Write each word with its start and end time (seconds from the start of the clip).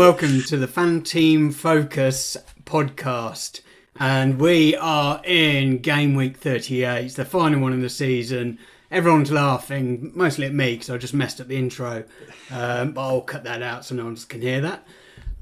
Welcome 0.00 0.40
to 0.44 0.56
the 0.56 0.66
Fan 0.66 1.02
Team 1.02 1.52
Focus 1.52 2.34
podcast. 2.64 3.60
And 3.96 4.40
we 4.40 4.74
are 4.74 5.20
in 5.26 5.76
game 5.82 6.14
week 6.14 6.38
38. 6.38 7.04
It's 7.04 7.16
the 7.16 7.26
final 7.26 7.60
one 7.60 7.74
of 7.74 7.82
the 7.82 7.90
season. 7.90 8.58
Everyone's 8.90 9.30
laughing, 9.30 10.10
mostly 10.14 10.46
at 10.46 10.54
me 10.54 10.72
because 10.72 10.88
I 10.88 10.96
just 10.96 11.12
messed 11.12 11.38
up 11.38 11.48
the 11.48 11.58
intro. 11.58 12.04
Um, 12.50 12.92
but 12.92 13.02
I'll 13.02 13.20
cut 13.20 13.44
that 13.44 13.60
out 13.60 13.84
so 13.84 13.94
no 13.94 14.06
one 14.06 14.16
can 14.16 14.40
hear 14.40 14.62
that. 14.62 14.88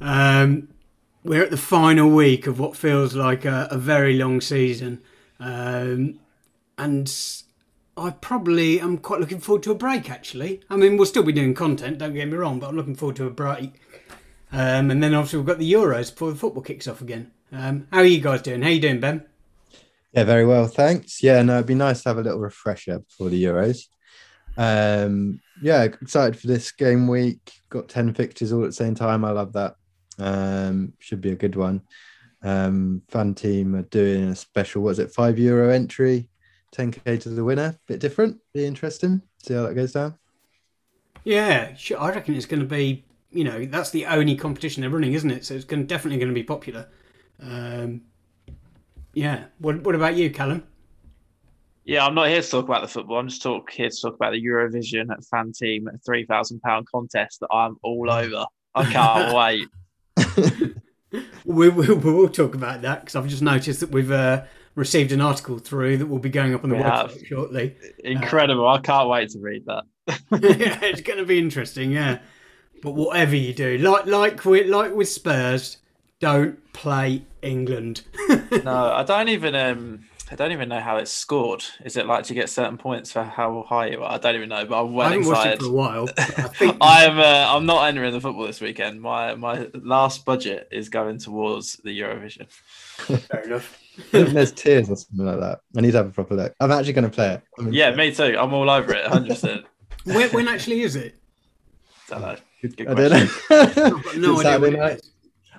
Um, 0.00 0.66
we're 1.22 1.44
at 1.44 1.52
the 1.52 1.56
final 1.56 2.10
week 2.10 2.48
of 2.48 2.58
what 2.58 2.76
feels 2.76 3.14
like 3.14 3.44
a, 3.44 3.68
a 3.70 3.78
very 3.78 4.14
long 4.14 4.40
season. 4.40 5.00
Um, 5.38 6.18
and 6.76 7.08
I 7.96 8.10
probably 8.10 8.80
am 8.80 8.98
quite 8.98 9.20
looking 9.20 9.38
forward 9.38 9.62
to 9.62 9.70
a 9.70 9.76
break. 9.76 10.10
Actually, 10.10 10.62
I 10.68 10.76
mean 10.76 10.96
we'll 10.96 11.06
still 11.06 11.22
be 11.22 11.32
doing 11.32 11.54
content. 11.54 11.98
Don't 11.98 12.14
get 12.14 12.26
me 12.26 12.36
wrong, 12.36 12.58
but 12.58 12.68
I'm 12.68 12.76
looking 12.76 12.96
forward 12.96 13.14
to 13.16 13.26
a 13.26 13.30
break. 13.30 13.74
Um, 14.50 14.90
and 14.90 15.02
then 15.02 15.14
obviously 15.14 15.38
we've 15.38 15.46
got 15.46 15.58
the 15.58 15.72
Euros 15.72 16.10
before 16.10 16.30
the 16.30 16.38
football 16.38 16.62
kicks 16.62 16.88
off 16.88 17.00
again. 17.00 17.30
Um, 17.52 17.86
how 17.92 17.98
are 17.98 18.04
you 18.04 18.20
guys 18.20 18.42
doing? 18.42 18.62
How 18.62 18.68
you 18.68 18.80
doing, 18.80 19.00
Ben? 19.00 19.24
Yeah, 20.12 20.24
very 20.24 20.46
well, 20.46 20.66
thanks. 20.66 21.22
Yeah, 21.22 21.42
no, 21.42 21.54
it'd 21.54 21.66
be 21.66 21.74
nice 21.74 22.02
to 22.02 22.10
have 22.10 22.18
a 22.18 22.22
little 22.22 22.40
refresher 22.40 23.00
before 23.00 23.28
the 23.28 23.44
Euros. 23.44 23.84
Um, 24.56 25.40
yeah, 25.62 25.82
excited 25.82 26.38
for 26.38 26.46
this 26.46 26.72
game 26.72 27.06
week. 27.06 27.52
Got 27.68 27.88
ten 27.88 28.12
fixtures 28.14 28.52
all 28.52 28.64
at 28.64 28.68
the 28.68 28.72
same 28.72 28.94
time. 28.94 29.24
I 29.24 29.30
love 29.30 29.52
that. 29.52 29.76
Um, 30.18 30.94
should 30.98 31.20
be 31.20 31.30
a 31.30 31.36
good 31.36 31.54
one. 31.54 31.82
Um, 32.42 33.02
fan 33.08 33.34
team 33.34 33.74
are 33.76 33.82
doing 33.82 34.24
a 34.24 34.36
special. 34.36 34.82
Was 34.82 34.98
it 34.98 35.12
five 35.12 35.38
euro 35.38 35.70
entry? 35.70 36.28
10k 36.74 37.20
to 37.22 37.28
the 37.30 37.44
winner. 37.44 37.78
Bit 37.86 38.00
different. 38.00 38.38
Be 38.52 38.64
interesting. 38.64 39.22
See 39.38 39.54
how 39.54 39.62
that 39.62 39.74
goes 39.74 39.92
down. 39.92 40.18
Yeah, 41.24 41.74
sure. 41.74 41.98
I 41.98 42.10
reckon 42.10 42.34
it's 42.34 42.46
going 42.46 42.60
to 42.60 42.66
be. 42.66 43.04
You 43.30 43.44
know, 43.44 43.64
that's 43.66 43.90
the 43.90 44.06
only 44.06 44.36
competition 44.36 44.80
they're 44.80 44.90
running, 44.90 45.12
isn't 45.12 45.30
it? 45.30 45.44
So 45.44 45.54
it's 45.54 45.64
going 45.64 45.86
definitely 45.86 46.18
going 46.18 46.30
to 46.30 46.34
be 46.34 46.42
popular. 46.44 46.88
Um, 47.40 48.02
yeah. 49.12 49.44
What 49.58 49.82
What 49.82 49.94
about 49.94 50.16
you, 50.16 50.30
Callum? 50.30 50.64
Yeah, 51.84 52.04
I'm 52.04 52.14
not 52.14 52.28
here 52.28 52.42
to 52.42 52.48
talk 52.50 52.66
about 52.66 52.82
the 52.82 52.88
football. 52.88 53.18
I'm 53.18 53.28
just 53.28 53.42
talk 53.42 53.70
here 53.70 53.88
to 53.88 53.96
talk 54.00 54.14
about 54.14 54.32
the 54.32 54.44
Eurovision 54.44 55.08
fan 55.30 55.52
team 55.52 55.88
three 56.04 56.24
thousand 56.26 56.60
pound 56.60 56.86
contest 56.90 57.40
that 57.40 57.48
I'm 57.50 57.76
all 57.82 58.10
over. 58.10 58.44
I 58.74 58.84
can't 58.92 59.34
wait. 60.60 60.74
we, 61.44 61.68
we, 61.68 61.94
we 61.94 62.12
will 62.12 62.28
talk 62.28 62.54
about 62.54 62.82
that 62.82 63.00
because 63.00 63.16
I've 63.16 63.26
just 63.28 63.42
noticed 63.42 63.80
that 63.80 63.90
we've 63.90 64.10
uh, 64.10 64.44
received 64.74 65.12
an 65.12 65.20
article 65.20 65.58
through 65.58 65.96
that 65.98 66.06
will 66.06 66.18
be 66.18 66.28
going 66.28 66.54
up 66.54 66.62
on 66.64 66.70
the 66.70 66.76
We 66.76 66.82
website 66.82 67.10
have. 67.12 67.26
shortly. 67.26 67.76
Incredible! 68.04 68.68
I 68.68 68.78
can't 68.80 69.08
wait 69.08 69.30
to 69.30 69.38
read 69.38 69.64
that. 69.66 69.84
yeah, 70.08 70.78
it's 70.82 71.00
going 71.00 71.18
to 71.18 71.24
be 71.26 71.38
interesting. 71.38 71.90
Yeah, 71.90 72.18
but 72.82 72.92
whatever 72.92 73.36
you 73.36 73.52
do, 73.54 73.78
like 73.78 74.06
like 74.06 74.44
with 74.44 74.66
like 74.68 74.94
with 74.94 75.08
Spurs, 75.08 75.78
don't 76.20 76.72
play 76.72 77.24
England. 77.42 78.02
No, 78.64 78.92
I 78.92 79.02
don't 79.02 79.28
even 79.28 79.54
um, 79.54 80.04
I 80.30 80.34
don't 80.34 80.52
even 80.52 80.68
know 80.68 80.80
how 80.80 80.96
it's 80.96 81.10
scored. 81.10 81.64
Is 81.84 81.96
it 81.96 82.06
like 82.06 82.24
to 82.24 82.34
get 82.34 82.48
certain 82.50 82.76
points 82.76 83.12
for 83.12 83.22
how 83.22 83.64
high 83.68 83.88
you 83.88 84.02
are? 84.02 84.12
I 84.12 84.18
don't 84.18 84.36
even 84.36 84.48
know, 84.48 84.64
but 84.64 84.82
I'm 84.82 84.92
well 84.92 85.06
I 85.06 85.12
haven't 85.12 85.26
watched 85.28 85.46
it 85.46 85.58
for 85.60 85.66
a 85.66 85.70
while. 85.70 86.08
I 86.18 86.22
think 86.48 86.76
I'm 86.80 87.18
uh, 87.18 87.54
I'm 87.54 87.66
not 87.66 87.88
entering 87.88 88.12
the 88.12 88.20
football 88.20 88.46
this 88.46 88.60
weekend. 88.60 89.00
My 89.00 89.34
my 89.34 89.68
last 89.74 90.24
budget 90.24 90.68
is 90.70 90.88
going 90.88 91.18
towards 91.18 91.74
the 91.84 91.98
Eurovision. 91.98 92.50
fair 92.50 93.42
enough. 93.44 93.78
There's 94.10 94.52
tears 94.52 94.90
or 94.90 94.96
something 94.96 95.26
like 95.26 95.40
that. 95.40 95.60
I 95.76 95.80
need 95.80 95.92
to 95.92 95.98
have 95.98 96.06
a 96.08 96.10
proper 96.10 96.34
look. 96.34 96.54
I'm 96.60 96.72
actually 96.72 96.92
going 96.94 97.04
to 97.04 97.10
play 97.10 97.34
it. 97.34 97.42
Yeah, 97.72 97.90
interested. 97.90 98.24
me 98.28 98.32
too. 98.32 98.38
I'm 98.38 98.52
all 98.54 98.68
over 98.68 98.94
it, 98.94 99.02
100. 99.02 99.28
percent 99.28 99.64
When, 100.04 100.30
when 100.30 100.48
actually 100.48 100.82
is 100.82 100.96
it? 100.96 101.14
Don't 102.08 102.22
know. 102.22 102.36
Good 102.60 102.88
I 102.88 102.94
don't 102.94 103.10
know. 103.10 103.28
I've 103.50 104.16
no 104.16 104.32
Is 104.40 104.46
idea. 104.46 104.52
Saturday 104.52 104.76
night? 104.76 105.00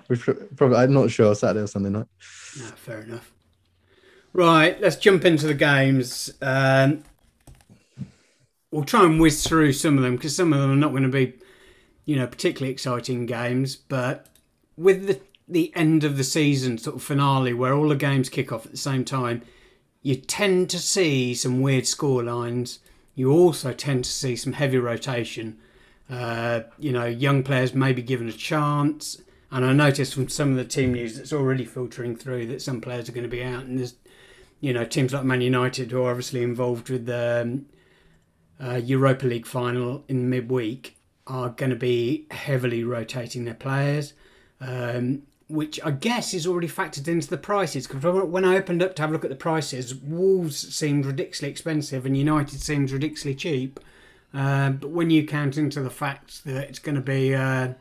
We've 0.08 0.50
probably. 0.56 0.76
I'm 0.76 0.92
not 0.92 1.10
sure. 1.10 1.34
Saturday 1.34 1.64
or 1.64 1.66
Sunday 1.66 1.88
night. 1.88 2.06
No, 2.58 2.64
fair 2.76 3.02
enough. 3.02 3.32
Right, 4.32 4.80
let's 4.80 4.96
jump 4.96 5.24
into 5.24 5.46
the 5.46 5.54
games. 5.54 6.32
Um, 6.40 7.02
we'll 8.70 8.84
try 8.84 9.04
and 9.04 9.18
whiz 9.20 9.44
through 9.46 9.72
some 9.72 9.96
of 9.96 10.02
them 10.04 10.16
because 10.16 10.36
some 10.36 10.52
of 10.52 10.60
them 10.60 10.70
are 10.70 10.76
not 10.76 10.90
going 10.90 11.02
to 11.02 11.08
be, 11.08 11.34
you 12.04 12.16
know, 12.16 12.26
particularly 12.26 12.72
exciting 12.72 13.26
games. 13.26 13.76
But 13.76 14.26
with 14.76 15.06
the 15.06 15.20
the 15.48 15.72
end 15.74 16.04
of 16.04 16.16
the 16.16 16.24
season 16.24 16.78
sort 16.78 16.96
of 16.96 17.02
finale, 17.02 17.52
where 17.54 17.74
all 17.74 17.88
the 17.88 17.96
games 17.96 18.28
kick 18.28 18.52
off 18.52 18.66
at 18.66 18.72
the 18.72 18.78
same 18.78 19.04
time, 19.04 19.42
you 20.02 20.14
tend 20.16 20.70
to 20.70 20.78
see 20.78 21.34
some 21.34 21.60
weird 21.60 21.86
score 21.86 22.22
lines. 22.22 22.78
You 23.14 23.32
also 23.32 23.72
tend 23.72 24.04
to 24.04 24.10
see 24.10 24.36
some 24.36 24.52
heavy 24.52 24.78
rotation. 24.78 25.58
Uh, 26.10 26.62
you 26.78 26.92
know, 26.92 27.06
young 27.06 27.42
players 27.42 27.72
may 27.72 27.92
be 27.92 28.02
given 28.02 28.28
a 28.28 28.32
chance. 28.32 29.22
And 29.52 29.64
I 29.64 29.72
noticed 29.72 30.14
from 30.14 30.28
some 30.28 30.50
of 30.50 30.56
the 30.56 30.64
team 30.64 30.92
news 30.92 31.16
that's 31.16 31.32
already 31.32 31.64
filtering 31.64 32.16
through 32.16 32.46
that 32.46 32.62
some 32.62 32.80
players 32.80 33.08
are 33.08 33.12
going 33.12 33.24
to 33.24 33.28
be 33.28 33.42
out. 33.42 33.64
And 33.64 33.78
there's, 33.78 33.94
you 34.60 34.72
know, 34.72 34.84
teams 34.84 35.12
like 35.12 35.24
Man 35.24 35.40
United 35.40 35.90
who 35.90 36.02
are 36.02 36.10
obviously 36.10 36.42
involved 36.42 36.88
with 36.88 37.06
the 37.06 37.42
um, 37.42 37.66
uh, 38.62 38.76
Europa 38.76 39.26
League 39.26 39.46
final 39.46 40.04
in 40.08 40.30
midweek 40.30 40.96
are 41.26 41.50
going 41.50 41.70
to 41.70 41.76
be 41.76 42.26
heavily 42.30 42.84
rotating 42.84 43.44
their 43.44 43.54
players, 43.54 44.14
um, 44.60 45.22
which 45.48 45.80
I 45.84 45.90
guess 45.92 46.34
is 46.34 46.46
already 46.46 46.68
factored 46.68 47.08
into 47.08 47.28
the 47.28 47.36
prices. 47.36 47.86
Because 47.86 48.24
when 48.24 48.44
I 48.44 48.56
opened 48.56 48.82
up 48.82 48.94
to 48.96 49.02
have 49.02 49.10
a 49.10 49.12
look 49.12 49.24
at 49.24 49.30
the 49.30 49.36
prices, 49.36 49.94
Wolves 49.94 50.74
seemed 50.74 51.06
ridiculously 51.06 51.48
expensive 51.48 52.06
and 52.06 52.16
United 52.16 52.60
seems 52.60 52.92
ridiculously 52.92 53.34
cheap. 53.34 53.80
Um, 54.32 54.76
but 54.76 54.90
when 54.90 55.10
you 55.10 55.26
count 55.26 55.56
into 55.56 55.80
the 55.80 55.90
fact 55.90 56.44
that 56.44 56.68
it's 56.68 56.78
going 56.78 56.94
to 56.94 57.00
be 57.00 57.34
uh, 57.34 57.74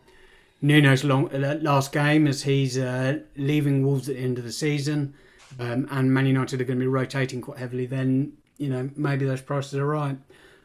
Nuno's 0.61 1.03
long, 1.03 1.33
uh, 1.33 1.59
last 1.61 1.91
game 1.91 2.27
as 2.27 2.43
he's 2.43 2.77
uh, 2.77 3.19
leaving 3.35 3.85
Wolves 3.85 4.09
at 4.09 4.15
the 4.15 4.21
end 4.21 4.37
of 4.37 4.43
the 4.43 4.51
season, 4.51 5.13
um, 5.59 5.87
and 5.91 6.13
Man 6.13 6.25
United 6.25 6.61
are 6.61 6.63
going 6.63 6.79
to 6.79 6.83
be 6.83 6.87
rotating 6.87 7.41
quite 7.41 7.57
heavily, 7.57 7.85
then 7.85 8.33
you 8.57 8.69
know 8.69 8.89
maybe 8.95 9.25
those 9.25 9.41
prices 9.41 9.75
are 9.75 9.85
right. 9.85 10.17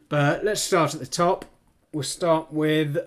But 0.08 0.44
let's 0.44 0.60
start 0.60 0.94
at 0.94 1.00
the 1.00 1.06
top. 1.06 1.44
We'll 1.92 2.02
start 2.02 2.52
with, 2.52 2.98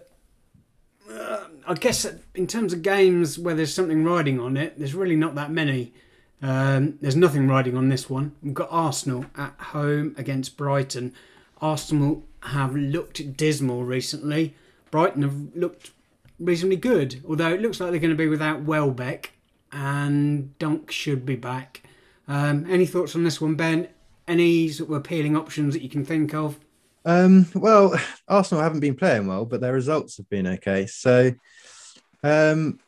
uh, 1.11 1.44
I 1.67 1.73
guess, 1.73 2.05
in 2.35 2.47
terms 2.47 2.73
of 2.73 2.81
games 2.81 3.38
where 3.38 3.53
there's 3.53 3.73
something 3.73 4.03
riding 4.03 4.39
on 4.39 4.57
it, 4.57 4.77
there's 4.77 4.95
really 4.95 5.15
not 5.15 5.35
that 5.35 5.51
many. 5.51 5.94
Um, 6.41 6.97
there's 7.01 7.15
nothing 7.15 7.47
riding 7.47 7.75
on 7.75 7.89
this 7.89 8.09
one. 8.09 8.35
We've 8.41 8.53
got 8.53 8.69
Arsenal 8.71 9.25
at 9.35 9.53
home 9.59 10.15
against 10.17 10.55
Brighton. 10.55 11.13
Arsenal 11.61 12.26
have 12.42 12.75
looked 12.75 13.36
dismal 13.38 13.84
recently. 13.84 14.56
Brighton 14.92 15.24
have 15.24 15.56
looked 15.56 15.92
reasonably 16.40 16.78
good, 16.78 17.22
although 17.28 17.53
it 17.53 17.62
looks 17.62 17.80
like 17.80 17.92
they're 17.92 18.00
going 18.00 18.12
to 18.12 18.16
be 18.16 18.28
without 18.28 18.64
Welbeck 18.64 19.31
and 19.72 20.58
Dunk 20.59 20.92
should 20.92 21.25
be 21.25 21.36
back. 21.36 21.84
Um, 22.28 22.66
any 22.70 22.86
thoughts 22.86 23.16
on 23.16 23.24
this 23.24 23.42
one, 23.42 23.56
Ben? 23.56 23.88
Any 24.28 24.70
sort 24.70 24.90
of 24.90 24.96
appealing 24.98 25.36
options 25.36 25.74
that 25.74 25.81
you 25.81 25.90
can 25.90 26.06
think 26.06 26.34
of? 26.34 26.59
Um, 27.06 27.48
well, 27.53 27.98
Arsenal 28.28 28.64
haven't 28.64 28.81
been 28.81 28.96
playing 28.96 29.28
well, 29.28 29.46
but 29.46 29.62
their 29.62 29.74
results 29.74 30.18
have 30.18 30.30
been 30.30 30.48
okay. 30.48 30.86
So, 30.88 31.31
um, 32.24 32.80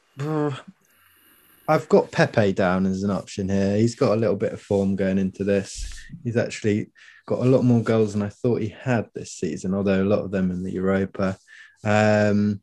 I've 1.68 1.88
got 1.88 2.12
Pepe 2.12 2.52
down 2.54 2.86
as 2.86 3.04
an 3.04 3.12
option 3.12 3.48
here. 3.48 3.78
He's 3.78 3.96
got 3.96 4.14
a 4.14 4.20
little 4.20 4.36
bit 4.36 4.54
of 4.54 4.62
form 4.62 4.96
going 4.96 5.18
into 5.18 5.44
this. 5.44 5.94
He's 6.24 6.36
actually 6.36 6.92
got 7.30 7.46
a 7.46 7.50
lot 7.50 7.64
more 7.64 7.84
goals 7.84 8.14
than 8.14 8.24
I 8.24 8.30
thought 8.30 8.60
he 8.60 8.70
had 8.70 9.08
this 9.14 9.34
season, 9.34 9.76
although 9.76 10.02
a 10.02 10.04
lot 10.04 10.24
of 10.26 10.32
them 10.32 10.50
in 10.50 10.64
the 10.64 10.72
Europa. 10.72 11.38
Um, 11.84 12.60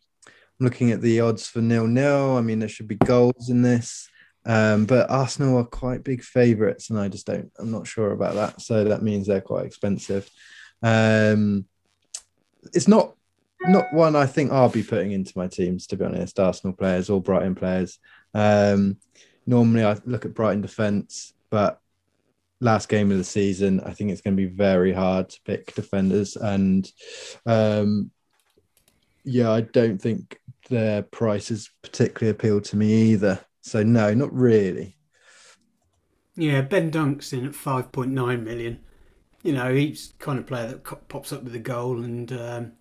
I'm 0.58 0.64
looking 0.64 0.90
at 0.90 1.00
the 1.00 1.20
odds 1.20 1.46
for 1.46 1.60
nil 1.60 1.86
nil. 1.86 2.36
I 2.36 2.40
mean, 2.40 2.58
there 2.58 2.68
should 2.68 2.88
be 2.88 2.96
goals 2.96 3.48
in 3.48 3.62
this. 3.62 4.08
Um, 4.44 4.84
but 4.84 5.08
Arsenal 5.08 5.58
are 5.58 5.64
quite 5.64 6.02
big 6.02 6.20
favourites, 6.20 6.90
and 6.90 6.98
I 6.98 7.06
just 7.06 7.26
don't. 7.26 7.52
I'm 7.60 7.70
not 7.70 7.86
sure 7.86 8.10
about 8.10 8.34
that. 8.34 8.60
So 8.60 8.82
that 8.84 9.04
means 9.04 9.28
they're 9.28 9.40
quite 9.40 9.66
expensive. 9.66 10.28
Um, 10.82 11.66
it's 12.74 12.88
not 12.88 13.14
not 13.60 13.92
one 13.92 14.16
I 14.16 14.26
think 14.26 14.50
I'll 14.50 14.68
be 14.68 14.82
putting 14.82 15.12
into 15.12 15.32
my 15.38 15.46
teams. 15.46 15.86
To 15.86 15.96
be 15.96 16.04
honest, 16.04 16.40
Arsenal 16.40 16.74
players 16.74 17.08
or 17.08 17.20
Brighton 17.20 17.54
players. 17.54 18.00
Um, 18.34 18.96
normally, 19.46 19.84
I 19.84 19.96
look 20.04 20.24
at 20.24 20.34
Brighton 20.34 20.60
defence, 20.60 21.34
but 21.50 21.80
last 22.60 22.88
game 22.88 23.10
of 23.10 23.18
the 23.18 23.24
season, 23.24 23.80
I 23.80 23.92
think 23.92 24.10
it's 24.10 24.20
going 24.20 24.36
to 24.36 24.42
be 24.42 24.52
very 24.52 24.92
hard 24.92 25.28
to 25.30 25.40
pick 25.44 25.74
defenders, 25.74 26.36
and 26.36 26.90
um, 27.44 28.10
yeah, 29.24 29.50
I 29.50 29.62
don't 29.62 30.00
think 30.00 30.38
their 30.68 31.02
prices 31.02 31.70
particularly 31.82 32.30
appeal 32.30 32.60
to 32.60 32.76
me 32.76 33.12
either. 33.12 33.40
So 33.60 33.82
no, 33.82 34.14
not 34.14 34.32
really. 34.32 34.96
Yeah, 36.36 36.60
Ben 36.60 36.90
Dunk's 36.90 37.32
in 37.32 37.46
at 37.46 37.52
5.9 37.52 38.42
million. 38.42 38.80
You 39.42 39.52
know, 39.52 39.74
he's 39.74 40.14
kind 40.18 40.38
of 40.38 40.46
player 40.46 40.68
that 40.68 41.08
pops 41.08 41.32
up 41.32 41.42
with 41.42 41.54
a 41.54 41.60
goal, 41.60 42.02
and 42.02 42.30
um, 42.32 42.72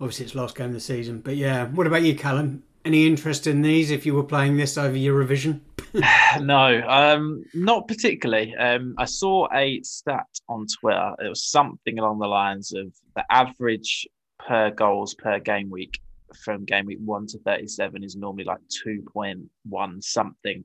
obviously 0.00 0.26
it's 0.26 0.34
last 0.34 0.56
game 0.56 0.68
of 0.68 0.72
the 0.72 0.80
season. 0.80 1.20
But 1.20 1.36
yeah, 1.36 1.66
what 1.66 1.86
about 1.86 2.02
you, 2.02 2.14
Callum? 2.14 2.62
Any 2.84 3.06
interest 3.06 3.46
in 3.46 3.62
these 3.62 3.90
if 3.90 4.06
you 4.06 4.14
were 4.14 4.24
playing 4.24 4.56
this 4.56 4.78
over 4.78 4.96
Eurovision? 4.96 5.60
no, 6.40 6.82
um, 6.88 7.44
not 7.52 7.88
particularly. 7.88 8.54
Um, 8.56 8.94
I 8.96 9.04
saw 9.04 9.48
a 9.52 9.82
stat 9.82 10.26
on 10.48 10.66
Twitter. 10.80 11.14
It 11.18 11.28
was 11.28 11.44
something 11.44 11.98
along 11.98 12.20
the 12.20 12.26
lines 12.26 12.72
of 12.72 12.86
the 13.16 13.24
average 13.30 14.06
per 14.38 14.70
goals 14.70 15.14
per 15.14 15.38
game 15.40 15.68
week 15.68 16.00
from 16.44 16.64
game 16.64 16.86
week 16.86 16.98
one 17.04 17.26
to 17.26 17.38
37 17.40 18.04
is 18.04 18.16
normally 18.16 18.44
like 18.44 18.60
2.1 18.86 20.04
something. 20.04 20.64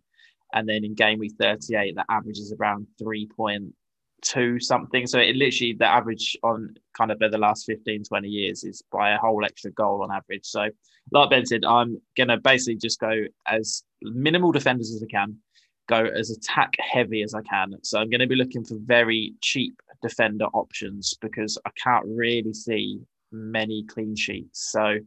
And 0.54 0.70
then 0.70 0.84
in 0.84 0.94
game 0.94 1.20
week 1.20 1.34
38, 1.40 1.96
the 1.96 2.06
average 2.10 2.38
is 2.38 2.54
around 2.60 2.88
3.2 4.24 4.62
something. 4.62 5.08
So 5.08 5.20
it 5.20 5.36
literally, 5.36 5.74
the 5.74 5.88
average 5.88 6.38
on 6.44 6.76
kind 6.98 7.12
of 7.12 7.20
the 7.20 7.38
last 7.38 7.66
15, 7.66 8.04
20 8.04 8.28
years 8.28 8.64
is 8.64 8.84
by 8.92 9.12
a 9.12 9.18
whole 9.18 9.44
extra 9.46 9.72
goal 9.72 10.04
on 10.04 10.12
average. 10.12 10.46
So, 10.46 10.70
like 11.12 11.30
Ben 11.30 11.46
said, 11.46 11.66
I'm 11.66 12.02
to 12.30 12.38
basically 12.38 12.78
just 12.78 13.00
go 13.00 13.26
as 13.48 13.84
minimal 14.02 14.52
defenders 14.52 14.94
as 14.94 15.04
I 15.04 15.08
can, 15.12 15.38
go 15.88 16.06
as 16.06 16.32
attack 16.32 16.76
heavy 16.80 17.22
as 17.22 17.34
I 17.34 17.42
can. 17.42 17.74
So 17.84 18.00
I'm 18.00 18.10
to 18.20 18.28
be 18.28 18.36
looking 18.36 18.64
for 18.64 18.76
very 18.80 19.34
cheap 19.42 19.82
defender 20.02 20.46
options 20.46 21.16
because 21.22 21.58
I 21.66 21.70
can't 21.82 22.06
really 22.08 22.54
see 22.54 23.00
many 23.32 23.84
clean 23.84 24.16
sheets. 24.16 24.72
So 24.72 24.98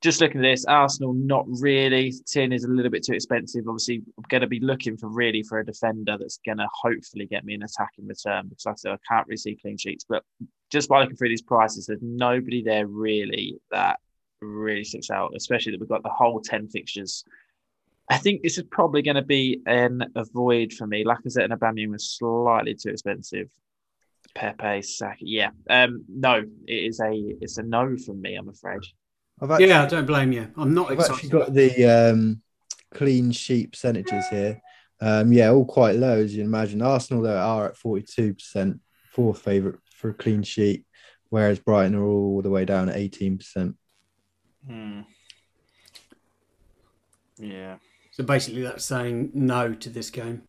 just 0.00 0.20
looking 0.20 0.44
at 0.44 0.48
this, 0.48 0.64
Arsenal 0.64 1.12
not 1.12 1.44
really. 1.48 2.12
Tin 2.26 2.52
is 2.52 2.64
a 2.64 2.68
little 2.68 2.90
bit 2.90 3.04
too 3.04 3.14
expensive. 3.14 3.66
Obviously, 3.66 4.02
I'm 4.16 4.24
going 4.28 4.42
to 4.42 4.46
be 4.46 4.60
looking 4.60 4.96
for 4.96 5.08
really 5.08 5.42
for 5.42 5.58
a 5.58 5.66
defender 5.66 6.16
that's 6.18 6.38
going 6.44 6.58
to 6.58 6.68
hopefully 6.72 7.26
get 7.26 7.44
me 7.44 7.54
an 7.54 7.64
attacking 7.64 8.06
return 8.06 8.48
because 8.48 8.66
I 8.66 8.74
said 8.76 8.92
I 8.92 8.98
can't 9.08 9.26
really 9.26 9.38
see 9.38 9.56
clean 9.56 9.76
sheets. 9.76 10.04
But 10.08 10.22
just 10.70 10.88
by 10.88 11.00
looking 11.00 11.16
through 11.16 11.30
these 11.30 11.42
prices, 11.42 11.86
there's 11.86 12.02
nobody 12.02 12.62
there 12.62 12.86
really 12.86 13.56
that 13.72 13.98
really 14.40 14.84
sticks 14.84 15.10
out. 15.10 15.32
Especially 15.36 15.72
that 15.72 15.80
we've 15.80 15.88
got 15.88 16.04
the 16.04 16.10
whole 16.10 16.40
ten 16.40 16.68
fixtures. 16.68 17.24
I 18.08 18.18
think 18.18 18.42
this 18.42 18.56
is 18.56 18.64
probably 18.70 19.02
going 19.02 19.16
to 19.16 19.22
be 19.22 19.60
an 19.66 20.12
avoid 20.14 20.72
for 20.72 20.86
me. 20.86 21.04
Lacazette 21.04 21.44
and 21.44 21.52
Aubameyang 21.52 21.90
was 21.90 22.08
slightly 22.08 22.74
too 22.74 22.90
expensive. 22.90 23.48
Pepe, 24.34 24.82
Saka, 24.82 25.16
yeah, 25.20 25.50
um, 25.68 26.04
no, 26.08 26.44
it 26.66 26.72
is 26.72 27.00
a 27.00 27.12
it's 27.40 27.58
a 27.58 27.62
no 27.64 27.96
from 27.96 28.20
me. 28.20 28.36
I'm 28.36 28.48
afraid. 28.48 28.80
Actually, 29.40 29.68
yeah, 29.68 29.82
I 29.82 29.86
don't 29.86 30.06
blame 30.06 30.32
you. 30.32 30.50
I'm 30.56 30.74
not 30.74 30.86
I've 30.90 30.98
excited. 30.98 31.14
actually 31.14 31.28
got 31.30 31.54
the 31.54 31.84
um, 31.84 32.42
clean 32.92 33.30
sheet 33.30 33.72
percentages 33.72 34.26
here. 34.28 34.60
Um, 35.00 35.32
yeah, 35.32 35.50
all 35.50 35.64
quite 35.64 35.96
low 35.96 36.18
as 36.18 36.34
you 36.34 36.42
imagine. 36.42 36.82
Arsenal 36.82 37.22
though 37.22 37.36
are 37.36 37.66
at 37.68 37.76
forty 37.76 38.02
two 38.02 38.34
percent, 38.34 38.80
fourth 39.12 39.40
favourite 39.40 39.78
for 39.92 40.10
a 40.10 40.14
clean 40.14 40.42
sheet, 40.42 40.84
whereas 41.30 41.60
Brighton 41.60 41.94
are 41.94 42.04
all 42.04 42.42
the 42.42 42.50
way 42.50 42.64
down 42.64 42.88
at 42.88 42.96
eighteen 42.96 43.38
percent. 43.38 43.76
Hmm. 44.66 45.02
Yeah. 47.36 47.76
So 48.10 48.24
basically, 48.24 48.62
that's 48.62 48.84
saying 48.84 49.30
no 49.34 49.72
to 49.74 49.88
this 49.88 50.10
game. 50.10 50.42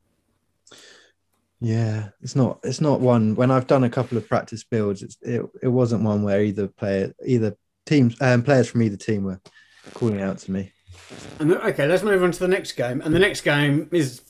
Yeah, 1.62 2.10
it's 2.22 2.36
not. 2.36 2.60
It's 2.64 2.82
not 2.82 3.02
one. 3.02 3.36
When 3.36 3.52
I've 3.52 3.68
done 3.68 3.84
a 3.84 3.90
couple 3.90 4.18
of 4.18 4.28
practice 4.28 4.64
builds, 4.64 5.04
it's, 5.04 5.18
it 5.22 5.46
it 5.62 5.68
wasn't 5.68 6.04
one 6.04 6.24
where 6.24 6.42
either 6.42 6.68
player, 6.68 7.14
either 7.24 7.56
teams, 7.90 8.16
um, 8.22 8.44
players 8.44 8.70
from 8.70 8.82
either 8.84 8.98
team 8.98 9.24
were 9.24 9.42
calling 9.94 10.22
out 10.22 10.38
to 10.40 10.52
me. 10.52 10.72
And 11.40 11.54
okay, 11.54 11.88
let's 11.88 12.04
move 12.04 12.24
on 12.24 12.32
to 12.32 12.40
the 12.40 12.48
next 12.48 12.74
game. 12.74 13.02
And 13.02 13.14
the 13.14 13.20
next 13.20 13.42
game 13.42 13.90
is 13.92 14.22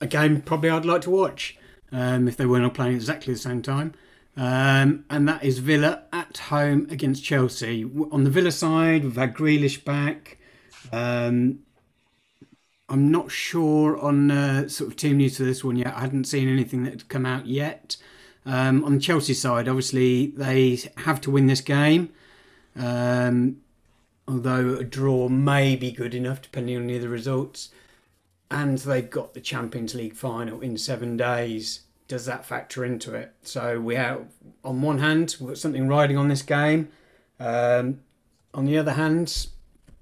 a 0.00 0.06
game 0.06 0.42
probably 0.42 0.70
I'd 0.70 0.84
like 0.84 1.02
to 1.02 1.10
watch 1.10 1.56
um, 1.90 2.28
if 2.28 2.36
they 2.36 2.46
weren't 2.46 2.64
all 2.64 2.70
playing 2.70 2.94
exactly 2.94 3.32
the 3.32 3.38
same 3.38 3.62
time. 3.62 3.94
Um, 4.36 5.06
and 5.08 5.26
that 5.28 5.42
is 5.42 5.58
Villa 5.60 6.02
at 6.12 6.36
home 6.36 6.86
against 6.90 7.24
Chelsea. 7.24 7.84
On 8.12 8.24
the 8.24 8.30
Villa 8.30 8.52
side, 8.52 9.04
we've 9.04 9.16
had 9.16 9.34
Grealish 9.34 9.82
back. 9.82 10.38
Um, 10.92 11.60
I'm 12.88 13.10
not 13.10 13.30
sure 13.30 13.98
on 13.98 14.30
uh, 14.30 14.68
sort 14.68 14.90
of 14.90 14.96
team 14.96 15.16
news 15.16 15.36
to 15.38 15.44
this 15.44 15.64
one 15.64 15.76
yet. 15.76 15.94
I 15.94 16.00
hadn't 16.00 16.24
seen 16.24 16.48
anything 16.48 16.84
that 16.84 16.90
had 16.90 17.08
come 17.08 17.24
out 17.24 17.46
yet. 17.46 17.96
Um, 18.44 18.84
on 18.84 18.94
the 18.94 19.00
Chelsea 19.00 19.34
side, 19.34 19.68
obviously 19.68 20.28
they 20.28 20.80
have 20.98 21.20
to 21.22 21.30
win 21.30 21.46
this 21.46 21.62
game. 21.62 22.10
Um, 22.76 23.58
although 24.28 24.74
a 24.74 24.84
draw 24.84 25.28
may 25.28 25.76
be 25.76 25.90
good 25.92 26.14
enough 26.14 26.42
depending 26.42 26.76
on 26.76 26.86
the 26.86 26.98
other 26.98 27.08
results. 27.08 27.70
And 28.50 28.78
they've 28.78 29.08
got 29.08 29.34
the 29.34 29.40
Champions 29.40 29.94
League 29.94 30.14
final 30.14 30.60
in 30.60 30.78
seven 30.78 31.16
days. 31.16 31.80
Does 32.06 32.26
that 32.26 32.44
factor 32.44 32.84
into 32.84 33.14
it? 33.14 33.34
So 33.42 33.80
we 33.80 33.96
have, 33.96 34.26
on 34.62 34.82
one 34.82 34.98
hand, 34.98 35.36
we've 35.40 35.48
got 35.48 35.58
something 35.58 35.88
riding 35.88 36.16
on 36.16 36.28
this 36.28 36.42
game. 36.42 36.88
Um, 37.40 38.00
on 38.54 38.64
the 38.66 38.78
other 38.78 38.92
hand, 38.92 39.48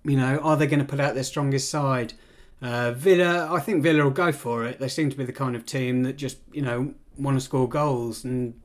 you 0.05 0.17
know, 0.17 0.39
are 0.39 0.57
they 0.57 0.67
going 0.67 0.81
to 0.81 0.85
put 0.85 1.01
out 1.01 1.15
their 1.15 1.25
strongest 1.25 1.71
side? 1.71 2.13
Uh, 2.61 2.93
Villa, 2.93 3.49
I 3.51 3.61
think 3.61 3.83
Villa 3.83 4.05
will 4.05 4.11
go 4.11 4.33
for 4.33 4.67
it. 4.67 4.79
They 4.79 4.89
seem 4.89 5.09
to 5.11 5.17
be 5.17 5.25
the 5.25 5.33
kind 5.33 5.57
of 5.57 5.65
team 5.65 6.03
that 6.03 6.17
just, 6.17 6.39
you 6.53 6.63
know, 6.63 6.95
want 7.17 7.37
to 7.39 7.41
score 7.41 7.69
goals. 7.69 8.25
And 8.25 8.61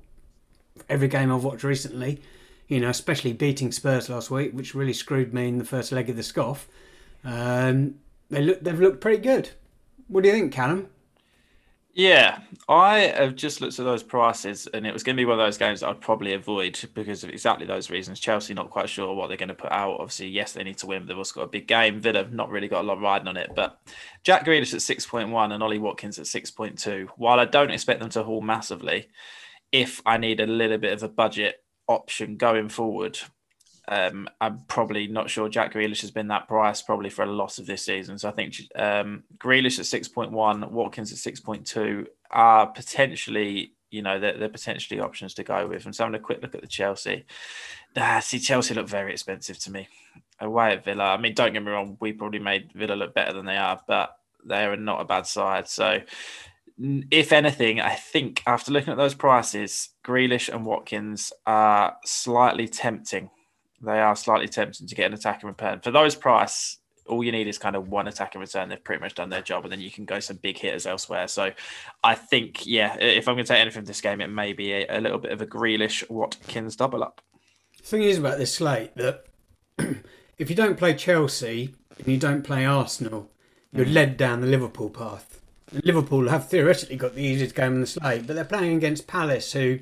every 0.89 1.07
game 1.07 1.31
I've 1.31 1.43
watched 1.43 1.63
recently, 1.63 2.21
you 2.69 2.79
know, 2.79 2.89
especially 2.89 3.33
beating 3.33 3.71
Spurs 3.71 4.09
last 4.09 4.31
week, 4.31 4.53
which 4.53 4.73
really 4.73 4.93
screwed 4.93 5.33
me 5.33 5.49
in 5.49 5.57
the 5.57 5.65
first 5.65 5.91
leg 5.91 6.09
of 6.09 6.15
the 6.15 6.23
scoff. 6.23 6.69
Um, 7.25 7.95
they 8.29 8.41
look, 8.41 8.61
they've 8.61 8.79
looked 8.79 9.01
pretty 9.01 9.21
good. 9.21 9.49
What 10.07 10.23
do 10.23 10.29
you 10.29 10.35
think, 10.35 10.53
Callum? 10.53 10.87
Yeah, 11.91 12.39
I 12.69 12.99
have 12.99 13.35
just 13.35 13.59
looked 13.59 13.79
at 13.79 13.85
those 13.85 14.03
prices, 14.03 14.67
and 14.67 14.85
it 14.85 14.93
was 14.93 15.03
going 15.03 15.17
to 15.17 15.19
be 15.19 15.25
one 15.25 15.39
of 15.39 15.45
those 15.45 15.57
games 15.57 15.81
I'd 15.81 15.99
probably 15.99 16.33
avoid 16.33 16.79
because 16.93 17.23
of 17.23 17.31
exactly 17.31 17.65
those 17.65 17.89
reasons. 17.89 18.19
Chelsea 18.19 18.53
not 18.53 18.69
quite 18.69 18.87
sure 18.87 19.13
what 19.13 19.27
they're 19.27 19.37
going 19.37 19.49
to 19.49 19.55
put 19.55 19.71
out. 19.71 19.99
Obviously, 19.99 20.27
yes, 20.27 20.53
they 20.53 20.63
need 20.63 20.77
to 20.77 20.87
win, 20.87 21.01
but 21.01 21.07
they've 21.07 21.17
also 21.17 21.41
got 21.41 21.47
a 21.47 21.51
big 21.51 21.67
game. 21.67 21.99
Villa 21.99 22.27
not 22.31 22.51
really 22.51 22.67
got 22.67 22.85
a 22.85 22.87
lot 22.87 23.01
riding 23.01 23.27
on 23.27 23.35
it. 23.35 23.51
But 23.55 23.81
Jack 24.23 24.45
Grealish 24.45 24.75
at 24.75 24.83
six 24.83 25.05
point 25.05 25.29
one 25.29 25.51
and 25.51 25.63
Ollie 25.63 25.79
Watkins 25.79 26.19
at 26.19 26.27
six 26.27 26.51
point 26.51 26.77
two. 26.77 27.09
While 27.17 27.39
I 27.39 27.45
don't 27.45 27.71
expect 27.71 27.99
them 27.99 28.11
to 28.11 28.23
haul 28.23 28.41
massively, 28.41 29.09
if 29.71 30.01
I 30.05 30.17
need 30.17 30.39
a 30.39 30.47
little 30.47 30.77
bit 30.77 30.93
of 30.93 31.03
a 31.03 31.09
budget 31.09 31.63
option 31.89 32.37
going 32.37 32.69
forward, 32.69 33.19
um, 33.89 34.29
I'm 34.39 34.59
probably 34.67 35.07
not 35.07 35.29
sure 35.31 35.49
Jack 35.49 35.73
Grealish 35.73 36.01
has 36.01 36.11
been 36.11 36.27
that 36.27 36.47
price 36.47 36.81
probably 36.81 37.09
for 37.09 37.23
a 37.23 37.31
lot 37.31 37.57
of 37.57 37.65
this 37.65 37.83
season. 37.83 38.19
So 38.19 38.29
I 38.29 38.31
think 38.31 38.55
um, 38.75 39.23
Grealish 39.39 39.79
at 39.79 39.85
6.1, 39.85 40.69
Watkins 40.69 41.11
at 41.11 41.33
6.2 41.33 42.05
are 42.29 42.67
potentially, 42.67 43.73
you 43.89 44.03
know, 44.03 44.19
they're, 44.19 44.37
they're 44.37 44.47
potentially 44.47 44.99
options 44.99 45.33
to 45.33 45.43
go 45.43 45.67
with. 45.67 45.85
And 45.85 45.95
so 45.95 46.03
I'm 46.03 46.09
having 46.13 46.21
a 46.21 46.23
quick 46.23 46.43
look 46.43 46.53
at 46.53 46.61
the 46.61 46.67
Chelsea. 46.67 47.25
Ah, 47.97 48.19
see, 48.19 48.37
Chelsea 48.37 48.75
look 48.75 48.87
very 48.87 49.11
expensive 49.11 49.57
to 49.59 49.71
me. 49.71 49.87
Away 50.39 50.73
at 50.73 50.85
Villa. 50.85 51.05
I 51.05 51.17
mean, 51.17 51.33
don't 51.33 51.51
get 51.51 51.63
me 51.63 51.71
wrong, 51.71 51.97
we 51.99 52.13
probably 52.13 52.39
made 52.39 52.71
Villa 52.73 52.93
look 52.93 53.15
better 53.15 53.33
than 53.33 53.47
they 53.47 53.57
are, 53.57 53.81
but 53.87 54.15
they 54.45 54.65
are 54.65 54.77
not 54.77 55.01
a 55.01 55.05
bad 55.05 55.25
side. 55.25 55.67
So 55.67 55.99
if 56.79 57.31
anything, 57.31 57.81
I 57.81 57.95
think 57.95 58.41
after 58.47 58.71
looking 58.71 58.91
at 58.91 58.97
those 58.97 59.13
prices, 59.13 59.89
Grealish 60.05 60.47
and 60.47 60.65
Watkins 60.65 61.33
are 61.45 61.97
slightly 62.05 62.67
tempting 62.67 63.29
they 63.81 63.99
are 63.99 64.15
slightly 64.15 64.47
tempting 64.47 64.87
to 64.87 64.95
get 64.95 65.07
an 65.07 65.13
attack 65.13 65.41
and 65.41 65.49
return. 65.49 65.79
For 65.79 65.91
those 65.91 66.15
price, 66.15 66.77
all 67.05 67.23
you 67.23 67.31
need 67.31 67.47
is 67.47 67.57
kind 67.57 67.75
of 67.75 67.87
one 67.87 68.07
attack 68.07 68.35
and 68.35 68.41
return. 68.41 68.69
They've 68.69 68.83
pretty 68.83 69.01
much 69.01 69.15
done 69.15 69.29
their 69.29 69.41
job, 69.41 69.63
and 69.63 69.71
then 69.71 69.79
you 69.79 69.89
can 69.89 70.05
go 70.05 70.19
some 70.19 70.37
big 70.37 70.57
hitters 70.57 70.85
elsewhere. 70.85 71.27
So 71.27 71.51
I 72.03 72.15
think, 72.15 72.65
yeah, 72.65 72.95
if 72.99 73.27
I'm 73.27 73.35
going 73.35 73.45
to 73.45 73.53
take 73.53 73.61
anything 73.61 73.81
from 73.81 73.85
this 73.85 74.01
game, 74.01 74.21
it 74.21 74.27
may 74.27 74.53
be 74.53 74.73
a, 74.73 74.85
a 74.89 75.01
little 75.01 75.17
bit 75.17 75.31
of 75.31 75.41
a 75.41 75.47
Grealish 75.47 76.07
Watkins 76.09 76.75
double 76.75 77.03
up. 77.03 77.21
The 77.77 77.83
thing 77.83 78.03
is 78.03 78.17
about 78.17 78.37
this 78.37 78.53
slate 78.53 78.95
that 78.95 79.25
if 80.37 80.49
you 80.49 80.55
don't 80.55 80.77
play 80.77 80.93
Chelsea 80.93 81.73
and 81.97 82.07
you 82.07 82.17
don't 82.17 82.43
play 82.43 82.65
Arsenal, 82.65 83.31
you're 83.71 83.85
mm. 83.85 83.93
led 83.93 84.17
down 84.17 84.41
the 84.41 84.47
Liverpool 84.47 84.89
path. 84.89 85.38
Liverpool 85.83 86.29
have 86.29 86.49
theoretically 86.49 86.95
got 86.95 87.15
the 87.15 87.23
easiest 87.23 87.55
game 87.55 87.73
in 87.75 87.81
the 87.81 87.87
slate, 87.87 88.25
but 88.25 88.35
they're 88.35 88.45
playing 88.45 88.77
against 88.77 89.07
Palace, 89.07 89.53
who 89.53 89.79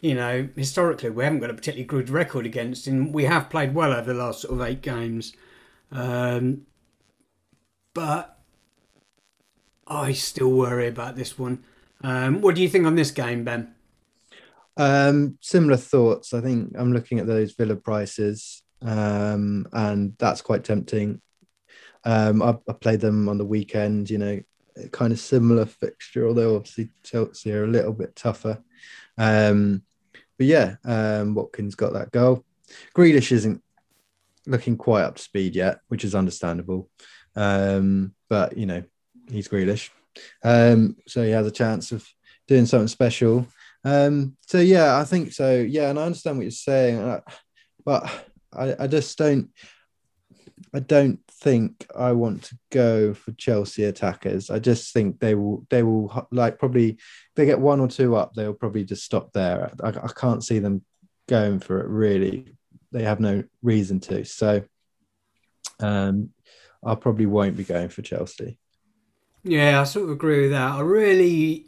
you 0.00 0.14
know, 0.14 0.48
historically 0.54 1.10
we 1.10 1.24
haven't 1.24 1.40
got 1.40 1.50
a 1.50 1.54
particularly 1.54 1.84
good 1.84 2.10
record 2.10 2.46
against, 2.46 2.86
and 2.86 3.12
we 3.12 3.24
have 3.24 3.50
played 3.50 3.74
well 3.74 3.92
over 3.92 4.12
the 4.12 4.18
last 4.18 4.42
sort 4.42 4.54
of 4.54 4.66
eight 4.66 4.82
games. 4.82 5.32
Um, 5.90 6.62
but 7.94 8.38
I 9.86 10.12
still 10.12 10.52
worry 10.52 10.86
about 10.86 11.16
this 11.16 11.38
one. 11.38 11.64
Um, 12.02 12.40
what 12.40 12.54
do 12.54 12.62
you 12.62 12.68
think 12.68 12.86
on 12.86 12.94
this 12.94 13.10
game, 13.10 13.42
Ben? 13.42 13.74
Um, 14.76 15.38
similar 15.40 15.76
thoughts. 15.76 16.32
I 16.32 16.40
think 16.40 16.74
I'm 16.78 16.92
looking 16.92 17.18
at 17.18 17.26
those 17.26 17.54
Villa 17.54 17.74
prices, 17.74 18.62
um, 18.82 19.66
and 19.72 20.14
that's 20.18 20.42
quite 20.42 20.62
tempting. 20.62 21.20
Um, 22.04 22.40
I, 22.40 22.56
I 22.68 22.72
played 22.74 23.00
them 23.00 23.28
on 23.28 23.38
the 23.38 23.44
weekend. 23.44 24.10
You 24.10 24.18
know, 24.18 24.40
kind 24.92 25.12
of 25.12 25.18
similar 25.18 25.66
fixture, 25.66 26.26
although 26.26 26.56
obviously 26.56 26.90
Chelsea 27.02 27.52
are 27.52 27.64
a 27.64 27.68
little 27.68 27.92
bit 27.92 28.14
tougher. 28.16 28.62
Um, 29.16 29.82
but 30.36 30.46
yeah, 30.46 30.76
um, 30.84 31.34
Watkins 31.34 31.74
got 31.74 31.92
that 31.94 32.12
goal. 32.12 32.44
Grealish 32.96 33.32
isn't 33.32 33.62
looking 34.46 34.76
quite 34.76 35.02
up 35.02 35.16
to 35.16 35.22
speed 35.22 35.56
yet, 35.56 35.80
which 35.88 36.04
is 36.04 36.14
understandable. 36.14 36.88
Um, 37.34 38.14
but 38.28 38.56
you 38.56 38.66
know, 38.66 38.82
he's 39.30 39.48
Grealish, 39.48 39.90
um, 40.42 40.96
so 41.06 41.22
he 41.22 41.30
has 41.30 41.46
a 41.46 41.52
chance 41.52 41.92
of 41.92 42.06
doing 42.46 42.66
something 42.66 42.88
special. 42.88 43.46
Um, 43.84 44.36
so 44.46 44.58
yeah, 44.58 44.98
I 44.98 45.04
think 45.04 45.32
so. 45.32 45.60
Yeah, 45.60 45.90
and 45.90 45.98
I 45.98 46.04
understand 46.04 46.38
what 46.38 46.44
you're 46.44 46.50
saying, 46.50 47.20
but 47.84 48.10
I, 48.52 48.76
I 48.80 48.86
just 48.86 49.16
don't. 49.18 49.50
I 50.74 50.80
don't 50.80 51.20
think 51.28 51.86
I 51.96 52.12
want 52.12 52.44
to 52.44 52.58
go 52.70 53.14
for 53.14 53.32
Chelsea 53.32 53.84
attackers. 53.84 54.50
I 54.50 54.58
just 54.58 54.92
think 54.92 55.20
they 55.20 55.34
will. 55.34 55.66
They 55.70 55.82
will 55.82 56.26
like 56.30 56.58
probably. 56.58 56.90
If 56.90 57.34
they 57.34 57.46
get 57.46 57.60
one 57.60 57.80
or 57.80 57.88
two 57.88 58.16
up, 58.16 58.34
they'll 58.34 58.54
probably 58.54 58.84
just 58.84 59.04
stop 59.04 59.32
there. 59.32 59.72
I, 59.82 59.88
I 59.88 60.08
can't 60.16 60.44
see 60.44 60.58
them 60.58 60.84
going 61.28 61.60
for 61.60 61.80
it. 61.80 61.88
Really, 61.88 62.54
they 62.92 63.04
have 63.04 63.20
no 63.20 63.44
reason 63.62 64.00
to. 64.00 64.24
So, 64.24 64.62
um, 65.80 66.30
I 66.84 66.94
probably 66.94 67.26
won't 67.26 67.56
be 67.56 67.64
going 67.64 67.88
for 67.88 68.02
Chelsea. 68.02 68.58
Yeah, 69.44 69.80
I 69.80 69.84
sort 69.84 70.04
of 70.04 70.10
agree 70.10 70.42
with 70.42 70.50
that. 70.50 70.72
I 70.72 70.80
really 70.80 71.66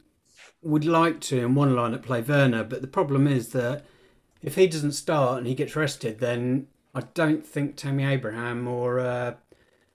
would 0.63 0.85
like 0.85 1.21
to 1.21 1.39
in 1.39 1.55
one 1.55 1.75
line 1.75 1.95
at 1.95 2.03
play 2.03 2.21
Werner, 2.21 2.65
but 2.65 2.83
the 2.83 2.87
problem 2.87 3.27
is 3.27 3.49
that 3.51 3.85
if 4.43 4.57
he 4.57 4.67
doesn't 4.67 4.93
start 4.93 5.39
and 5.39 5.47
he 5.47 5.55
gets 5.55 5.77
rested, 5.77 6.19
then 6.19 6.67
I 6.95 7.03
don't 7.15 7.47
think 7.47 7.77
Tammy 7.77 8.05
Abraham 8.05 8.67
or 8.67 9.01
uh, 9.01 9.35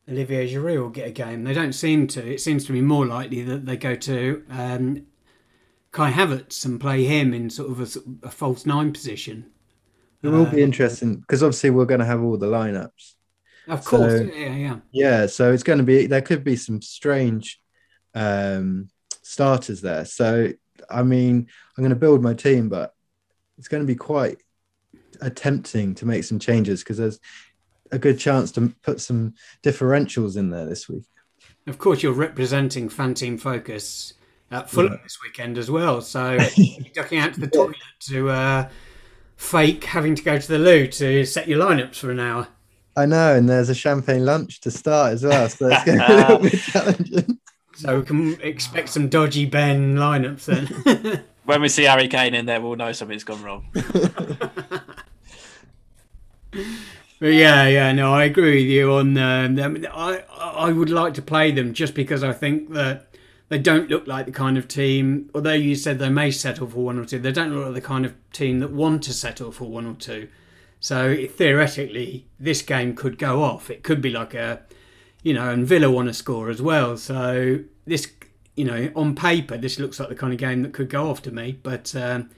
Olivier 0.09 0.47
Giroud 0.47 0.79
will 0.79 0.89
get 0.89 1.07
a 1.07 1.11
game. 1.11 1.43
They 1.43 1.53
don't 1.53 1.73
seem 1.73 2.07
to. 2.07 2.33
It 2.33 2.41
seems 2.41 2.65
to 2.65 2.73
be 2.73 2.81
more 2.81 3.05
likely 3.05 3.41
that 3.43 3.65
they 3.65 3.77
go 3.77 3.95
to 3.95 4.43
um, 4.49 5.05
Kai 5.91 6.11
Havertz 6.11 6.65
and 6.65 6.79
play 6.79 7.03
him 7.03 7.33
in 7.33 7.49
sort 7.49 7.69
of 7.71 7.79
a, 7.79 8.27
a 8.27 8.31
false 8.31 8.65
nine 8.65 8.93
position. 8.93 9.51
It 10.23 10.29
will 10.29 10.45
be 10.45 10.63
interesting 10.63 11.17
because 11.17 11.43
obviously 11.43 11.69
we're 11.69 11.85
going 11.85 11.99
to 11.99 12.05
have 12.05 12.23
all 12.23 12.37
the 12.37 12.47
lineups. 12.47 13.13
Of 13.67 13.85
course, 13.85 14.21
yeah, 14.33 14.55
yeah. 14.55 14.77
Yeah, 14.91 15.25
so 15.27 15.51
it's 15.51 15.63
going 15.63 15.79
to 15.79 15.85
be 15.85 16.07
there 16.07 16.21
could 16.21 16.43
be 16.43 16.55
some 16.55 16.81
strange 16.81 17.59
um, 18.13 18.89
starters 19.21 19.81
there. 19.81 20.05
So 20.05 20.51
I 20.89 21.03
mean, 21.03 21.47
I'm 21.77 21.81
going 21.81 21.89
to 21.89 21.95
build 21.95 22.21
my 22.21 22.33
team, 22.33 22.69
but 22.69 22.93
it's 23.57 23.67
going 23.67 23.83
to 23.83 23.87
be 23.87 23.95
quite 23.95 24.37
attempting 25.21 25.95
to 25.95 26.05
make 26.05 26.23
some 26.23 26.39
changes 26.39 26.81
because 26.83 26.97
there's 26.97 27.19
a 27.91 27.99
good 27.99 28.19
chance 28.19 28.51
to 28.53 28.73
put 28.83 28.99
some 28.99 29.33
differentials 29.63 30.37
in 30.37 30.49
there 30.49 30.65
this 30.65 30.89
week. 30.89 31.03
Of 31.67 31.77
course, 31.77 32.03
you're 32.03 32.13
representing 32.13 32.89
Fan 32.89 33.13
Team 33.13 33.37
Focus 33.37 34.13
at 34.51 34.69
Fulham 34.69 34.93
Yeah. 34.93 34.99
this 35.03 35.17
weekend 35.23 35.57
as 35.57 35.69
well. 35.71 36.01
So 36.01 36.37
ducking 36.93 37.19
out 37.19 37.33
to 37.33 37.39
the 37.39 37.47
toilet 37.47 37.75
to 38.09 38.29
uh, 38.29 38.69
fake 39.35 39.83
having 39.85 40.15
to 40.15 40.23
go 40.23 40.37
to 40.37 40.47
the 40.47 40.59
loo 40.59 40.87
to 40.87 41.25
set 41.25 41.47
your 41.47 41.59
lineups 41.59 41.95
for 41.95 42.11
an 42.11 42.19
hour. 42.19 42.47
I 42.97 43.05
know, 43.05 43.35
and 43.35 43.49
there's 43.49 43.69
a 43.69 43.75
champagne 43.75 44.23
lunch 44.25 44.61
to 44.61 44.71
start 44.71 45.13
as 45.13 45.23
well, 45.23 45.49
so 45.49 45.67
it's 45.67 45.83
going 45.83 45.97
to 45.99 46.07
be 46.07 46.13
a 46.13 46.17
little 46.17 46.39
bit 46.39 46.53
challenging. 46.61 47.39
So 47.75 47.99
we 47.99 48.05
can 48.05 48.41
expect 48.41 48.87
some 48.89 49.09
dodgy 49.09 49.45
Ben 49.45 49.95
lineups 49.95 50.45
then. 50.45 51.23
When 51.45 51.61
we 51.61 51.69
see 51.69 51.83
Harry 51.83 52.07
Kane 52.07 52.33
in 52.33 52.45
there, 52.45 52.59
we'll 52.59 52.75
know 52.75 52.91
something's 52.91 53.23
gone 53.23 53.43
wrong. 53.43 53.65
But 57.19 57.33
yeah, 57.33 57.67
yeah, 57.67 57.91
no, 57.93 58.13
I 58.13 58.25
agree 58.25 58.61
with 58.61 58.69
you 58.69 58.91
on 58.93 59.17
um, 59.17 59.55
them. 59.55 59.85
I 59.91 60.23
I 60.37 60.71
would 60.71 60.89
like 60.89 61.13
to 61.15 61.21
play 61.21 61.51
them 61.51 61.73
just 61.73 61.93
because 61.93 62.23
I 62.23 62.33
think 62.33 62.71
that 62.73 63.07
they 63.47 63.57
don't 63.57 63.89
look 63.89 64.05
like 64.05 64.25
the 64.25 64.31
kind 64.31 64.57
of 64.57 64.67
team. 64.67 65.29
Although 65.33 65.53
you 65.53 65.75
said 65.75 65.97
they 65.97 66.09
may 66.09 66.29
settle 66.29 66.67
for 66.67 66.79
one 66.83 66.99
or 66.99 67.05
two, 67.05 67.19
they 67.19 67.31
don't 67.31 67.55
look 67.55 67.65
like 67.65 67.73
the 67.75 67.87
kind 67.87 68.05
of 68.05 68.15
team 68.31 68.59
that 68.59 68.71
want 68.71 69.03
to 69.03 69.13
settle 69.13 69.51
for 69.51 69.65
one 69.65 69.85
or 69.85 69.93
two. 69.93 70.27
So 70.79 71.15
theoretically, 71.27 72.27
this 72.39 72.61
game 72.61 72.95
could 72.95 73.17
go 73.17 73.43
off. 73.43 73.69
It 73.69 73.81
could 73.81 74.01
be 74.01 74.11
like 74.11 74.33
a, 74.33 74.61
you 75.23 75.33
know, 75.33 75.49
and 75.49 75.65
Villa 75.65 75.89
want 75.89 76.09
to 76.09 76.13
score 76.13 76.49
as 76.49 76.61
well. 76.61 76.97
So 76.97 77.59
this, 77.85 78.11
you 78.55 78.65
know, 78.65 78.89
on 78.95 79.15
paper, 79.15 79.57
this 79.57 79.79
looks 79.79 79.99
like 79.99 80.09
the 80.09 80.15
kind 80.15 80.31
of 80.33 80.39
game 80.39 80.61
that 80.63 80.73
could 80.73 80.89
go 80.89 81.09
off 81.09 81.21
to 81.23 81.31
me. 81.31 81.59
But 81.61 81.95
um, 81.95 82.29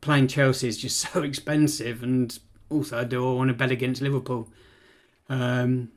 playing 0.00 0.28
Chelsea 0.28 0.68
is 0.68 0.76
just 0.78 0.98
so 1.12 1.22
expensive, 1.22 2.02
and 2.02 2.36
also 2.70 2.98
I 3.00 3.04
do 3.04 3.28
I 3.28 3.32
want 3.34 3.48
to 3.48 3.54
bet 3.54 3.70
against 3.70 4.02
Liverpool? 4.02 4.48
Um, 5.28 5.90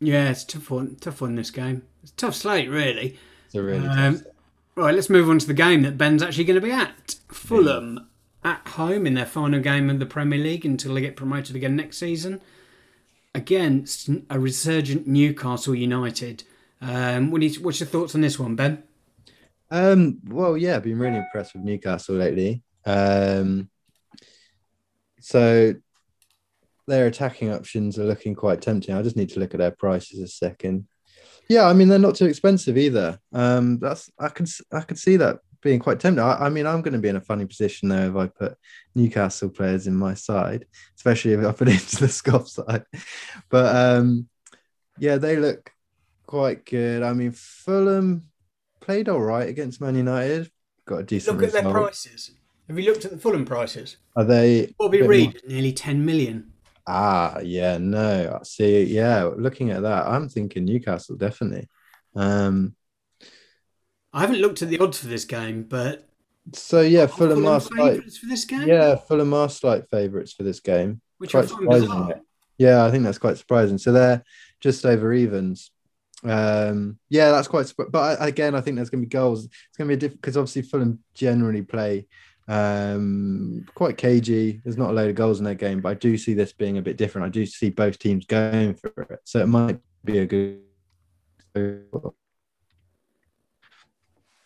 yeah, 0.00 0.30
it's 0.30 0.44
tough 0.44 0.70
one. 0.70 0.96
Tough 0.96 1.20
one. 1.20 1.34
This 1.36 1.50
game. 1.50 1.82
It's 2.02 2.12
a 2.12 2.16
tough 2.16 2.34
slate, 2.34 2.68
really. 2.68 3.18
It's 3.46 3.54
a 3.54 3.62
really 3.62 3.86
Um, 3.86 4.18
tough- 4.18 4.26
Right, 4.76 4.92
let's 4.94 5.08
move 5.08 5.30
on 5.30 5.38
to 5.38 5.46
the 5.46 5.54
game 5.54 5.82
that 5.82 5.96
Ben's 5.96 6.20
actually 6.20 6.42
going 6.44 6.60
to 6.60 6.66
be 6.66 6.72
at. 6.72 7.14
Fulham 7.28 8.08
at 8.42 8.66
home 8.66 9.06
in 9.06 9.14
their 9.14 9.24
final 9.24 9.60
game 9.60 9.88
of 9.88 10.00
the 10.00 10.04
Premier 10.04 10.38
League 10.38 10.66
until 10.66 10.94
they 10.94 11.00
get 11.00 11.14
promoted 11.14 11.54
again 11.54 11.76
next 11.76 11.98
season 11.98 12.40
against 13.34 14.10
a 14.30 14.38
resurgent 14.40 15.06
Newcastle 15.06 15.74
United. 15.76 16.42
Um, 16.86 17.30
what's 17.30 17.80
your 17.80 17.86
thoughts 17.86 18.14
on 18.14 18.20
this 18.20 18.38
one, 18.38 18.56
Ben? 18.56 18.82
Um, 19.70 20.18
well, 20.28 20.56
yeah, 20.56 20.76
I've 20.76 20.82
been 20.82 20.98
really 20.98 21.16
impressed 21.16 21.54
with 21.54 21.64
Newcastle 21.64 22.16
lately. 22.16 22.62
Um, 22.84 23.70
so 25.20 25.74
their 26.86 27.06
attacking 27.06 27.50
options 27.50 27.98
are 27.98 28.04
looking 28.04 28.34
quite 28.34 28.60
tempting. 28.60 28.94
I 28.94 29.02
just 29.02 29.16
need 29.16 29.30
to 29.30 29.40
look 29.40 29.54
at 29.54 29.58
their 29.58 29.70
prices 29.70 30.20
a 30.20 30.28
second. 30.28 30.86
Yeah, 31.48 31.66
I 31.66 31.72
mean 31.72 31.88
they're 31.88 31.98
not 31.98 32.16
too 32.16 32.26
expensive 32.26 32.76
either. 32.76 33.18
Um, 33.32 33.78
that's 33.78 34.10
I 34.18 34.28
can 34.28 34.46
I 34.72 34.80
could 34.80 34.98
see 34.98 35.16
that 35.16 35.38
being 35.62 35.80
quite 35.80 36.00
tempting. 36.00 36.22
I, 36.22 36.46
I 36.46 36.48
mean 36.50 36.66
I'm 36.66 36.82
going 36.82 36.92
to 36.92 36.98
be 36.98 37.08
in 37.08 37.16
a 37.16 37.20
funny 37.20 37.46
position 37.46 37.88
though 37.88 38.10
if 38.10 38.16
I 38.16 38.26
put 38.26 38.58
Newcastle 38.94 39.48
players 39.48 39.86
in 39.86 39.94
my 39.94 40.12
side, 40.12 40.66
especially 40.96 41.32
if 41.32 41.44
I 41.44 41.52
put 41.52 41.68
it 41.68 41.74
into 41.82 41.96
the 42.00 42.08
Scoff 42.08 42.48
side. 42.48 42.84
But 43.48 43.74
um, 43.74 44.28
yeah, 44.98 45.16
they 45.16 45.36
look 45.36 45.70
quite 46.34 46.66
good. 46.66 47.04
I 47.04 47.12
mean 47.12 47.30
Fulham 47.30 48.24
played 48.80 49.08
all 49.08 49.20
right 49.20 49.48
against 49.48 49.80
Man 49.80 49.94
United. 49.94 50.50
Got 50.84 50.96
a 50.98 51.02
decent 51.04 51.38
Look 51.38 51.46
at 51.46 51.52
their 51.52 51.70
prices. 51.70 52.32
Have 52.66 52.76
you 52.76 52.86
looked 52.86 53.04
at 53.04 53.12
the 53.12 53.18
Fulham 53.18 53.44
prices? 53.44 53.98
Are 54.16 54.24
they 54.24 54.74
Bobby 54.76 55.02
Reid, 55.02 55.42
nearly 55.46 55.72
10 55.72 56.04
million. 56.04 56.52
Ah, 56.88 57.38
yeah, 57.38 57.78
no. 57.78 58.40
See, 58.42 58.82
yeah, 58.82 59.30
looking 59.36 59.70
at 59.70 59.82
that, 59.82 60.08
I'm 60.08 60.28
thinking 60.28 60.64
Newcastle 60.64 61.16
definitely. 61.16 61.68
Um, 62.16 62.74
I 64.12 64.20
haven't 64.20 64.40
looked 64.40 64.60
at 64.60 64.70
the 64.70 64.80
odds 64.80 64.98
for 64.98 65.06
this 65.06 65.24
game, 65.24 65.62
but 65.62 66.08
so 66.52 66.80
yeah, 66.80 67.06
Fulham 67.06 67.46
are 67.46 67.60
favourites 67.60 68.18
for 68.18 68.26
this 68.26 68.44
game? 68.44 68.66
Yeah, 68.66 68.96
Fulham 68.96 69.32
are 69.34 69.48
slight 69.48 69.88
favourites 69.88 70.32
for 70.32 70.42
this 70.42 70.58
game. 70.58 71.00
which 71.18 71.30
quite 71.30 71.48
surprising. 71.48 72.12
Yeah, 72.58 72.84
I 72.84 72.90
think 72.90 73.04
that's 73.04 73.18
quite 73.18 73.38
surprising. 73.38 73.78
So 73.78 73.92
they're 73.92 74.24
just 74.60 74.84
over 74.84 75.12
evens. 75.12 75.70
Um, 76.24 76.98
yeah, 77.08 77.30
that's 77.30 77.48
quite. 77.48 77.72
But 77.90 78.16
again, 78.20 78.54
I 78.54 78.60
think 78.60 78.76
there's 78.76 78.90
going 78.90 79.02
to 79.02 79.06
be 79.06 79.10
goals. 79.10 79.44
It's 79.44 79.76
going 79.76 79.88
to 79.88 79.92
be 79.92 79.94
a 79.94 80.00
different 80.00 80.20
because 80.22 80.36
obviously 80.36 80.62
Fulham 80.62 81.00
generally 81.14 81.62
play 81.62 82.06
um, 82.48 83.66
quite 83.74 83.96
cagey. 83.96 84.60
There's 84.64 84.78
not 84.78 84.90
a 84.90 84.92
load 84.92 85.10
of 85.10 85.16
goals 85.16 85.38
in 85.38 85.44
their 85.44 85.54
game, 85.54 85.80
but 85.80 85.90
I 85.90 85.94
do 85.94 86.16
see 86.16 86.34
this 86.34 86.52
being 86.52 86.78
a 86.78 86.82
bit 86.82 86.96
different. 86.96 87.26
I 87.26 87.30
do 87.30 87.46
see 87.46 87.70
both 87.70 87.98
teams 87.98 88.26
going 88.26 88.74
for 88.74 88.92
it, 89.10 89.20
so 89.24 89.40
it 89.40 89.48
might 89.48 89.78
be 90.04 90.18
a 90.18 90.26
good. 90.26 90.60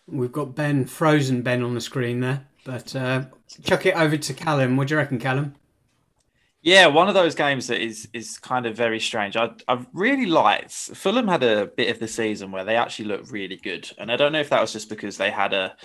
We've 0.06 0.32
got 0.32 0.54
Ben, 0.54 0.84
frozen 0.84 1.42
Ben 1.42 1.62
on 1.62 1.74
the 1.74 1.80
screen 1.80 2.20
there. 2.20 2.46
But 2.64 2.94
uh, 2.94 3.24
chuck 3.62 3.86
it 3.86 3.94
over 3.96 4.16
to 4.16 4.34
Callum. 4.34 4.76
What 4.76 4.88
do 4.88 4.94
you 4.94 4.98
reckon, 4.98 5.18
Callum? 5.18 5.54
Yeah, 6.62 6.86
one 6.88 7.08
of 7.08 7.14
those 7.14 7.34
games 7.34 7.68
that 7.68 7.80
is 7.80 8.08
is 8.12 8.36
kind 8.38 8.66
of 8.66 8.76
very 8.76 8.98
strange. 8.98 9.36
I 9.36 9.50
I 9.68 9.84
really 9.92 10.26
liked 10.26 10.72
Fulham 10.72 11.28
had 11.28 11.42
a 11.44 11.66
bit 11.66 11.88
of 11.90 12.00
the 12.00 12.08
season 12.08 12.50
where 12.50 12.64
they 12.64 12.76
actually 12.76 13.06
looked 13.06 13.30
really 13.30 13.56
good, 13.56 13.90
and 13.98 14.10
I 14.10 14.16
don't 14.16 14.32
know 14.32 14.40
if 14.40 14.50
that 14.50 14.60
was 14.60 14.72
just 14.72 14.88
because 14.88 15.16
they 15.16 15.30
had 15.30 15.52
a 15.54 15.76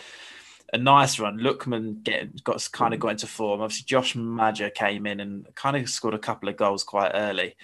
a 0.74 0.78
nice 0.78 1.20
run. 1.20 1.38
Lookman 1.40 2.04
got 2.44 2.68
kind 2.72 2.94
of 2.94 3.00
got 3.00 3.10
into 3.10 3.28
form. 3.28 3.62
Obviously, 3.62 3.86
Josh 3.86 4.16
Maja 4.16 4.72
came 4.72 5.06
in 5.06 5.20
and 5.20 5.46
kind 5.56 5.78
of 5.78 5.88
scored 5.90 6.16
a 6.16 6.20
couple 6.20 6.50
of 6.50 6.58
goals 6.58 6.84
quite 6.84 7.12
early, 7.14 7.56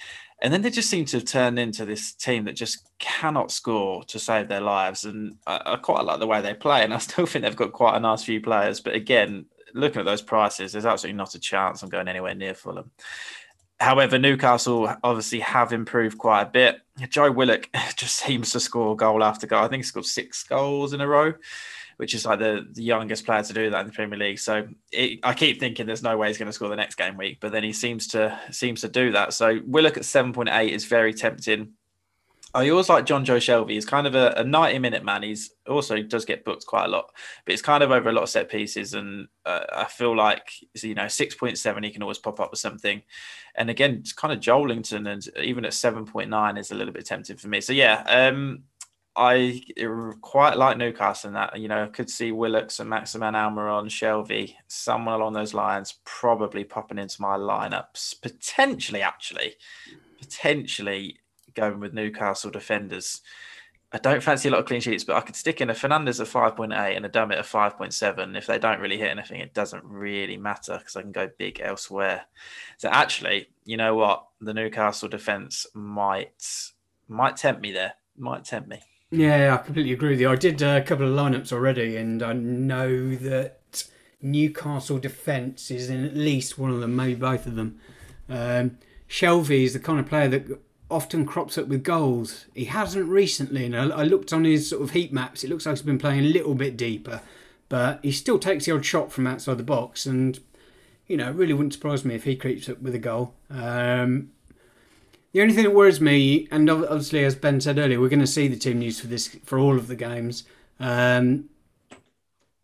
and 0.44 0.54
then 0.54 0.62
they 0.62 0.70
just 0.70 0.90
seem 0.90 1.06
to 1.06 1.18
have 1.18 1.26
turned 1.26 1.58
into 1.58 1.86
this 1.86 2.14
team 2.14 2.46
that 2.46 2.56
just 2.56 2.90
cannot 3.00 3.52
score 3.52 4.04
to 4.06 4.20
save 4.20 4.48
their 4.50 4.62
lives. 4.62 5.06
And 5.06 5.36
I, 5.48 5.62
I 5.66 5.76
quite 5.78 6.06
like 6.06 6.20
the 6.20 6.28
way 6.28 6.42
they 6.42 6.54
play, 6.54 6.84
and 6.84 6.94
I 6.94 7.00
still 7.00 7.26
think 7.26 7.44
they've 7.44 7.56
got 7.56 7.74
quite 7.74 7.96
a 7.98 8.00
nice 8.00 8.24
few 8.24 8.40
players. 8.40 8.82
But 8.82 8.94
again, 8.94 9.46
looking 9.74 10.00
at 10.00 10.06
those 10.06 10.22
prices, 10.22 10.72
there's 10.72 10.86
absolutely 10.86 11.18
not 11.18 11.36
a 11.36 11.40
chance 11.40 11.82
I'm 11.82 11.90
going 11.90 12.08
anywhere 12.08 12.36
near 12.36 12.54
Fulham. 12.54 12.92
However, 13.80 14.20
Newcastle 14.20 14.94
obviously 15.04 15.40
have 15.40 15.72
improved 15.72 16.18
quite 16.18 16.42
a 16.42 16.46
bit. 16.46 16.82
Joe 17.10 17.32
Willock 17.32 17.70
just 17.96 18.18
seems 18.18 18.52
to 18.52 18.60
score 18.60 18.96
goal 18.96 19.24
after 19.24 19.48
goal. 19.48 19.64
I 19.64 19.68
think 19.70 19.84
he's 19.84 19.92
got 19.92 20.06
six 20.06 20.44
goals 20.44 20.92
in 20.92 21.00
a 21.00 21.08
row, 21.08 21.34
which 21.96 22.14
is 22.14 22.26
like 22.26 22.40
the, 22.40 22.68
the 22.74 22.84
youngest 22.84 23.26
player 23.26 23.42
to 23.42 23.54
do 23.54 23.70
that 23.70 23.82
in 23.82 23.88
the 23.88 23.94
Premier 23.94 24.20
League. 24.20 24.40
So 24.40 24.68
it, 24.92 25.20
I 25.24 25.34
keep 25.34 25.62
thinking 25.62 25.86
there's 25.86 26.04
no 26.04 26.18
way 26.18 26.28
he's 26.28 26.38
going 26.38 26.48
to 26.48 26.54
score 26.54 26.68
the 26.68 26.76
next 26.76 26.96
game 26.96 27.16
week, 27.16 27.38
but 27.40 27.54
then 27.54 27.64
he 27.64 27.72
seems 27.72 28.08
to 28.08 28.38
seems 28.52 28.82
to 28.82 28.90
do 28.90 29.14
that. 29.14 29.34
So 29.34 29.60
Willock 29.66 29.96
at 29.96 30.04
7.8 30.04 30.70
is 30.70 30.84
very 30.86 31.14
tempting. 31.14 31.74
I 32.54 32.70
always 32.70 32.90
like 32.90 33.06
Jonjo 33.06 33.38
Shelvey. 33.38 33.72
He's 33.72 33.86
kind 33.86 34.08
of 34.08 34.16
a, 34.16 34.34
a 34.38 34.44
90 34.44 34.80
minute 34.80 35.04
man. 35.04 35.22
He's 35.22 35.52
also 35.68 36.02
does 36.02 36.26
get 36.26 36.44
booked 36.44 36.66
quite 36.66 36.86
a 36.86 36.90
lot, 36.90 37.12
but 37.46 37.54
it's 37.54 37.62
kind 37.62 37.84
of 37.84 37.92
over 37.92 38.10
a 38.10 38.12
lot 38.12 38.24
of 38.24 38.30
set 38.30 38.50
pieces. 38.50 38.96
And 38.96 39.28
uh, 39.46 39.66
I 39.72 39.86
feel 39.86 40.16
like, 40.16 40.52
you 40.82 40.96
know, 40.96 41.04
6.7, 41.04 41.84
he 41.84 41.92
can 41.92 42.02
always 42.02 42.18
pop 42.18 42.40
up 42.40 42.50
with 42.50 42.60
something. 42.60 43.04
And 43.56 43.70
again, 43.70 43.98
it's 44.00 44.14
kind 44.14 44.34
of 44.34 44.40
Joelinton 44.40 45.12
and 45.12 45.28
even 45.44 45.64
at 45.64 45.74
7.9 45.74 46.60
is 46.60 46.72
a 46.72 46.76
little 46.76 46.94
bit 46.94 47.06
tempting 47.06 47.38
for 47.38 47.50
me. 47.50 47.62
So 47.62 47.74
yeah, 47.74 48.04
um, 48.08 48.64
I 49.16 49.62
quite 50.22 50.58
like 50.58 50.78
Newcastle 50.78 51.28
in 51.28 51.34
that. 51.36 51.60
You 51.60 51.68
know, 51.68 51.84
I 51.84 51.88
could 51.88 52.10
see 52.10 52.32
Willocks 52.32 52.80
and 52.80 52.90
Maximin 52.90 53.36
Almiron, 53.36 53.92
Shelby, 53.92 54.58
someone 54.68 55.16
along 55.16 55.34
those 55.34 55.54
lines 55.54 56.00
probably 56.04 56.64
popping 56.64 56.98
into 56.98 57.22
my 57.22 57.38
lineups. 57.38 58.22
Potentially, 58.22 59.02
actually, 59.02 59.56
potentially 60.20 61.20
going 61.56 61.80
with 61.80 61.94
Newcastle 61.94 62.52
defenders. 62.52 63.22
I 63.92 63.98
don't 63.98 64.22
fancy 64.22 64.50
a 64.50 64.52
lot 64.52 64.60
of 64.60 64.68
clean 64.68 64.82
sheets, 64.82 65.04
but 65.04 65.16
I 65.16 65.22
could 65.22 65.36
stick 65.36 65.62
in 65.62 65.70
a 65.70 65.74
Fernandes 65.74 66.20
at 66.20 66.28
5.8 66.28 66.96
and 66.96 67.06
a 67.06 67.10
Dummett 67.10 67.40
at 67.40 67.46
5.7. 67.46 68.38
If 68.38 68.46
they 68.46 68.60
don't 68.60 68.80
really 68.80 68.98
hit 69.00 69.10
anything, 69.10 69.40
it 69.40 69.56
doesn't 69.56 69.84
really 69.84 70.38
matter 70.38 70.78
because 70.78 70.96
I 70.96 71.02
can 71.02 71.12
go 71.12 71.30
big 71.40 71.60
elsewhere. 71.60 72.26
So 72.78 72.90
actually, 72.90 73.50
you 73.66 73.78
know 73.78 73.96
what? 73.96 74.28
The 74.42 74.54
Newcastle 74.54 75.10
defence 75.10 75.66
might 75.74 76.72
might 77.08 77.38
tempt 77.38 77.62
me 77.62 77.72
there. 77.72 77.94
Might 78.16 78.46
tempt 78.46 78.70
me. 78.70 78.82
Yeah, 79.10 79.56
I 79.56 79.64
completely 79.66 79.94
agree 79.94 80.12
with 80.12 80.22
you. 80.22 80.30
I 80.30 80.36
did 80.36 80.62
a 80.62 80.84
couple 80.84 81.08
of 81.08 81.14
lineups 81.18 81.52
already, 81.52 81.98
and 81.98 82.22
I 82.22 82.34
know 82.34 83.16
that 83.16 83.86
Newcastle 84.22 85.00
defence 85.00 85.72
is 85.72 85.90
in 85.90 86.06
at 86.06 86.16
least 86.16 86.60
one 86.60 86.70
of 86.70 86.80
them, 86.80 86.96
maybe 86.96 87.16
both 87.16 87.48
of 87.48 87.56
them. 87.56 87.80
Um, 88.30 88.78
Shelvey 89.10 89.64
is 89.64 89.74
the 89.74 89.80
kind 89.80 90.00
of 90.00 90.06
player 90.06 90.28
that 90.28 90.60
often 90.90 91.26
crops 91.26 91.58
up 91.58 91.68
with 91.68 91.84
goals. 91.84 92.46
He 92.54 92.66
hasn't 92.66 93.08
recently, 93.08 93.66
and 93.66 93.76
I, 93.76 93.88
I 93.90 94.04
looked 94.04 94.34
on 94.34 94.44
his 94.44 94.70
sort 94.70 94.82
of 94.82 94.92
heat 94.92 95.14
maps. 95.14 95.44
It 95.44 95.50
looks 95.50 95.66
like 95.66 95.76
he's 95.76 95.82
been 95.82 96.00
playing 96.00 96.26
a 96.26 96.30
little 96.30 96.56
bit 96.56 96.78
deeper, 96.78 97.22
but 97.68 98.00
he 98.02 98.12
still 98.12 98.40
takes 98.40 98.66
the 98.66 98.72
odd 98.72 98.86
shot 98.86 99.12
from 99.12 99.28
outside 99.28 99.58
the 99.58 99.64
box, 99.64 100.06
and 100.06 100.40
you 101.08 101.18
know, 101.18 101.30
it 101.30 101.36
really 101.36 101.54
wouldn't 101.54 101.74
surprise 101.74 102.06
me 102.06 102.16
if 102.16 102.24
he 102.24 102.36
creeps 102.36 102.70
up 102.70 102.82
with 102.82 102.94
a 102.94 103.00
goal. 103.00 103.34
Um, 103.50 104.30
the 105.32 105.42
only 105.42 105.54
thing 105.54 105.64
that 105.64 105.76
worries 105.76 106.02
me, 106.02 106.48
and 106.52 106.70
obviously, 106.70 107.24
as 107.24 107.36
Ben 107.36 107.62
said 107.62 107.78
earlier, 107.78 108.00
we're 108.00 108.10
going 108.10 108.20
to 108.20 108.28
see 108.28 108.48
the 108.48 108.56
team 108.56 108.80
news 108.80 109.00
for 109.00 109.08
this 109.08 109.28
for 109.44 109.60
all 109.60 109.78
of 109.78 109.88
the 109.88 109.96
games. 109.96 110.44
Um, 110.80 111.50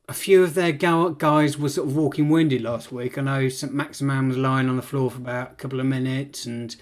a 0.08 0.13
few 0.13 0.44
of 0.44 0.53
their 0.53 0.72
guys 0.72 1.58
were 1.58 1.70
sort 1.70 1.88
of 1.88 1.96
walking 1.96 2.29
wounded 2.29 2.62
last 2.62 2.91
week. 2.91 3.17
I 3.17 3.22
know 3.22 3.50
St. 3.50 3.74
Maximin 3.74 4.29
was 4.29 4.38
lying 4.38 4.70
on 4.70 4.75
the 4.75 4.84
floor 4.84 5.10
for 5.10 5.17
about 5.17 5.51
a 5.53 5.55
couple 5.55 5.79
of 5.79 5.86
minutes, 5.86 6.46
and 6.46 6.75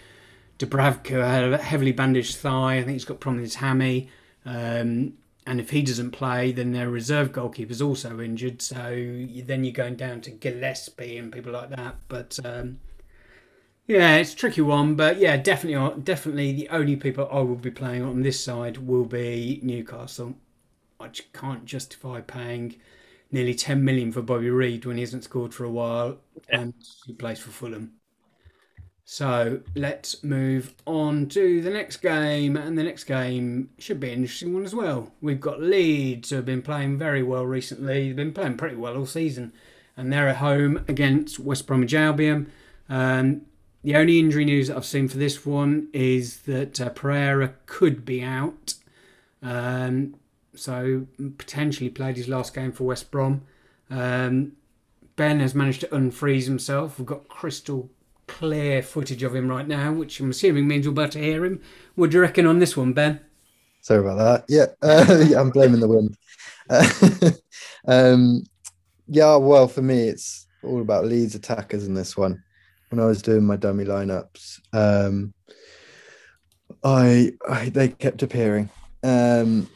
Dubravka 0.60 1.26
had 1.26 1.54
a 1.54 1.58
heavily 1.58 1.92
bandaged 1.92 2.38
thigh. 2.38 2.78
I 2.78 2.82
think 2.82 2.94
he's 2.94 3.06
got 3.06 3.20
problem 3.20 3.42
with 3.42 3.52
his 3.52 3.56
hammy. 3.56 4.10
Um, 4.46 5.14
and 5.46 5.60
if 5.60 5.72
he 5.72 5.82
doesn't 5.82 6.12
play, 6.12 6.52
then 6.52 6.72
their 6.72 6.90
reserve 6.90 7.32
goalkeeper's 7.32 7.82
also 7.82 8.20
injured. 8.22 8.62
So 8.62 9.26
then 9.46 9.64
you're 9.64 9.74
going 9.74 9.96
down 9.96 10.22
to 10.22 10.32
Gillespie 10.32 11.18
and 11.18 11.32
people 11.32 11.52
like 11.52 11.70
that. 11.70 11.96
But 12.08 12.40
um, 12.46 12.80
yeah, 13.88 14.16
it's 14.18 14.34
a 14.34 14.38
tricky 14.38 14.62
one. 14.62 14.96
But 14.96 15.18
yeah, 15.18 15.36
definitely, 15.38 16.02
definitely 16.02 16.54
the 16.54 16.70
only 16.70 16.96
people 16.96 17.28
I 17.32 17.40
will 17.40 17.56
be 17.56 17.72
playing 17.72 18.04
on 18.04 18.22
this 18.22 18.42
side 18.42 18.78
will 18.78 19.06
be 19.06 19.60
Newcastle. 19.64 20.36
I 21.00 21.10
can't 21.34 21.66
justify 21.66 22.22
paying 22.22 22.76
nearly 23.32 23.56
10 23.56 23.84
million 23.84 24.12
for 24.12 24.22
Bobby 24.22 24.50
Reid 24.50 24.86
when 24.86 24.96
he 24.96 25.02
hasn't 25.02 25.26
scored 25.26 25.54
for 25.54 25.66
a 25.66 25.70
while 25.70 26.20
and 26.50 26.74
he 27.06 27.14
plays 27.14 27.40
for 27.40 27.50
Fulham. 27.50 27.94
So 29.06 29.60
let's 29.76 30.24
move 30.24 30.74
on 30.86 31.28
to 31.30 31.62
the 31.62 31.70
next 31.70 31.98
game, 31.98 32.56
and 32.56 32.78
the 32.78 32.84
next 32.84 33.04
game 33.04 33.70
should 33.78 34.00
be 34.00 34.12
an 34.12 34.20
interesting 34.20 34.54
one 34.54 34.64
as 34.64 34.74
well. 34.74 35.12
We've 35.22 35.42
got 35.42 35.62
Leeds 35.62 36.30
who 36.30 36.38
have 36.38 36.46
been 36.46 36.62
playing 36.62 36.98
very 36.98 37.22
well 37.22 37.46
recently. 37.46 38.08
They've 38.08 38.16
been 38.16 38.34
playing 38.34 38.58
pretty 38.58 38.78
well 38.78 38.96
all 38.96 39.06
season, 39.06 39.52
and 39.98 40.12
they're 40.12 40.30
at 40.30 40.38
home 40.38 40.86
against 40.88 41.38
West 41.38 41.68
Bromwich 41.68 41.94
Albion. 41.94 42.50
Um, 42.88 43.42
the 43.84 43.98
only 43.98 44.20
injury 44.20 44.46
news 44.46 44.70
that 44.70 44.78
I've 44.78 44.86
seen 44.86 45.10
for 45.10 45.18
this 45.18 45.46
one 45.46 45.90
is 45.92 46.44
that 46.44 46.80
uh, 46.80 46.90
Pereira 46.90 47.56
could 47.66 48.06
be 48.06 48.24
out, 48.24 48.76
um, 49.42 50.16
so 50.56 51.08
potentially 51.38 51.90
played 51.90 52.16
his 52.16 52.30
last 52.30 52.54
game 52.54 52.72
for 52.72 52.86
West 52.86 53.12
Brom. 53.12 53.42
Um, 53.90 54.54
ben 55.18 55.42
has 55.42 55.54
managed 55.54 55.82
to 55.82 55.88
unfreeze 55.88 56.46
himself. 56.46 56.98
We've 56.98 57.06
got 57.06 57.28
crystal 57.28 57.90
clear 58.28 58.82
footage 58.82 59.24
of 59.24 59.36
him 59.36 59.48
right 59.48 59.68
now, 59.68 59.92
which 59.92 60.20
I'm 60.20 60.32
assuming 60.32 60.68
means 60.68 60.88
we're 60.88 60.92
about 60.92 61.12
to 61.12 61.20
hear 61.20 61.46
him. 61.46 61.62
What 61.96 62.12
do 62.12 62.18
you 62.18 62.22
reckon 62.22 62.46
on 62.46 62.60
this 62.60 62.78
one, 62.78 62.94
Ben? 62.94 63.20
Sorry 63.82 64.00
about 64.00 64.18
that. 64.18 64.46
Yeah, 64.48 64.68
uh, 64.82 65.26
yeah 65.28 65.40
I'm 65.40 65.50
blaming 65.50 65.80
the 65.80 65.88
wind. 65.88 66.18
Uh, 66.70 67.32
um, 67.88 68.44
yeah, 69.08 69.36
well, 69.36 69.68
for 69.68 69.82
me, 69.82 70.08
it's 70.08 70.48
all 70.64 70.82
about 70.82 71.06
Leeds 71.06 71.36
attackers 71.36 71.88
in 71.88 71.94
this 71.94 72.16
one. 72.16 72.42
When 72.90 73.00
I 73.00 73.06
was 73.06 73.22
doing 73.22 73.44
my 73.44 73.56
dummy 73.56 73.86
lineups, 73.86 74.60
um, 74.72 75.34
I, 76.84 77.32
I 77.50 77.70
they 77.70 77.90
kept 77.90 78.22
appearing. 78.22 78.70
Um, 79.04 79.68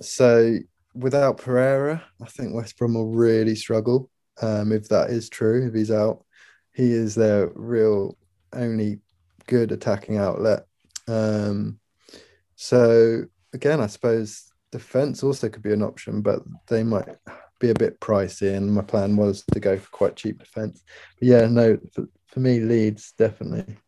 so 0.00 0.58
without 0.94 1.38
Pereira, 1.38 2.02
I 2.20 2.26
think 2.26 2.54
West 2.54 2.76
Brom 2.76 2.94
will 2.94 3.10
really 3.10 3.54
struggle. 3.54 4.10
Um, 4.42 4.72
if 4.72 4.88
that 4.88 5.10
is 5.10 5.28
true, 5.28 5.66
if 5.66 5.74
he's 5.74 5.90
out, 5.90 6.25
he 6.76 6.92
is 6.92 7.14
their 7.14 7.50
real 7.54 8.18
only 8.52 9.00
good 9.46 9.72
attacking 9.72 10.18
outlet. 10.18 10.66
Um, 11.08 11.80
so 12.54 13.24
again, 13.54 13.80
I 13.80 13.86
suppose 13.86 14.52
defense 14.70 15.22
also 15.22 15.48
could 15.48 15.62
be 15.62 15.72
an 15.72 15.82
option, 15.82 16.20
but 16.20 16.42
they 16.68 16.82
might 16.82 17.08
be 17.60 17.70
a 17.70 17.74
bit 17.74 17.98
pricey. 18.00 18.54
And 18.54 18.74
my 18.74 18.82
plan 18.82 19.16
was 19.16 19.42
to 19.54 19.58
go 19.58 19.78
for 19.78 19.88
quite 19.90 20.16
cheap 20.16 20.38
defense. 20.38 20.84
But 21.18 21.28
yeah, 21.28 21.46
no, 21.46 21.78
for, 21.94 22.08
for 22.26 22.40
me, 22.40 22.60
Leeds 22.60 23.14
definitely. 23.16 23.78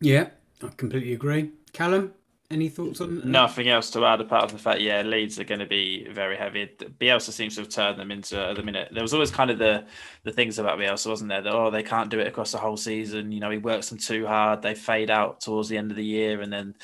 Yeah, 0.00 0.30
I 0.60 0.68
completely 0.76 1.12
agree. 1.12 1.52
Callum, 1.72 2.14
any 2.52 2.68
thoughts 2.68 3.00
on 3.00 3.22
uh, 3.22 3.24
nothing 3.24 3.68
else 3.68 3.90
to 3.90 4.04
add 4.04 4.20
apart 4.20 4.50
from 4.50 4.58
the 4.58 4.62
fact, 4.62 4.80
yeah, 4.80 5.02
Leeds 5.02 5.40
are 5.40 5.44
going 5.44 5.60
to 5.60 5.66
be 5.66 6.06
very 6.10 6.36
heavy. 6.36 6.66
Bielsa 7.00 7.30
seems 7.30 7.54
to 7.56 7.62
have 7.62 7.70
turned 7.70 7.98
them 7.98 8.10
into 8.10 8.38
at 8.38 8.56
the 8.56 8.62
minute. 8.62 8.88
There 8.92 9.02
was 9.02 9.14
always 9.14 9.30
kind 9.30 9.50
of 9.50 9.58
the 9.58 9.84
the 10.24 10.32
things 10.32 10.58
about 10.58 10.78
Bielsa, 10.78 11.08
wasn't 11.08 11.30
there? 11.30 11.42
That 11.42 11.54
oh, 11.54 11.70
they 11.70 11.82
can't 11.82 12.10
do 12.10 12.20
it 12.20 12.26
across 12.26 12.52
the 12.52 12.58
whole 12.58 12.76
season. 12.76 13.32
You 13.32 13.40
know, 13.40 13.50
he 13.50 13.58
works 13.58 13.88
them 13.88 13.98
too 13.98 14.26
hard. 14.26 14.62
They 14.62 14.74
fade 14.74 15.10
out 15.10 15.40
towards 15.40 15.68
the 15.68 15.78
end 15.78 15.90
of 15.90 15.96
the 15.96 16.04
year, 16.04 16.40
and 16.40 16.52
then 16.52 16.74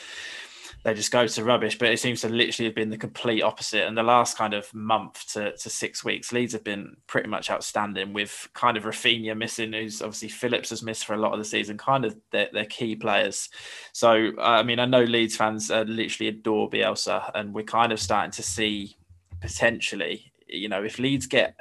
they 0.88 0.94
just 0.94 1.12
go 1.12 1.26
to 1.26 1.44
rubbish. 1.44 1.78
But 1.78 1.90
it 1.90 2.00
seems 2.00 2.22
to 2.22 2.28
literally 2.28 2.68
have 2.68 2.74
been 2.74 2.88
the 2.88 2.96
complete 2.96 3.42
opposite. 3.42 3.84
And 3.84 3.96
the 3.96 4.02
last 4.02 4.38
kind 4.38 4.54
of 4.54 4.72
month 4.72 5.32
to, 5.34 5.54
to 5.54 5.70
six 5.70 6.02
weeks, 6.02 6.32
Leeds 6.32 6.54
have 6.54 6.64
been 6.64 6.96
pretty 7.06 7.28
much 7.28 7.50
outstanding 7.50 8.14
with 8.14 8.48
kind 8.54 8.76
of 8.76 8.84
Raphinha 8.84 9.36
missing, 9.36 9.72
who's 9.72 10.00
obviously 10.00 10.28
Phillips 10.28 10.70
has 10.70 10.82
missed 10.82 11.04
for 11.04 11.14
a 11.14 11.18
lot 11.18 11.32
of 11.32 11.38
the 11.38 11.44
season, 11.44 11.76
kind 11.76 12.04
of 12.06 12.16
their, 12.30 12.48
their 12.52 12.64
key 12.64 12.96
players. 12.96 13.50
So, 13.92 14.32
I 14.40 14.62
mean, 14.62 14.78
I 14.78 14.86
know 14.86 15.02
Leeds 15.02 15.36
fans 15.36 15.70
uh, 15.70 15.84
literally 15.86 16.28
adore 16.28 16.70
Bielsa, 16.70 17.30
and 17.34 17.52
we're 17.52 17.64
kind 17.64 17.92
of 17.92 18.00
starting 18.00 18.32
to 18.32 18.42
see 18.42 18.96
potentially, 19.40 20.32
you 20.46 20.68
know, 20.68 20.82
if 20.82 20.98
Leeds 20.98 21.26
get 21.26 21.54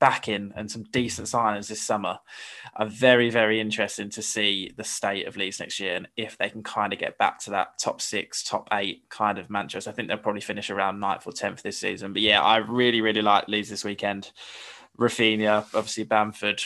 back 0.00 0.28
in 0.28 0.52
and 0.56 0.70
some 0.70 0.84
decent 0.84 1.26
signings 1.26 1.68
this 1.68 1.82
summer 1.82 2.18
are 2.76 2.86
very, 2.86 3.30
very 3.30 3.60
interesting 3.60 4.08
to 4.10 4.22
see 4.22 4.72
the 4.76 4.84
state 4.84 5.26
of 5.26 5.36
Leeds 5.36 5.60
next 5.60 5.80
year 5.80 5.96
and 5.96 6.08
if 6.16 6.38
they 6.38 6.48
can 6.48 6.62
kind 6.62 6.92
of 6.92 6.98
get 6.98 7.18
back 7.18 7.38
to 7.40 7.50
that 7.50 7.78
top 7.78 8.00
six, 8.00 8.42
top 8.42 8.68
eight 8.72 9.08
kind 9.08 9.38
of 9.38 9.50
Manchester. 9.50 9.90
I 9.90 9.92
think 9.92 10.08
they'll 10.08 10.18
probably 10.18 10.40
finish 10.40 10.70
around 10.70 11.00
ninth 11.00 11.26
or 11.26 11.32
tenth 11.32 11.62
this 11.62 11.78
season. 11.78 12.12
But 12.12 12.22
yeah, 12.22 12.42
I 12.42 12.58
really, 12.58 13.00
really 13.00 13.22
like 13.22 13.48
Leeds 13.48 13.70
this 13.70 13.84
weekend. 13.84 14.30
Raphinha, 14.98 15.64
obviously 15.74 16.04
Bamford, 16.04 16.62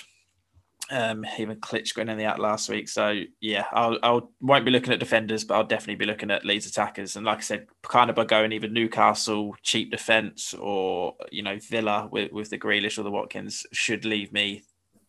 um, 0.92 1.24
even 1.38 1.56
Klich 1.56 1.94
going 1.94 2.10
in 2.10 2.18
the 2.18 2.26
out 2.26 2.38
last 2.38 2.68
week. 2.68 2.88
So 2.88 3.22
yeah, 3.40 3.64
I'll, 3.72 3.98
I'll 4.02 4.30
won't 4.40 4.66
be 4.66 4.70
looking 4.70 4.92
at 4.92 5.00
defenders, 5.00 5.42
but 5.42 5.54
I'll 5.54 5.64
definitely 5.64 5.96
be 5.96 6.04
looking 6.04 6.30
at 6.30 6.44
Leeds 6.44 6.66
attackers. 6.66 7.16
And 7.16 7.24
like 7.24 7.38
I 7.38 7.40
said, 7.40 7.66
kind 7.82 8.10
of 8.10 8.16
by 8.16 8.26
going 8.26 8.52
either 8.52 8.68
Newcastle 8.68 9.56
cheap 9.62 9.90
defence 9.90 10.54
or 10.54 11.16
you 11.30 11.42
know 11.42 11.58
Villa 11.58 12.08
with, 12.12 12.30
with 12.30 12.50
the 12.50 12.58
Grealish 12.58 12.98
or 12.98 13.02
the 13.02 13.10
Watkins 13.10 13.66
should 13.72 14.04
leave 14.04 14.32
me 14.32 14.64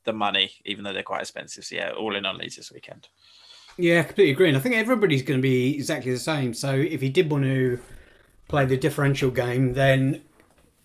the 0.05 0.13
money, 0.13 0.51
even 0.65 0.85
though 0.85 0.93
they're 0.93 1.03
quite 1.03 1.21
expensive. 1.21 1.65
So 1.65 1.75
yeah, 1.75 1.91
all 1.91 2.15
in 2.15 2.25
on 2.25 2.37
Leeds 2.37 2.55
this 2.55 2.71
weekend. 2.71 3.09
Yeah, 3.77 3.99
I 3.99 4.03
completely 4.03 4.31
agree. 4.31 4.47
And 4.47 4.57
I 4.57 4.61
think 4.61 4.75
everybody's 4.75 5.23
going 5.23 5.39
to 5.39 5.41
be 5.41 5.75
exactly 5.75 6.11
the 6.11 6.19
same. 6.19 6.53
So 6.53 6.73
if 6.73 7.03
you 7.03 7.09
did 7.09 7.29
want 7.29 7.43
to 7.43 7.79
play 8.47 8.65
the 8.65 8.77
differential 8.77 9.31
game, 9.31 9.73
then 9.73 10.21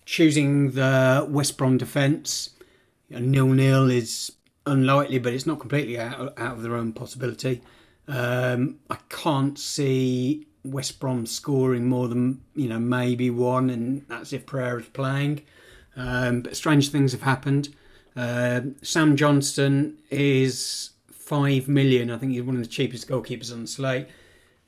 choosing 0.05 0.71
the 0.71 1.25
West 1.29 1.57
Brom 1.57 1.77
defence, 1.77 2.49
nil 3.09 3.47
nil 3.47 3.89
is 3.89 4.31
unlikely, 4.69 5.19
but 5.19 5.33
it's 5.33 5.45
not 5.45 5.59
completely 5.59 5.99
out, 5.99 6.33
out 6.37 6.53
of 6.53 6.61
the 6.61 6.69
realm 6.69 6.93
possibility. 6.93 7.61
Um, 8.07 8.79
I 8.89 8.97
can't 9.09 9.59
see 9.59 10.47
West 10.63 10.99
Brom 10.99 11.25
scoring 11.25 11.87
more 11.87 12.07
than 12.07 12.41
you 12.55 12.67
know 12.67 12.79
maybe 12.79 13.29
one, 13.29 13.69
and 13.69 14.05
that's 14.07 14.33
if 14.33 14.45
Pereira's 14.45 14.87
playing. 14.89 15.43
Um, 15.95 16.41
but 16.41 16.55
strange 16.55 16.89
things 16.89 17.11
have 17.11 17.21
happened. 17.21 17.69
Uh, 18.15 18.61
Sam 18.81 19.15
Johnstone 19.15 19.97
is 20.09 20.91
five 21.11 21.67
million. 21.67 22.09
I 22.09 22.17
think 22.17 22.33
he's 22.33 22.41
one 22.41 22.55
of 22.55 22.61
the 22.61 22.67
cheapest 22.67 23.07
goalkeepers 23.07 23.51
on 23.51 23.61
the 23.61 23.67
slate, 23.67 24.07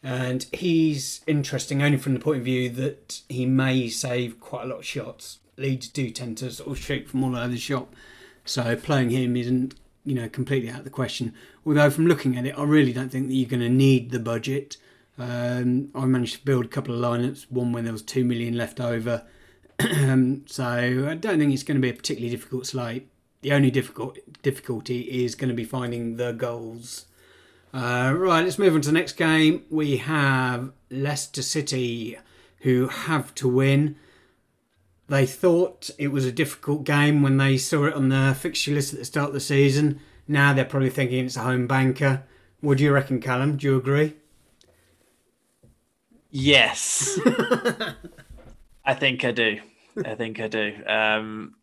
and 0.04 0.46
he's 0.54 1.22
interesting 1.28 1.82
only 1.82 1.98
from 1.98 2.14
the 2.14 2.20
point 2.20 2.40
of 2.40 2.46
view 2.46 2.70
that 2.70 3.22
he 3.28 3.46
may 3.46 3.90
save 3.90 4.40
quite 4.40 4.66
a 4.66 4.68
lot 4.68 4.80
of 4.80 4.86
shots. 4.86 5.40
Leeds 5.58 5.88
do 5.90 6.10
tend 6.10 6.38
to 6.40 6.52
sort 6.52 6.70
of 6.70 6.78
shoot 6.78 7.08
from 7.08 7.24
all 7.24 7.36
over 7.36 7.50
the 7.50 7.58
shop, 7.58 7.94
so 8.46 8.76
playing 8.76 9.10
him 9.10 9.36
isn't 9.36 9.76
you 10.04 10.16
know, 10.16 10.28
completely 10.30 10.70
out 10.70 10.80
of 10.80 10.84
the 10.84 10.90
question. 10.90 11.34
Although 11.66 11.90
from 11.90 12.08
looking 12.08 12.38
at 12.38 12.46
it, 12.46 12.58
I 12.58 12.64
really 12.64 12.94
don't 12.94 13.10
think 13.10 13.28
that 13.28 13.36
you're 13.36 13.50
going 13.50 13.62
to 13.62 13.70
need 13.70 14.12
the 14.12 14.20
budget. 14.20 14.78
Um, 15.18 15.90
I 15.94 16.06
managed 16.06 16.40
to 16.40 16.46
build 16.46 16.66
a 16.66 16.70
couple 16.70 16.96
of 16.96 17.02
lineups, 17.02 17.46
one 17.50 17.72
when 17.72 17.84
there 17.84 17.94
was 17.94 18.02
two 18.02 18.26
million 18.26 18.58
left 18.58 18.80
over. 18.80 19.26
so 20.48 20.64
I 20.64 21.16
don't 21.16 21.40
think 21.40 21.54
it's 21.54 21.64
going 21.64 21.76
to 21.76 21.82
be 21.82 21.90
a 21.90 21.94
particularly 21.94 22.36
difficult 22.36 22.68
slate. 22.68 23.08
The 23.42 23.54
only 23.54 23.72
difficult 23.72 24.18
difficulty 24.44 25.24
is 25.24 25.36
going 25.36 25.50
to 25.50 25.56
be 25.56 25.64
finding 25.64 26.18
the 26.18 26.32
goals. 26.32 27.06
Uh, 27.74 28.14
right, 28.16 28.44
let's 28.44 28.60
move 28.60 28.76
on 28.76 28.82
to 28.82 28.90
the 28.90 28.94
next 28.94 29.14
game. 29.14 29.64
We 29.70 29.98
have 29.98 30.72
Leicester 30.90 31.42
City 31.42 32.18
who 32.60 32.88
have 32.88 33.34
to 33.36 33.48
win. 33.48 33.96
They 35.12 35.26
thought 35.26 35.89
it 35.97 36.08
was 36.08 36.24
a 36.24 36.32
difficult 36.32 36.86
game 36.86 37.21
when 37.21 37.36
they 37.36 37.58
saw 37.58 37.84
it 37.84 37.95
on 37.95 38.08
the 38.08 38.34
fixture 38.39 38.71
list 38.71 38.93
at 38.93 39.00
the 39.00 39.04
start 39.04 39.28
of 39.28 39.34
the 39.34 39.41
season. 39.41 40.00
Now 40.26 40.54
they're 40.54 40.63
probably 40.63 40.89
thinking 40.89 41.26
it's 41.26 41.36
a 41.36 41.41
home 41.41 41.67
banker. 41.67 42.24
What 42.62 42.78
do 42.78 42.86
you 42.86 42.93
reckon, 42.93 43.19
Callum? 43.19 43.58
Do 43.58 43.67
you 43.67 43.76
agree? 43.76 44.13
Yes. 46.30 47.19
I 48.86 48.93
think 48.93 49.26
I 49.26 49.32
do. 49.32 49.60
I 50.06 50.15
think 50.15 50.39
I 50.39 50.47
do. 50.47 50.76
Um, 50.88 51.56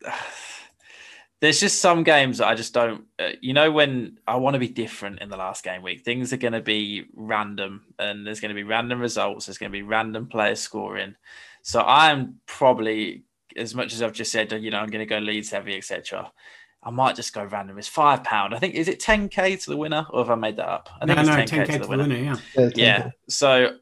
there's 1.40 1.58
just 1.58 1.80
some 1.80 2.02
games 2.02 2.37
that 2.37 2.48
I 2.48 2.54
just 2.54 2.74
don't. 2.74 3.04
Uh, 3.18 3.30
you 3.40 3.54
know, 3.54 3.72
when 3.72 4.18
I 4.26 4.37
want 4.37 4.56
to 4.56 4.61
be 4.61 4.68
different 4.68 5.22
in 5.22 5.30
the 5.30 5.38
last 5.38 5.64
game 5.64 5.80
week, 5.80 6.04
things 6.04 6.34
are 6.34 6.37
going 6.37 6.52
to 6.52 6.61
be 6.61 7.06
random, 7.14 7.87
and 7.98 8.26
there's 8.26 8.40
going 8.40 8.50
to 8.50 8.54
be 8.54 8.62
random 8.62 9.00
results. 9.00 9.46
There's 9.46 9.56
going 9.56 9.72
to 9.72 9.78
be 9.78 9.80
random 9.80 10.26
players 10.26 10.61
scoring. 10.61 11.14
So 11.62 11.80
I'm 11.80 12.40
probably, 12.46 13.24
as 13.56 13.74
much 13.74 13.92
as 13.92 14.02
I've 14.02 14.12
just 14.12 14.32
said, 14.32 14.52
you 14.52 14.70
know, 14.70 14.78
I'm 14.78 14.90
going 14.90 15.06
to 15.06 15.06
go 15.06 15.18
Leeds 15.18 15.50
heavy, 15.50 15.76
etc. 15.76 16.32
I 16.82 16.90
might 16.90 17.16
just 17.16 17.32
go 17.32 17.44
random. 17.44 17.78
It's 17.78 17.88
five 17.88 18.22
pound. 18.24 18.54
I 18.54 18.58
think 18.58 18.74
is 18.74 18.88
it 18.88 19.00
10k 19.00 19.62
to 19.64 19.70
the 19.70 19.76
winner, 19.76 20.06
or 20.11 20.20
have 20.20 20.30
I 20.30 20.37
made 20.37 20.56
that 20.56 20.68
up? 20.68 20.88
I 21.00 21.06
think 21.06 21.16
no, 21.16 21.22
it's 21.22 21.50
no, 21.52 21.58
10k, 21.58 21.66
10K 21.66 21.72
to 21.72 21.78
the 21.80 21.88
winner. 21.88 22.02
winner 22.04 22.40
yeah. 22.56 22.70
Yeah. 22.74 23.11
So 23.28 23.76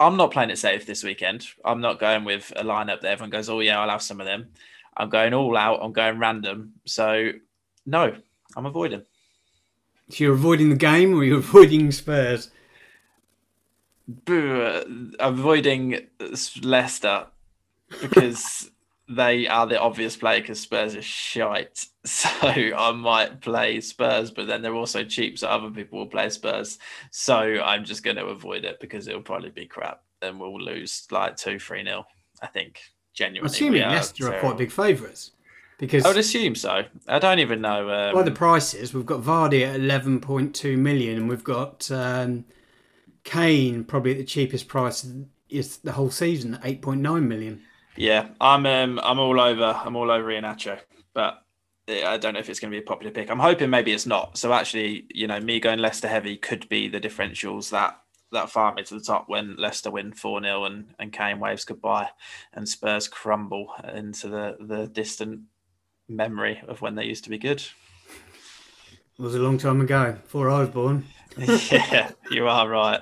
I'm 0.00 0.16
not 0.16 0.32
playing 0.32 0.50
it 0.50 0.58
safe 0.58 0.84
this 0.84 1.04
weekend. 1.04 1.46
I'm 1.64 1.80
not 1.80 2.00
going 2.00 2.24
with 2.24 2.52
a 2.56 2.64
lineup 2.64 3.00
that 3.02 3.10
everyone 3.12 3.30
goes, 3.30 3.48
oh 3.48 3.60
yeah, 3.60 3.80
I'll 3.80 3.88
have 3.88 4.02
some 4.02 4.20
of 4.20 4.26
them. 4.26 4.48
I'm 4.96 5.08
going 5.08 5.32
all 5.32 5.56
out. 5.56 5.80
I'm 5.82 5.92
going 5.92 6.18
random. 6.18 6.74
So 6.84 7.30
no, 7.86 8.14
I'm 8.56 8.66
avoiding. 8.66 9.04
So 10.10 10.24
you're 10.24 10.34
avoiding 10.34 10.68
the 10.68 10.76
game, 10.76 11.14
or 11.14 11.24
you're 11.24 11.38
avoiding 11.46 11.92
Spurs? 11.92 12.50
Uh, 14.28 14.82
avoiding 15.20 16.08
Leicester 16.60 17.26
because 18.00 18.70
they 19.16 19.46
are 19.46 19.66
the 19.66 19.80
obvious 19.80 20.16
play 20.16 20.40
because 20.40 20.60
Spurs 20.60 20.94
are 20.96 21.02
shite. 21.02 21.86
So 22.04 22.28
I 22.40 22.90
might 22.90 23.40
play 23.40 23.80
Spurs, 23.80 24.32
but 24.32 24.48
then 24.48 24.60
they're 24.60 24.74
also 24.74 25.04
cheap, 25.04 25.38
so 25.38 25.46
other 25.46 25.70
people 25.70 26.00
will 26.00 26.06
play 26.08 26.30
Spurs. 26.30 26.80
So 27.12 27.38
I'm 27.38 27.84
just 27.84 28.02
going 28.02 28.16
to 28.16 28.26
avoid 28.26 28.64
it 28.64 28.80
because 28.80 29.06
it'll 29.06 29.22
probably 29.22 29.50
be 29.50 29.66
crap. 29.66 30.02
and 30.20 30.40
we'll 30.40 30.60
lose 30.60 31.06
like 31.12 31.36
two, 31.36 31.60
three 31.60 31.84
nil. 31.84 32.04
I 32.42 32.48
think 32.48 32.80
genuinely. 33.14 33.46
Assuming 33.54 33.82
Leicester 33.82 34.30
are, 34.30 34.34
are 34.34 34.40
quite 34.40 34.58
big 34.58 34.72
favourites. 34.72 35.30
Because 35.78 36.04
I 36.04 36.08
would 36.08 36.16
assume 36.18 36.56
so. 36.56 36.84
I 37.06 37.18
don't 37.20 37.38
even 37.38 37.60
know. 37.60 37.88
Um, 37.90 38.14
by 38.14 38.22
the 38.22 38.30
prices, 38.32 38.92
we've 38.92 39.06
got 39.06 39.20
Vardy 39.22 39.62
at 39.66 39.80
11.2 39.80 40.76
million, 40.76 41.16
and 41.16 41.28
we've 41.28 41.44
got 41.44 41.88
um, 41.90 42.44
Kane 43.24 43.84
probably 43.84 44.12
at 44.12 44.18
the 44.18 44.24
cheapest 44.24 44.68
price 44.68 45.06
is 45.48 45.76
the 45.78 45.92
whole 45.92 46.10
season, 46.10 46.58
8.9 46.64 47.26
million. 47.26 47.62
Yeah, 47.96 48.28
I'm 48.40 48.66
um, 48.66 49.00
I'm 49.02 49.18
all 49.18 49.40
over. 49.40 49.80
I'm 49.84 49.96
all 49.96 50.10
over 50.10 50.28
Iheanacho, 50.28 50.80
but 51.14 51.42
I 51.88 52.16
don't 52.16 52.34
know 52.34 52.40
if 52.40 52.48
it's 52.48 52.60
going 52.60 52.70
to 52.70 52.78
be 52.78 52.82
a 52.82 52.86
popular 52.86 53.12
pick. 53.12 53.30
I'm 53.30 53.38
hoping 53.38 53.70
maybe 53.70 53.92
it's 53.92 54.06
not. 54.06 54.38
So 54.38 54.52
actually, 54.52 55.06
you 55.12 55.26
know, 55.26 55.40
me 55.40 55.60
going 55.60 55.78
Leicester 55.78 56.08
heavy 56.08 56.36
could 56.36 56.68
be 56.68 56.88
the 56.88 57.00
differentials 57.00 57.70
that 57.70 57.98
that 58.32 58.50
far 58.50 58.74
me 58.74 58.82
to 58.82 58.94
the 58.94 59.00
top 59.00 59.28
when 59.28 59.56
Leicester 59.56 59.90
win 59.90 60.12
4 60.12 60.42
0 60.42 60.64
and, 60.64 60.94
and 60.98 61.12
Kane 61.12 61.38
waves 61.38 61.64
goodbye 61.64 62.08
and 62.54 62.68
Spurs 62.68 63.06
crumble 63.06 63.74
into 63.92 64.28
the, 64.28 64.56
the 64.58 64.86
distant 64.86 65.42
memory 66.08 66.60
of 66.66 66.80
when 66.80 66.94
they 66.94 67.04
used 67.04 67.24
to 67.24 67.30
be 67.30 67.38
good. 67.38 67.62
It 69.18 69.22
was 69.22 69.34
a 69.34 69.38
long 69.38 69.58
time 69.58 69.80
ago, 69.80 70.12
before 70.22 70.48
I 70.48 70.60
was 70.60 70.70
born. 70.70 71.04
yeah, 71.36 72.10
you 72.30 72.48
are 72.48 72.68
right. 72.68 73.00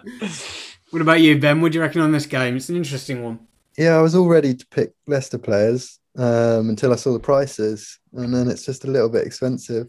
What 0.91 1.03
about 1.03 1.21
you, 1.21 1.39
Ben? 1.39 1.61
What 1.61 1.73
do 1.73 1.79
you 1.79 1.83
reckon 1.83 2.01
on 2.01 2.13
this 2.13 2.27
game? 2.27 2.57
It's 2.57 2.69
an 2.69 2.77
interesting 2.77 3.23
one. 3.23 3.47
Yeah, 3.81 3.97
I 3.97 4.03
was 4.03 4.15
all 4.15 4.29
ready 4.29 4.53
to 4.53 4.67
pick 4.67 4.93
Leicester 5.07 5.39
players 5.39 6.01
um, 6.19 6.69
until 6.69 6.93
I 6.93 6.97
saw 6.97 7.15
the 7.15 7.19
prices, 7.19 7.99
and 8.13 8.35
then 8.35 8.47
it's 8.51 8.67
just 8.67 8.85
a 8.85 8.91
little 8.91 9.09
bit 9.09 9.27
expensive, 9.27 9.87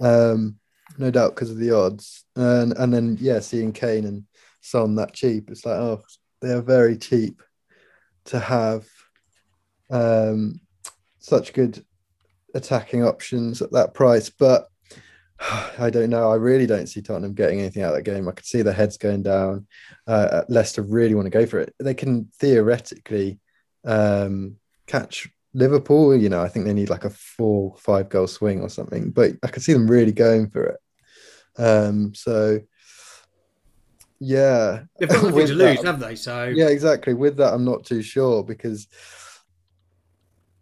um, 0.00 0.58
no 0.98 1.12
doubt 1.12 1.36
because 1.36 1.52
of 1.52 1.58
the 1.58 1.70
odds. 1.70 2.24
And 2.34 2.76
and 2.76 2.92
then 2.92 3.18
yeah, 3.20 3.38
seeing 3.38 3.72
Kane 3.72 4.04
and 4.04 4.24
Son 4.62 4.96
that 4.96 5.12
cheap, 5.12 5.48
it's 5.48 5.64
like 5.64 5.76
oh, 5.76 6.02
they 6.40 6.50
are 6.50 6.60
very 6.60 6.96
cheap 6.96 7.40
to 8.24 8.40
have 8.40 8.88
um, 9.90 10.60
such 11.20 11.52
good 11.52 11.84
attacking 12.56 13.04
options 13.04 13.62
at 13.62 13.70
that 13.70 13.94
price. 13.94 14.28
But 14.28 14.66
I 15.78 15.88
don't 15.90 16.10
know. 16.10 16.30
I 16.30 16.34
really 16.34 16.66
don't 16.66 16.86
see 16.86 17.00
Tottenham 17.00 17.32
getting 17.32 17.60
anything 17.60 17.82
out 17.82 17.90
of 17.90 17.96
that 17.96 18.10
game. 18.10 18.28
I 18.28 18.32
could 18.32 18.44
see 18.44 18.62
the 18.62 18.72
heads 18.72 18.98
going 18.98 19.22
down. 19.22 19.66
Uh, 20.06 20.42
Leicester 20.48 20.82
really 20.82 21.14
want 21.14 21.26
to 21.26 21.30
go 21.30 21.46
for 21.46 21.60
it. 21.60 21.74
They 21.78 21.94
can 21.94 22.28
theoretically 22.38 23.38
um, 23.84 24.56
catch 24.86 25.28
Liverpool. 25.54 26.14
You 26.14 26.28
know, 26.28 26.42
I 26.42 26.48
think 26.48 26.66
they 26.66 26.74
need 26.74 26.90
like 26.90 27.04
a 27.04 27.10
four, 27.10 27.74
five 27.78 28.10
goal 28.10 28.26
swing 28.26 28.60
or 28.60 28.68
something. 28.68 29.10
But 29.10 29.32
I 29.42 29.48
could 29.48 29.62
see 29.62 29.72
them 29.72 29.90
really 29.90 30.12
going 30.12 30.50
for 30.50 30.66
it. 30.66 30.80
Um, 31.56 32.14
so 32.14 32.60
yeah, 34.18 34.82
they've 34.98 35.08
got 35.08 35.22
nothing 35.22 35.46
to 35.46 35.54
lose, 35.54 35.76
that, 35.78 35.86
have 35.86 36.00
they? 36.00 36.16
So 36.16 36.44
yeah, 36.44 36.68
exactly. 36.68 37.14
With 37.14 37.38
that, 37.38 37.54
I'm 37.54 37.64
not 37.64 37.84
too 37.84 38.02
sure 38.02 38.44
because 38.44 38.88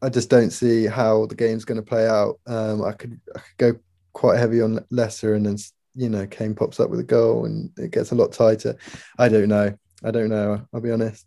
I 0.01 0.09
just 0.09 0.31
don't 0.31 0.51
see 0.51 0.87
how 0.87 1.27
the 1.27 1.35
game's 1.35 1.65
going 1.65 1.81
to 1.81 1.83
play 1.83 2.07
out. 2.07 2.39
Um, 2.47 2.85
I 2.85 2.93
could 2.93 3.21
I 3.35 3.41
could 3.41 3.57
go 3.75 3.81
quite 4.13 4.39
heavy 4.39 4.61
on 4.61 4.85
Leicester, 4.91 5.35
and 5.35 5.47
then 5.47 5.57
you 5.95 6.09
know 6.09 6.27
Kane 6.27 6.55
pops 6.55 6.81
up 6.81 6.91
with 6.91 7.01
a 7.01 7.05
goal, 7.05 7.45
and 7.45 7.71
it 7.77 7.91
gets 7.91 8.13
a 8.13 8.15
lot 8.15 8.33
tighter. 8.33 8.77
I 9.19 9.29
don't 9.29 9.49
know. 9.49 9.75
I 10.05 10.11
don't 10.11 10.29
know. 10.29 10.67
I'll 10.73 10.81
be 10.81 10.91
honest. 10.91 11.27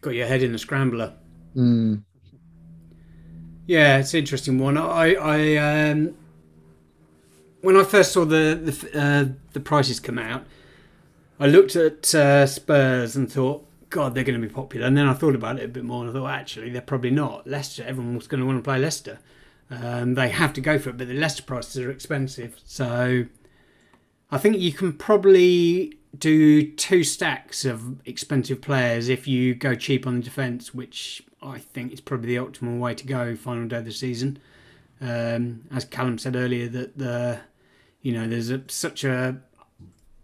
Got 0.00 0.14
your 0.14 0.26
head 0.26 0.42
in 0.42 0.54
a 0.54 0.58
scrambler. 0.58 1.14
Mm. 1.56 2.02
Yeah, 3.66 3.98
it's 3.98 4.12
an 4.14 4.20
interesting 4.20 4.58
one. 4.58 4.76
I, 4.76 5.14
I 5.14 5.90
um, 5.90 6.14
when 7.60 7.76
I 7.76 7.84
first 7.84 8.12
saw 8.12 8.24
the 8.24 8.60
the, 8.62 9.00
uh, 9.00 9.32
the 9.52 9.60
prices 9.60 10.00
come 10.00 10.18
out, 10.18 10.44
I 11.38 11.46
looked 11.46 11.74
at 11.76 12.14
uh, 12.14 12.46
Spurs 12.46 13.16
and 13.16 13.30
thought, 13.30 13.66
God, 13.90 14.14
they're 14.14 14.24
going 14.24 14.40
to 14.40 14.46
be 14.46 14.52
popular. 14.52 14.86
And 14.86 14.96
then 14.96 15.06
I 15.06 15.14
thought 15.14 15.34
about 15.34 15.58
it 15.58 15.64
a 15.64 15.68
bit 15.68 15.84
more 15.84 16.02
and 16.02 16.10
I 16.10 16.12
thought, 16.12 16.30
actually, 16.30 16.70
they're 16.70 16.80
probably 16.80 17.10
not. 17.10 17.46
Leicester, 17.46 17.82
everyone's 17.84 18.26
going 18.26 18.40
to 18.40 18.46
want 18.46 18.58
to 18.58 18.62
play 18.62 18.78
Leicester. 18.78 19.18
Um, 19.72 20.14
they 20.14 20.28
have 20.28 20.52
to 20.54 20.60
go 20.60 20.78
for 20.78 20.90
it, 20.90 20.98
but 20.98 21.08
the 21.08 21.14
Leicester 21.14 21.42
prices 21.42 21.78
are 21.82 21.90
expensive. 21.90 22.60
So 22.64 23.24
I 24.30 24.38
think 24.38 24.58
you 24.58 24.72
can 24.72 24.92
probably 24.92 25.94
do 26.16 26.70
two 26.72 27.02
stacks 27.02 27.64
of 27.64 28.06
expensive 28.06 28.60
players 28.60 29.08
if 29.08 29.26
you 29.26 29.54
go 29.54 29.74
cheap 29.74 30.06
on 30.06 30.16
the 30.16 30.22
defence, 30.22 30.74
which 30.74 31.22
I 31.42 31.58
think 31.58 31.90
is 31.90 32.02
probably 32.02 32.36
the 32.36 32.44
optimal 32.44 32.78
way 32.78 32.94
to 32.94 33.06
go 33.06 33.34
final 33.34 33.66
day 33.66 33.78
of 33.78 33.86
the 33.86 33.92
season. 33.92 34.38
Um, 35.00 35.62
as 35.70 35.86
Callum 35.86 36.18
said 36.18 36.36
earlier, 36.36 36.68
that 36.68 36.98
the 36.98 37.40
you 38.02 38.12
know 38.12 38.28
there's 38.28 38.50
a, 38.50 38.62
such 38.68 39.04
a 39.04 39.38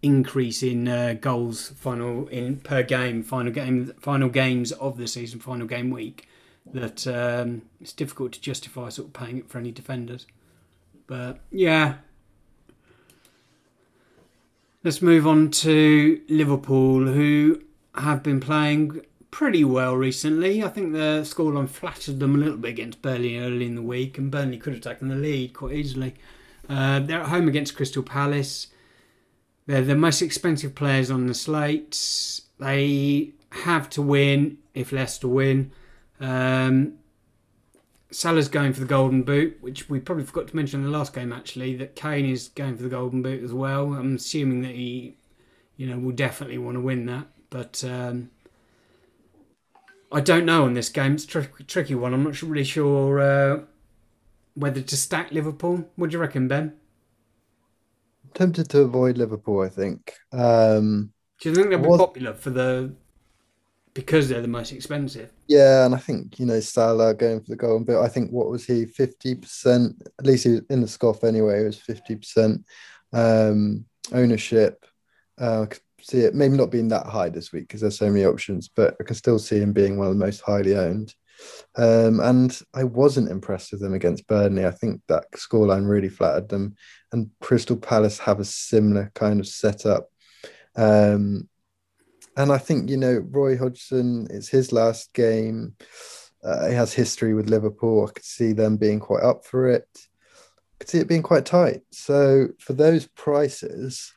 increase 0.02 0.62
in 0.62 0.86
uh, 0.86 1.14
goals 1.18 1.70
final 1.70 2.28
in 2.28 2.58
per 2.58 2.82
game 2.82 3.22
final 3.22 3.50
game 3.50 3.92
final 3.98 4.28
games 4.28 4.72
of 4.72 4.96
the 4.96 5.08
season 5.08 5.40
final 5.40 5.66
game 5.66 5.90
week 5.90 6.27
that 6.72 7.06
um, 7.06 7.62
it's 7.80 7.92
difficult 7.92 8.32
to 8.32 8.40
justify 8.40 8.88
sort 8.88 9.08
of 9.08 9.12
paying 9.14 9.38
it 9.38 9.48
for 9.48 9.58
any 9.58 9.70
defenders. 9.70 10.26
But 11.06 11.40
yeah, 11.50 11.96
let's 14.84 15.02
move 15.02 15.26
on 15.26 15.50
to 15.50 16.20
Liverpool, 16.28 17.06
who 17.06 17.62
have 17.94 18.22
been 18.22 18.40
playing 18.40 19.00
pretty 19.30 19.64
well 19.64 19.96
recently. 19.96 20.62
I 20.62 20.68
think 20.68 20.92
the 20.92 21.22
scoreline 21.22 21.68
flattered 21.68 22.20
them 22.20 22.34
a 22.34 22.38
little 22.38 22.56
bit 22.56 22.70
against 22.70 23.02
Burnley 23.02 23.38
early 23.38 23.66
in 23.66 23.74
the 23.74 23.82
week, 23.82 24.18
and 24.18 24.30
Burnley 24.30 24.58
could 24.58 24.74
have 24.74 24.82
taken 24.82 25.08
the 25.08 25.16
lead 25.16 25.54
quite 25.54 25.74
easily. 25.74 26.14
Uh, 26.68 27.00
they're 27.00 27.20
at 27.20 27.28
home 27.28 27.48
against 27.48 27.76
Crystal 27.76 28.02
Palace. 28.02 28.68
They're 29.66 29.82
the 29.82 29.94
most 29.94 30.22
expensive 30.22 30.74
players 30.74 31.10
on 31.10 31.26
the 31.26 31.34
slate. 31.34 32.40
They 32.58 33.32
have 33.50 33.88
to 33.90 34.02
win 34.02 34.58
if 34.74 34.92
Leicester 34.92 35.28
win. 35.28 35.72
Um, 36.20 36.94
Salah's 38.10 38.48
going 38.48 38.72
for 38.72 38.80
the 38.80 38.86
golden 38.86 39.22
boot, 39.22 39.58
which 39.60 39.88
we 39.88 40.00
probably 40.00 40.24
forgot 40.24 40.48
to 40.48 40.56
mention 40.56 40.80
in 40.80 40.90
the 40.90 40.96
last 40.96 41.14
game. 41.14 41.32
Actually, 41.32 41.76
that 41.76 41.94
Kane 41.94 42.26
is 42.26 42.48
going 42.48 42.76
for 42.76 42.82
the 42.82 42.88
golden 42.88 43.22
boot 43.22 43.42
as 43.42 43.52
well. 43.52 43.94
I'm 43.94 44.16
assuming 44.16 44.62
that 44.62 44.74
he, 44.74 45.16
you 45.76 45.86
know, 45.86 45.98
will 45.98 46.12
definitely 46.12 46.58
want 46.58 46.76
to 46.76 46.80
win 46.80 47.06
that. 47.06 47.26
But 47.50 47.84
um, 47.84 48.30
I 50.10 50.20
don't 50.20 50.46
know 50.46 50.64
on 50.64 50.74
this 50.74 50.88
game. 50.88 51.14
It's 51.14 51.24
a 51.24 51.28
tr- 51.28 51.62
tricky 51.66 51.94
one. 51.94 52.14
I'm 52.14 52.24
not 52.24 52.40
really 52.42 52.64
sure 52.64 53.20
uh, 53.20 53.60
whether 54.54 54.80
to 54.80 54.96
stack 54.96 55.30
Liverpool. 55.30 55.88
What 55.96 56.10
do 56.10 56.14
you 56.14 56.20
reckon, 56.20 56.48
Ben? 56.48 56.74
tempted 58.34 58.68
to 58.70 58.80
avoid 58.80 59.18
Liverpool. 59.18 59.62
I 59.62 59.68
think. 59.68 60.14
Um, 60.32 61.12
do 61.40 61.48
you 61.48 61.54
think 61.54 61.70
they'll 61.70 61.80
be 61.80 61.88
was... 61.88 61.98
popular 61.98 62.34
for 62.34 62.50
the 62.50 62.94
because 63.98 64.28
they're 64.28 64.40
the 64.40 64.46
most 64.46 64.70
expensive. 64.70 65.32
Yeah, 65.48 65.84
and 65.84 65.92
I 65.92 65.98
think 65.98 66.38
you 66.38 66.46
know 66.46 66.60
Salah 66.60 67.14
going 67.14 67.40
for 67.40 67.48
the 67.48 67.56
golden 67.56 67.84
boot. 67.84 68.00
I 68.00 68.06
think 68.06 68.30
what 68.30 68.48
was 68.48 68.64
he 68.64 68.86
fifty 68.86 69.34
percent? 69.34 70.00
At 70.20 70.24
least 70.24 70.44
he 70.44 70.50
was 70.50 70.60
in 70.70 70.80
the 70.80 70.86
scoff 70.86 71.24
anyway. 71.24 71.62
It 71.62 71.66
was 71.66 71.78
fifty 71.78 72.14
percent 72.14 72.64
um, 73.12 73.84
ownership. 74.12 74.86
Uh, 75.36 75.66
see 76.00 76.20
it 76.20 76.32
maybe 76.32 76.56
not 76.56 76.70
being 76.70 76.86
that 76.88 77.06
high 77.06 77.28
this 77.28 77.52
week 77.52 77.66
because 77.66 77.80
there's 77.80 77.98
so 77.98 78.08
many 78.08 78.24
options, 78.24 78.68
but 78.68 78.94
I 79.00 79.04
can 79.04 79.16
still 79.16 79.40
see 79.40 79.58
him 79.58 79.72
being 79.72 79.98
one 79.98 80.06
of 80.06 80.16
the 80.16 80.24
most 80.24 80.42
highly 80.42 80.76
owned. 80.76 81.12
Um, 81.76 82.20
and 82.20 82.56
I 82.74 82.84
wasn't 82.84 83.32
impressed 83.32 83.72
with 83.72 83.80
them 83.80 83.94
against 83.94 84.28
Burnley. 84.28 84.64
I 84.64 84.70
think 84.70 85.00
that 85.08 85.24
scoreline 85.32 85.88
really 85.88 86.08
flattered 86.08 86.48
them. 86.48 86.76
And 87.10 87.30
Crystal 87.40 87.76
Palace 87.76 88.20
have 88.20 88.38
a 88.38 88.44
similar 88.44 89.10
kind 89.16 89.40
of 89.40 89.48
setup. 89.48 90.08
Um, 90.76 91.48
and 92.38 92.52
I 92.52 92.58
think, 92.58 92.88
you 92.88 92.96
know, 92.96 93.24
Roy 93.30 93.58
Hodgson, 93.58 94.28
it's 94.30 94.48
his 94.48 94.72
last 94.72 95.12
game. 95.12 95.74
Uh, 96.42 96.68
he 96.68 96.74
has 96.74 96.94
history 96.94 97.34
with 97.34 97.50
Liverpool. 97.50 98.06
I 98.06 98.12
could 98.12 98.24
see 98.24 98.52
them 98.52 98.76
being 98.76 99.00
quite 99.00 99.24
up 99.24 99.44
for 99.44 99.66
it. 99.66 99.88
I 99.98 100.78
could 100.78 100.88
see 100.88 100.98
it 100.98 101.08
being 101.08 101.24
quite 101.24 101.44
tight. 101.44 101.80
So 101.90 102.50
for 102.60 102.74
those 102.74 103.06
prices, 103.08 104.12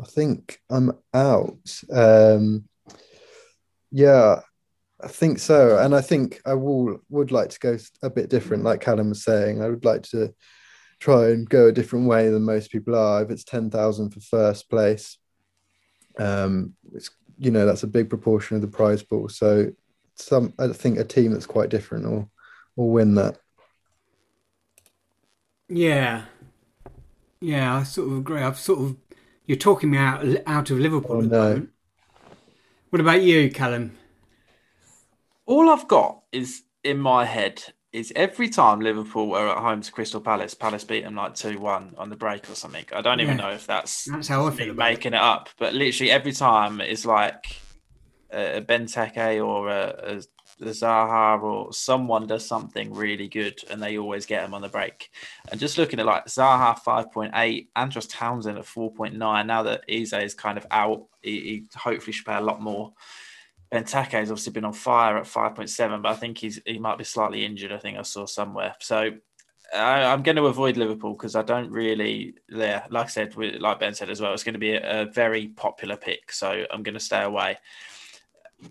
I 0.00 0.04
think 0.04 0.60
I'm 0.70 0.92
out. 1.12 1.82
Um, 1.92 2.68
yeah, 3.90 4.42
I 5.02 5.08
think 5.08 5.40
so, 5.40 5.78
and 5.78 5.94
I 5.94 6.02
think 6.02 6.40
I 6.46 6.54
will 6.54 7.00
would 7.10 7.32
like 7.32 7.50
to 7.50 7.58
go 7.58 7.76
a 8.02 8.10
bit 8.10 8.30
different, 8.30 8.62
like 8.62 8.80
Callum 8.80 9.08
was 9.08 9.24
saying. 9.24 9.60
I 9.60 9.68
would 9.68 9.84
like 9.84 10.02
to 10.10 10.32
try 11.00 11.30
and 11.30 11.48
go 11.48 11.66
a 11.66 11.72
different 11.72 12.06
way 12.06 12.28
than 12.28 12.42
most 12.42 12.70
people 12.70 12.94
are. 12.94 13.22
If 13.22 13.30
it's 13.30 13.44
ten 13.44 13.70
thousand 13.70 14.10
for 14.10 14.20
first 14.20 14.70
place, 14.70 15.18
um, 16.18 16.74
it's 16.94 17.10
you 17.38 17.50
know 17.50 17.66
that's 17.66 17.82
a 17.82 17.88
big 17.88 18.08
proportion 18.08 18.56
of 18.56 18.62
the 18.62 18.68
prize 18.68 19.02
pool. 19.02 19.28
So 19.28 19.72
some 20.14 20.54
I 20.58 20.68
think 20.68 20.98
a 20.98 21.04
team 21.04 21.32
that's 21.32 21.46
quite 21.46 21.68
different 21.68 22.08
will 22.08 22.30
will 22.76 22.90
win 22.90 23.14
that. 23.16 23.38
Yeah, 25.68 26.24
yeah, 27.40 27.76
I 27.76 27.82
sort 27.82 28.08
of 28.08 28.18
agree. 28.18 28.42
I've 28.42 28.58
sort 28.58 28.80
of 28.80 28.96
you're 29.46 29.56
talking 29.56 29.90
me 29.90 29.98
out 29.98 30.24
out 30.46 30.70
of 30.70 30.78
Liverpool. 30.78 31.16
Oh, 31.16 31.20
no. 31.20 31.66
What 32.90 33.00
about 33.00 33.22
you, 33.22 33.50
Callum? 33.50 33.96
All 35.44 35.68
I've 35.68 35.88
got 35.88 36.22
is 36.32 36.62
in 36.82 36.98
my 36.98 37.24
head 37.24 37.62
is 37.96 38.12
every 38.14 38.48
time 38.50 38.80
Liverpool 38.80 39.34
are 39.34 39.48
at 39.48 39.58
home 39.58 39.80
to 39.80 39.90
Crystal 39.90 40.20
Palace, 40.20 40.52
Palace 40.52 40.84
beat 40.84 41.04
them 41.04 41.14
like 41.16 41.34
2 41.34 41.58
1 41.58 41.94
on 41.96 42.10
the 42.10 42.16
break 42.16 42.48
or 42.50 42.54
something. 42.54 42.84
I 42.94 43.00
don't 43.00 43.20
even 43.20 43.38
Yeah. 43.38 43.44
know 43.44 43.52
if 43.52 43.66
that's, 43.66 44.04
That's 44.04 44.28
how 44.28 44.46
I 44.46 44.50
feel 44.50 44.70
about 44.70 44.90
making 44.90 45.14
it. 45.14 45.20
up, 45.20 45.48
but 45.58 45.72
literally 45.72 46.10
every 46.10 46.32
time 46.32 46.80
it's 46.82 47.06
like 47.06 47.56
a, 48.30 48.60
Benteke 48.60 49.42
or 49.44 49.70
a, 49.70 50.16
a, 50.16 50.16
a 50.60 50.70
Zaha 50.72 51.42
or 51.42 51.72
someone 51.72 52.26
does 52.26 52.44
something 52.46 52.92
really 52.92 53.28
good 53.28 53.60
and 53.70 53.82
they 53.82 53.96
always 53.96 54.26
get 54.26 54.42
them 54.42 54.52
on 54.52 54.60
the 54.60 54.68
break. 54.68 55.10
And 55.50 55.58
just 55.58 55.78
looking 55.78 55.98
at 55.98 56.04
like 56.06 56.26
Zaha 56.26 56.78
5.8, 56.78 57.68
Andros 57.76 58.06
Townsend 58.08 58.58
at 58.58 58.64
4.9, 58.64 59.46
now 59.46 59.62
that 59.62 59.84
Eze 59.88 60.12
is 60.12 60.34
kind 60.34 60.58
of 60.58 60.66
out, 60.70 61.06
he, 61.22 61.40
he 61.40 61.64
hopefully 61.74 62.12
should 62.12 62.26
pay 62.26 62.36
a 62.36 62.40
lot 62.42 62.60
more. 62.60 62.92
Benteke 63.72 64.12
has 64.12 64.30
obviously 64.30 64.52
been 64.52 64.64
on 64.64 64.72
fire 64.72 65.16
at 65.18 65.24
5.7, 65.24 66.02
but 66.02 66.10
I 66.10 66.14
think 66.14 66.38
he's 66.38 66.60
he 66.64 66.78
might 66.78 66.98
be 66.98 67.04
slightly 67.04 67.44
injured. 67.44 67.72
I 67.72 67.78
think 67.78 67.98
I 67.98 68.02
saw 68.02 68.26
somewhere. 68.26 68.74
So 68.80 69.10
I, 69.74 70.04
I'm 70.04 70.22
going 70.22 70.36
to 70.36 70.46
avoid 70.46 70.76
Liverpool 70.76 71.12
because 71.12 71.34
I 71.34 71.42
don't 71.42 71.70
really. 71.70 72.34
Yeah, 72.48 72.86
like 72.90 73.06
I 73.06 73.08
said, 73.08 73.36
like 73.36 73.80
Ben 73.80 73.94
said 73.94 74.10
as 74.10 74.20
well, 74.20 74.32
it's 74.32 74.44
going 74.44 74.54
to 74.54 74.58
be 74.58 74.72
a, 74.72 75.02
a 75.02 75.06
very 75.06 75.48
popular 75.48 75.96
pick. 75.96 76.32
So 76.32 76.64
I'm 76.70 76.82
going 76.82 76.94
to 76.94 77.00
stay 77.00 77.22
away. 77.22 77.58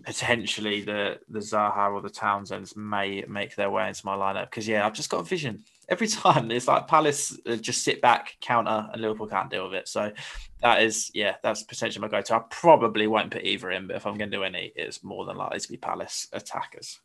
Potentially 0.02 0.80
the 0.80 1.20
the 1.28 1.38
Zaha 1.38 1.92
or 1.92 2.00
the 2.00 2.10
Townsends 2.10 2.76
may 2.76 3.24
make 3.28 3.54
their 3.54 3.70
way 3.70 3.86
into 3.86 4.04
my 4.04 4.16
lineup 4.16 4.50
because 4.50 4.66
yeah, 4.66 4.84
I've 4.84 4.94
just 4.94 5.10
got 5.10 5.20
a 5.20 5.24
vision 5.24 5.62
every 5.88 6.08
time. 6.08 6.50
It's 6.50 6.66
like 6.66 6.88
Palace 6.88 7.38
uh, 7.46 7.56
just 7.56 7.82
sit 7.82 8.00
back, 8.00 8.36
counter, 8.40 8.88
and 8.92 9.00
Liverpool 9.00 9.28
can't 9.28 9.48
deal 9.50 9.64
with 9.64 9.74
it. 9.74 9.88
So 9.88 10.12
that 10.60 10.82
is 10.82 11.10
yeah, 11.14 11.36
that's 11.42 11.62
potentially 11.62 12.02
my 12.02 12.08
go-to. 12.08 12.34
I 12.34 12.40
probably 12.50 13.06
won't 13.06 13.30
put 13.30 13.44
either 13.44 13.70
in, 13.70 13.86
but 13.86 13.96
if 13.96 14.06
I'm 14.06 14.18
going 14.18 14.30
to 14.30 14.36
do 14.36 14.42
any, 14.42 14.72
it's 14.74 15.04
more 15.04 15.24
than 15.24 15.36
likely 15.36 15.60
to 15.60 15.68
be 15.68 15.76
Palace 15.76 16.28
attackers. 16.32 16.98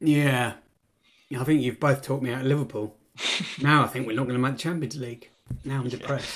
Yeah, 0.00 0.54
I 1.38 1.44
think 1.44 1.60
you've 1.60 1.80
both 1.80 2.00
talked 2.02 2.22
me 2.22 2.32
out 2.32 2.40
of 2.40 2.46
Liverpool. 2.46 2.96
now 3.60 3.84
I 3.84 3.86
think 3.86 4.06
we're 4.06 4.16
not 4.16 4.26
going 4.26 4.36
to 4.36 4.42
make 4.42 4.52
the 4.52 4.58
Champions 4.58 4.96
League. 4.96 5.28
Now 5.64 5.80
I'm 5.80 5.88
depressed. 5.88 6.32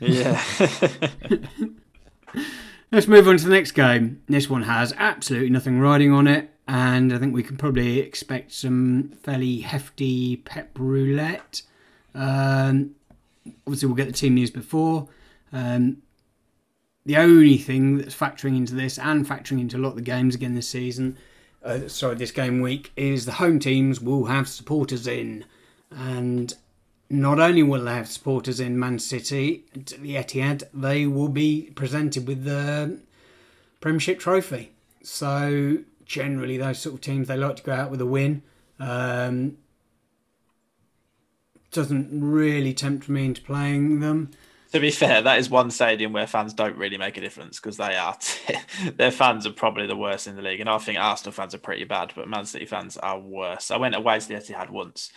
Yeah. 0.00 0.40
Let's 2.90 3.06
move 3.06 3.28
on 3.28 3.36
to 3.36 3.44
the 3.44 3.50
next 3.50 3.72
game. 3.72 4.22
This 4.28 4.48
one 4.48 4.62
has 4.62 4.94
absolutely 4.96 5.50
nothing 5.50 5.78
riding 5.78 6.10
on 6.10 6.26
it, 6.26 6.50
and 6.66 7.12
I 7.12 7.18
think 7.18 7.34
we 7.34 7.42
can 7.42 7.58
probably 7.58 7.98
expect 7.98 8.50
some 8.50 9.10
fairly 9.22 9.60
hefty 9.60 10.36
pep 10.36 10.70
roulette. 10.78 11.60
Um, 12.14 12.92
obviously, 13.66 13.88
we'll 13.88 13.94
get 13.94 14.06
the 14.06 14.14
team 14.14 14.36
news 14.36 14.50
before. 14.50 15.06
Um, 15.52 15.98
the 17.04 17.18
only 17.18 17.58
thing 17.58 17.98
that's 17.98 18.16
factoring 18.16 18.56
into 18.56 18.74
this 18.74 18.98
and 18.98 19.28
factoring 19.28 19.60
into 19.60 19.76
a 19.76 19.80
lot 19.80 19.90
of 19.90 19.96
the 19.96 20.02
games 20.02 20.34
again 20.34 20.54
this 20.54 20.68
season, 20.70 21.18
uh, 21.62 21.88
sorry, 21.88 22.14
this 22.14 22.30
game 22.30 22.62
week, 22.62 22.90
is 22.96 23.26
the 23.26 23.32
home 23.32 23.58
teams 23.58 24.00
will 24.00 24.24
have 24.24 24.48
supporters 24.48 25.06
in. 25.06 25.44
And 25.90 26.54
not 27.10 27.40
only 27.40 27.62
will 27.62 27.84
they 27.84 27.94
have 27.94 28.08
supporters 28.08 28.60
in 28.60 28.78
Man 28.78 28.98
City 28.98 29.64
at 29.74 29.86
the 29.86 30.16
Etihad, 30.16 30.64
they 30.74 31.06
will 31.06 31.28
be 31.28 31.72
presented 31.74 32.26
with 32.26 32.44
the 32.44 33.00
Premiership 33.80 34.18
trophy. 34.18 34.72
So 35.02 35.78
generally, 36.04 36.58
those 36.58 36.78
sort 36.80 36.96
of 36.96 37.00
teams 37.00 37.28
they 37.28 37.36
like 37.36 37.56
to 37.56 37.62
go 37.62 37.72
out 37.72 37.90
with 37.90 38.00
a 38.00 38.06
win. 38.06 38.42
Um, 38.78 39.56
doesn't 41.70 42.08
really 42.10 42.72
tempt 42.72 43.08
me 43.08 43.26
into 43.26 43.42
playing 43.42 44.00
them. 44.00 44.30
to 44.72 44.80
be 44.80 44.90
fair, 44.90 45.22
that 45.22 45.38
is 45.38 45.50
one 45.50 45.70
stadium 45.70 46.12
where 46.12 46.26
fans 46.26 46.54
don't 46.54 46.76
really 46.76 46.98
make 46.98 47.16
a 47.16 47.20
difference 47.20 47.60
because 47.60 47.76
they 47.76 47.96
are 47.96 48.16
their 48.96 49.10
fans 49.10 49.46
are 49.46 49.52
probably 49.52 49.86
the 49.86 49.96
worst 49.96 50.26
in 50.26 50.36
the 50.36 50.42
league, 50.42 50.60
and 50.60 50.68
I 50.68 50.78
think 50.78 50.98
Arsenal 50.98 51.32
fans 51.32 51.54
are 51.54 51.58
pretty 51.58 51.84
bad, 51.84 52.12
but 52.14 52.28
Man 52.28 52.46
City 52.46 52.66
fans 52.66 52.96
are 52.96 53.18
worse. 53.18 53.70
I 53.70 53.76
went 53.76 53.94
away 53.94 54.18
to 54.18 54.28
the 54.28 54.34
Etihad 54.34 54.70
once, 54.70 55.10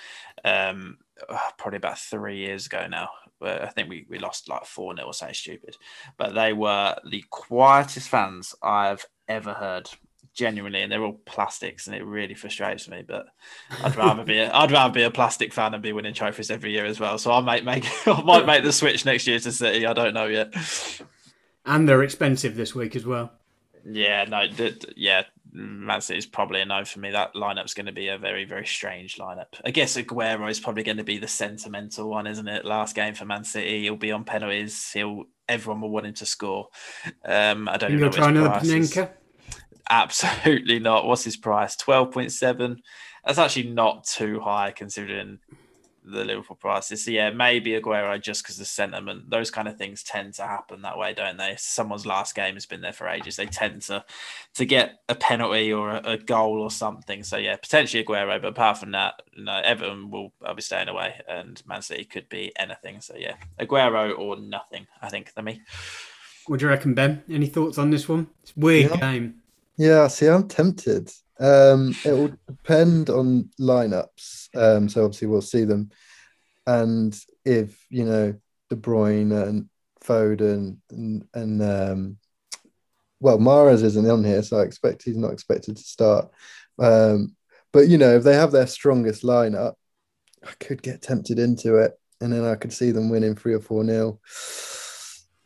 um, 0.43 0.97
Uh, 1.30 1.38
probably 1.58 1.78
about 1.78 2.00
three 2.00 2.38
years 2.38 2.65
ago 2.65 2.88
now. 2.89 3.10
I 3.41 3.67
think 3.67 3.89
we, 3.89 4.06
we 4.08 4.19
lost 4.19 4.47
like 4.50 4.65
4 4.65 4.95
0 4.95 5.08
or 5.08 5.13
something 5.13 5.34
stupid. 5.34 5.76
But 6.17 6.34
they 6.36 6.54
were 6.54 6.95
the 7.10 7.24
quietest 7.30 8.10
fans 8.10 8.56
I've 8.62 9.06
ever 9.28 9.54
heard. 9.54 9.89
Genuinely, 10.34 10.82
and 10.82 10.89
they're 10.89 11.04
all 11.04 11.19
plastics, 11.26 11.88
and 11.88 11.95
it 11.95 12.06
really 12.06 12.36
frustrates 12.36 12.88
me. 12.88 13.04
But 13.06 13.26
I'd 13.84 13.97
rather 13.97 14.24
be 14.24 14.38
a, 14.38 14.50
I'd 14.54 14.71
rather 14.71 14.93
be 14.93 15.04
a 15.04 15.12
plastic 15.12 15.52
fan 15.52 15.74
and 15.74 15.84
be 15.84 15.91
winning 15.91 16.13
trophies 16.13 16.50
every 16.50 16.71
year 16.71 16.86
as 16.86 17.02
well. 17.02 17.17
So 17.17 17.34
I 17.34 17.41
might 17.41 17.65
make 17.65 17.86
I 18.08 18.21
might 18.21 18.45
make 18.45 18.63
the 18.63 18.71
switch 18.71 19.06
next 19.06 19.28
year 19.28 19.39
to 19.39 19.52
City. 19.52 19.86
I 19.86 19.91
don't 19.91 20.13
know 20.13 20.28
yet. 20.28 20.54
And 21.65 21.88
they're 21.88 22.02
expensive 22.02 22.56
this 22.56 22.74
week 22.74 22.95
as 22.95 23.06
well. 23.06 23.34
Yeah, 23.86 24.24
no, 24.26 24.47
th- 24.47 24.86
yeah, 24.95 25.24
Man 25.54 26.02
City 26.02 26.18
is 26.18 26.26
probably 26.26 26.62
a 26.62 26.66
no 26.66 26.86
for 26.86 27.00
me. 27.00 27.12
That 27.12 27.34
lineup's 27.34 27.74
going 27.74 27.88
to 27.88 27.92
be 27.92 28.08
a 28.08 28.18
very, 28.18 28.46
very 28.46 28.66
strange 28.66 29.18
lineup. 29.18 29.48
I 29.66 29.72
guess 29.72 29.98
Aguero 29.98 30.50
is 30.50 30.60
probably 30.60 30.84
going 30.84 30.98
to 30.98 31.04
be 31.04 31.18
the 31.18 31.28
sentimental 31.28 32.10
one, 32.10 32.28
isn't 32.28 32.48
it? 32.48 32.66
Last 32.66 32.96
game 32.96 33.14
for 33.14 33.26
Man 33.26 33.44
City, 33.44 33.82
he'll 33.84 33.96
be 33.96 34.12
on 34.12 34.24
penalties. 34.24 34.92
He'll 34.92 35.26
everyone 35.50 35.82
will 35.82 35.90
want 35.90 36.06
him 36.06 36.14
to 36.14 36.26
score. 36.26 36.70
Um, 37.26 37.68
I 37.68 37.78
don't 37.78 37.92
And 37.92 38.00
even 38.00 38.00
you'll 38.00 38.06
know 38.06 38.10
try 38.12 38.32
what 38.32 38.62
his 38.62 38.72
another. 38.72 39.10
Panenka. 39.10 39.12
Absolutely 39.90 40.80
not. 40.80 41.06
What's 41.06 41.26
his 41.26 41.36
price? 41.36 41.76
Twelve 41.76 42.12
point 42.12 42.32
seven. 42.32 42.82
That's 43.26 43.38
actually 43.38 43.70
not 43.70 44.06
too 44.06 44.40
high 44.40 44.72
considering 44.72 45.40
the 46.04 46.26
Liverpool 46.26 46.56
prices. 46.56 47.06
So 47.06 47.12
yeah, 47.12 47.30
maybe 47.30 47.72
Aguero 47.72 48.22
just 48.22 48.44
because 48.44 48.58
the 48.58 48.66
sentiment. 48.66 49.30
Those 49.30 49.52
kind 49.52 49.68
of 49.68 49.78
things 49.78 50.04
tend 50.04 50.34
to 50.36 50.44
happen 50.44 50.82
that 50.82 50.98
way, 50.98 51.14
don't 51.14 51.38
they? 51.38 51.56
Someone's 51.58 52.06
last 52.06 52.36
game 52.36 52.56
has 52.56 52.66
been 52.66 52.82
there 52.82 52.94
for 52.94 53.08
ages. 53.08 53.36
They 53.36 53.46
tend 53.46 53.84
to 53.84 54.04
to 54.56 54.66
get 54.66 55.00
a 55.10 55.16
penalty 55.16 55.72
or 55.72 55.92
a, 55.92 56.02
a 56.04 56.18
goal 56.18 56.62
or 56.62 56.72
something. 56.72 57.24
So 57.24 57.38
yeah, 57.38 57.56
potentially 57.56 58.04
Aguero. 58.04 58.42
But 58.42 58.50
apart 58.50 58.78
from 58.78 58.92
that, 58.92 59.22
no, 59.38 59.60
Everton 59.64 60.10
will 60.10 60.34
I'll 60.44 60.56
be 60.56 60.62
staying 60.62 60.88
away, 60.90 61.16
and 61.28 61.62
Man 61.68 61.82
City 61.82 62.06
could 62.06 62.28
be 62.30 62.52
anything. 62.58 63.02
So 63.02 63.16
yeah, 63.18 63.36
Aguero 63.60 64.18
or 64.18 64.40
nothing. 64.40 64.88
I 65.02 65.10
think 65.10 65.30
for 65.34 65.42
me. 65.42 65.62
What 66.48 66.60
do 66.60 66.66
you 66.66 66.70
reckon, 66.70 66.96
Ben? 66.96 67.24
Any 67.30 67.46
thoughts 67.46 67.78
on 67.78 67.92
this 67.92 68.10
one? 68.10 68.28
It's 68.42 68.52
a 68.58 68.60
weird 68.60 68.92
Yeah. 68.92 68.98
game. 68.98 69.36
Yeah, 69.78 70.08
see, 70.08 70.28
I'm 70.28 70.48
tempted. 70.48 71.12
Um, 71.41 71.95
it 72.06 72.12
will 72.12 72.34
depend 72.47 73.10
on 73.10 73.49
lineups. 73.60 74.56
Um, 74.56 74.88
so 74.88 75.06
obviously 75.06 75.27
we'll 75.27 75.41
see 75.41 75.63
them, 75.63 75.89
and 76.67 77.17
if 77.43 77.84
you 77.89 78.06
know 78.06 78.36
De 78.69 78.75
Bruyne 78.75 79.32
and 79.32 79.69
Foden 80.04 80.77
and, 80.91 81.27
and 81.34 81.62
um, 81.62 82.17
well, 83.19 83.38
Mahrez 83.38 83.84
isn't 83.84 84.10
on 84.10 84.23
here, 84.23 84.43
so 84.43 84.60
I 84.60 84.63
expect 84.63 85.04
he's 85.04 85.17
not 85.17 85.34
expected 85.34 85.77
to 85.77 85.84
start. 85.84 86.30
Um, 86.80 87.36
but 87.71 87.88
you 87.88 87.97
know, 87.97 88.15
if 88.15 88.23
they 88.23 88.34
have 88.34 88.51
their 88.51 88.67
strongest 88.67 89.23
lineup, 89.23 89.75
I 90.43 90.51
could 90.60 90.82
get 90.82 91.01
tempted 91.01 91.39
into 91.39 91.77
it, 91.77 91.93
and 92.19 92.34
then 92.34 92.45
I 92.45 92.56
could 92.56 92.73
see 92.73 92.91
them 92.91 93.10
winning 93.10 93.36
three 93.36 93.54
or 93.54 93.62
four 93.62 93.84
nil. 93.84 94.19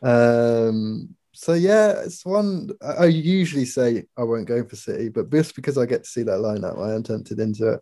Um, 0.02 1.14
so 1.36 1.52
yeah, 1.52 2.00
it's 2.00 2.24
one 2.24 2.70
I 2.80 3.06
usually 3.06 3.66
say 3.66 4.04
I 4.16 4.22
won't 4.22 4.48
go 4.48 4.64
for 4.64 4.74
City, 4.74 5.10
but 5.10 5.30
just 5.30 5.54
because 5.54 5.76
I 5.76 5.84
get 5.84 6.04
to 6.04 6.08
see 6.08 6.22
that 6.22 6.38
lineup, 6.38 6.82
I 6.82 6.94
am 6.94 7.02
tempted 7.02 7.38
into 7.38 7.74
it. 7.74 7.80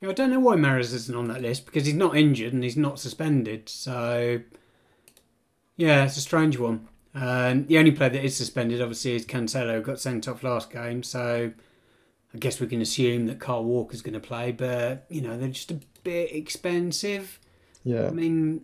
Yeah, 0.00 0.08
I 0.08 0.12
don't 0.12 0.30
know 0.30 0.40
why 0.40 0.56
Mahrez 0.56 0.94
isn't 0.94 1.14
on 1.14 1.28
that 1.28 1.42
list 1.42 1.66
because 1.66 1.84
he's 1.84 1.94
not 1.94 2.16
injured 2.16 2.54
and 2.54 2.64
he's 2.64 2.76
not 2.76 2.98
suspended. 2.98 3.68
So, 3.68 4.40
yeah, 5.76 6.04
it's 6.06 6.16
a 6.16 6.22
strange 6.22 6.58
one. 6.58 6.88
Um, 7.14 7.66
the 7.66 7.76
only 7.76 7.92
player 7.92 8.10
that 8.10 8.24
is 8.24 8.34
suspended, 8.34 8.80
obviously, 8.80 9.14
is 9.14 9.26
Cancelo. 9.26 9.82
Got 9.82 10.00
sent 10.00 10.26
off 10.26 10.42
last 10.42 10.70
game, 10.70 11.02
so 11.02 11.52
I 12.32 12.38
guess 12.38 12.60
we 12.60 12.66
can 12.66 12.80
assume 12.80 13.26
that 13.26 13.40
Kyle 13.40 13.64
Walker's 13.64 14.00
going 14.00 14.14
to 14.14 14.20
play. 14.20 14.52
But 14.52 15.04
you 15.10 15.20
know, 15.20 15.36
they're 15.36 15.48
just 15.48 15.70
a 15.70 15.80
bit 16.02 16.32
expensive. 16.32 17.40
Yeah. 17.84 18.06
I 18.06 18.10
mean, 18.10 18.62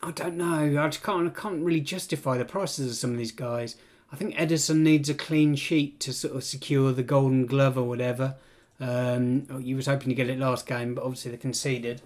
I 0.00 0.12
don't 0.12 0.36
know. 0.36 0.82
I 0.82 0.88
just 0.88 1.02
can't. 1.02 1.26
I 1.26 1.40
can't 1.40 1.64
really 1.64 1.80
justify 1.80 2.38
the 2.38 2.44
prices 2.44 2.90
of 2.90 2.96
some 2.96 3.12
of 3.12 3.18
these 3.18 3.32
guys. 3.32 3.76
I 4.12 4.16
think 4.16 4.34
Ederson 4.36 4.78
needs 4.78 5.08
a 5.08 5.14
clean 5.14 5.54
sheet 5.56 6.00
to 6.00 6.12
sort 6.12 6.34
of 6.34 6.44
secure 6.44 6.92
the 6.92 7.02
Golden 7.02 7.46
Glove 7.46 7.76
or 7.76 7.82
whatever. 7.82 8.36
Um, 8.80 9.46
you 9.60 9.76
was 9.76 9.86
hoping 9.86 10.08
to 10.08 10.14
get 10.14 10.30
it 10.30 10.38
last 10.38 10.66
game, 10.66 10.94
but 10.94 11.04
obviously 11.04 11.32
they 11.32 11.36
conceded. 11.36 12.00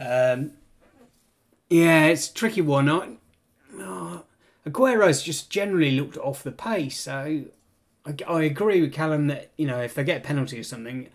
Um, 0.00 0.52
yeah, 1.70 2.06
it's 2.06 2.28
tricky 2.28 2.60
one. 2.62 2.90
I, 2.90 3.16
oh, 3.78 4.24
Aguero's 4.66 5.22
just 5.22 5.48
generally 5.48 5.92
looked 5.92 6.16
off 6.18 6.42
the 6.42 6.52
pace, 6.52 6.98
so 6.98 7.44
I, 8.04 8.14
I 8.26 8.42
agree 8.42 8.80
with 8.80 8.92
Callum 8.92 9.28
that 9.28 9.52
you 9.56 9.66
know 9.66 9.80
if 9.80 9.94
they 9.94 10.04
get 10.04 10.18
a 10.18 10.24
penalty 10.24 10.58
or 10.58 10.64
something, 10.64 11.08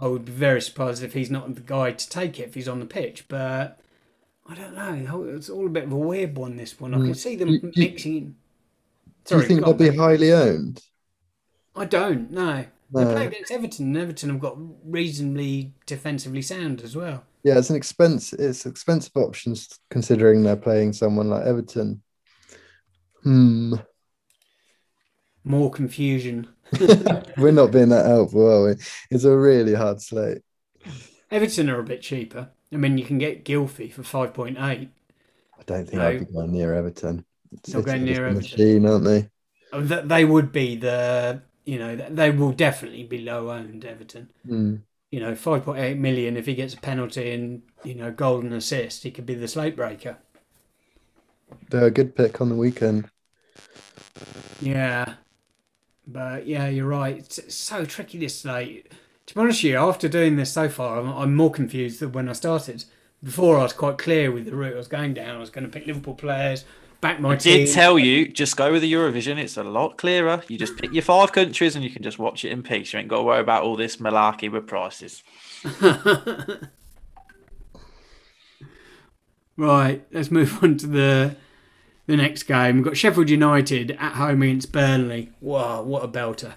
I 0.00 0.06
would 0.06 0.24
be 0.24 0.32
very 0.32 0.62
surprised 0.62 1.02
if 1.02 1.12
he's 1.12 1.30
not 1.30 1.54
the 1.54 1.60
guy 1.60 1.92
to 1.92 2.08
take 2.08 2.38
it 2.38 2.48
if 2.48 2.54
he's 2.54 2.68
on 2.68 2.80
the 2.80 2.86
pitch. 2.86 3.26
But 3.28 3.81
I 4.46 4.54
don't 4.54 4.74
know. 4.74 5.24
It's 5.36 5.48
all 5.48 5.66
a 5.66 5.70
bit 5.70 5.84
of 5.84 5.92
a 5.92 5.96
weird 5.96 6.36
one. 6.36 6.56
This 6.56 6.78
one, 6.80 6.94
I 6.94 6.98
can 6.98 7.14
see 7.14 7.36
them 7.36 7.48
You- 7.48 7.60
you- 7.62 7.72
mixing. 7.90 8.36
Do 9.24 9.36
you 9.36 9.42
think 9.42 9.60
they'll 9.64 9.72
be 9.74 9.94
highly 9.96 10.32
owned? 10.32 10.82
I 11.76 11.84
don't. 11.84 12.30
No, 12.30 12.64
They 12.94 13.04
play 13.04 13.26
against 13.28 13.52
Everton. 13.52 13.86
And 13.86 13.96
Everton 13.96 14.30
have 14.30 14.40
got 14.40 14.58
reasonably 14.84 15.72
defensively 15.86 16.42
sound 16.42 16.82
as 16.82 16.94
well. 16.96 17.24
Yeah, 17.44 17.58
it's 17.58 17.70
an 17.70 17.76
expense. 17.76 18.32
It's 18.32 18.66
expensive 18.66 19.12
options 19.16 19.78
considering 19.90 20.42
they're 20.42 20.56
playing 20.56 20.92
someone 20.92 21.30
like 21.30 21.46
Everton. 21.46 22.02
Hmm. 23.22 23.74
More 25.44 25.70
confusion. 25.70 26.48
We're 27.38 27.52
not 27.52 27.70
being 27.72 27.88
that 27.90 28.06
helpful, 28.06 28.46
are 28.50 28.68
we? 28.68 28.74
It's 29.10 29.24
a 29.24 29.36
really 29.36 29.74
hard 29.74 30.00
slate. 30.02 30.42
Everton 31.30 31.70
are 31.70 31.80
a 31.80 31.84
bit 31.84 32.02
cheaper. 32.02 32.50
I 32.72 32.76
mean, 32.76 32.98
you 32.98 33.04
can 33.04 33.18
get 33.18 33.44
Gylfi 33.44 33.92
for 33.92 34.02
five 34.02 34.34
point 34.34 34.58
eight. 34.58 34.90
I 35.58 35.62
don't 35.64 35.88
think 35.88 36.02
No. 36.02 36.02
I'd 36.02 36.18
be 36.18 36.26
going 36.26 36.52
near 36.52 36.74
Everton. 36.74 37.24
Not 37.72 37.84
going 37.84 38.04
near 38.04 38.26
a 38.26 38.30
Everton. 38.30 38.32
Machine, 38.32 38.86
aren't 38.86 39.04
they? 39.04 39.30
Oh, 39.72 39.86
th- 39.86 40.04
They 40.04 40.24
would 40.24 40.52
be 40.52 40.76
the, 40.76 41.42
you 41.64 41.78
know, 41.78 41.96
they 41.96 42.30
will 42.30 42.52
definitely 42.52 43.04
be 43.04 43.18
low 43.22 43.50
owned, 43.50 43.84
Everton. 43.84 44.30
Hmm. 44.46 44.84
You 45.10 45.20
know, 45.20 45.34
5.8 45.34 45.98
million, 45.98 46.36
if 46.36 46.46
he 46.46 46.54
gets 46.54 46.74
a 46.74 46.78
penalty 46.78 47.32
and, 47.32 47.62
you 47.84 47.94
know, 47.94 48.10
golden 48.12 48.52
assist, 48.52 49.02
he 49.04 49.10
could 49.10 49.26
be 49.26 49.34
the 49.34 49.48
slate 49.48 49.76
breaker. 49.76 50.18
They're 51.70 51.86
a 51.86 51.90
good 51.90 52.14
pick 52.14 52.40
on 52.40 52.50
the 52.50 52.54
weekend. 52.54 53.10
Yeah. 54.60 55.14
But 56.06 56.46
yeah, 56.46 56.68
you're 56.68 56.88
right. 56.88 57.18
It's, 57.18 57.38
it's 57.38 57.56
so 57.56 57.84
tricky 57.84 58.18
this 58.18 58.40
slate. 58.40 58.92
To 59.32 59.36
be 59.36 59.40
honest 59.40 59.64
with 59.64 59.72
you, 59.72 59.78
after 59.78 60.08
doing 60.10 60.36
this 60.36 60.52
so 60.52 60.68
far, 60.68 61.00
I'm, 61.00 61.08
I'm 61.08 61.34
more 61.34 61.50
confused 61.50 62.00
than 62.00 62.12
when 62.12 62.28
I 62.28 62.34
started. 62.34 62.84
Before, 63.24 63.58
I 63.58 63.62
was 63.62 63.72
quite 63.72 63.96
clear 63.96 64.30
with 64.30 64.44
the 64.44 64.54
route 64.54 64.74
I 64.74 64.76
was 64.76 64.88
going 64.88 65.14
down. 65.14 65.36
I 65.36 65.38
was 65.38 65.48
going 65.48 65.64
to 65.64 65.70
pick 65.70 65.86
Liverpool 65.86 66.14
players, 66.14 66.66
back 67.00 67.18
my 67.18 67.36
team. 67.36 67.62
I 67.62 67.64
did 67.64 67.72
tell 67.72 67.98
you, 67.98 68.28
just 68.28 68.58
go 68.58 68.72
with 68.72 68.82
the 68.82 68.92
Eurovision. 68.92 69.38
It's 69.38 69.56
a 69.56 69.62
lot 69.62 69.96
clearer. 69.96 70.42
You 70.48 70.58
just 70.58 70.76
pick 70.76 70.92
your 70.92 71.02
five 71.02 71.32
countries 71.32 71.74
and 71.74 71.82
you 71.82 71.88
can 71.88 72.02
just 72.02 72.18
watch 72.18 72.44
it 72.44 72.52
in 72.52 72.62
peace. 72.62 72.92
You 72.92 72.98
ain't 72.98 73.08
got 73.08 73.16
to 73.16 73.22
worry 73.22 73.40
about 73.40 73.62
all 73.62 73.74
this 73.74 73.96
malarkey 73.96 74.52
with 74.52 74.66
prices. 74.66 75.22
Right, 79.56 80.04
let's 80.10 80.30
move 80.30 80.62
on 80.64 80.78
to 80.78 80.86
the 80.86 81.36
the 82.06 82.16
next 82.16 82.44
game. 82.44 82.76
We've 82.76 82.84
got 82.84 82.96
Sheffield 82.96 83.30
United 83.30 83.92
at 83.92 84.14
home 84.14 84.42
against 84.42 84.72
Burnley. 84.72 85.30
Wow, 85.40 85.82
what 85.82 86.02
a 86.02 86.08
belter. 86.08 86.54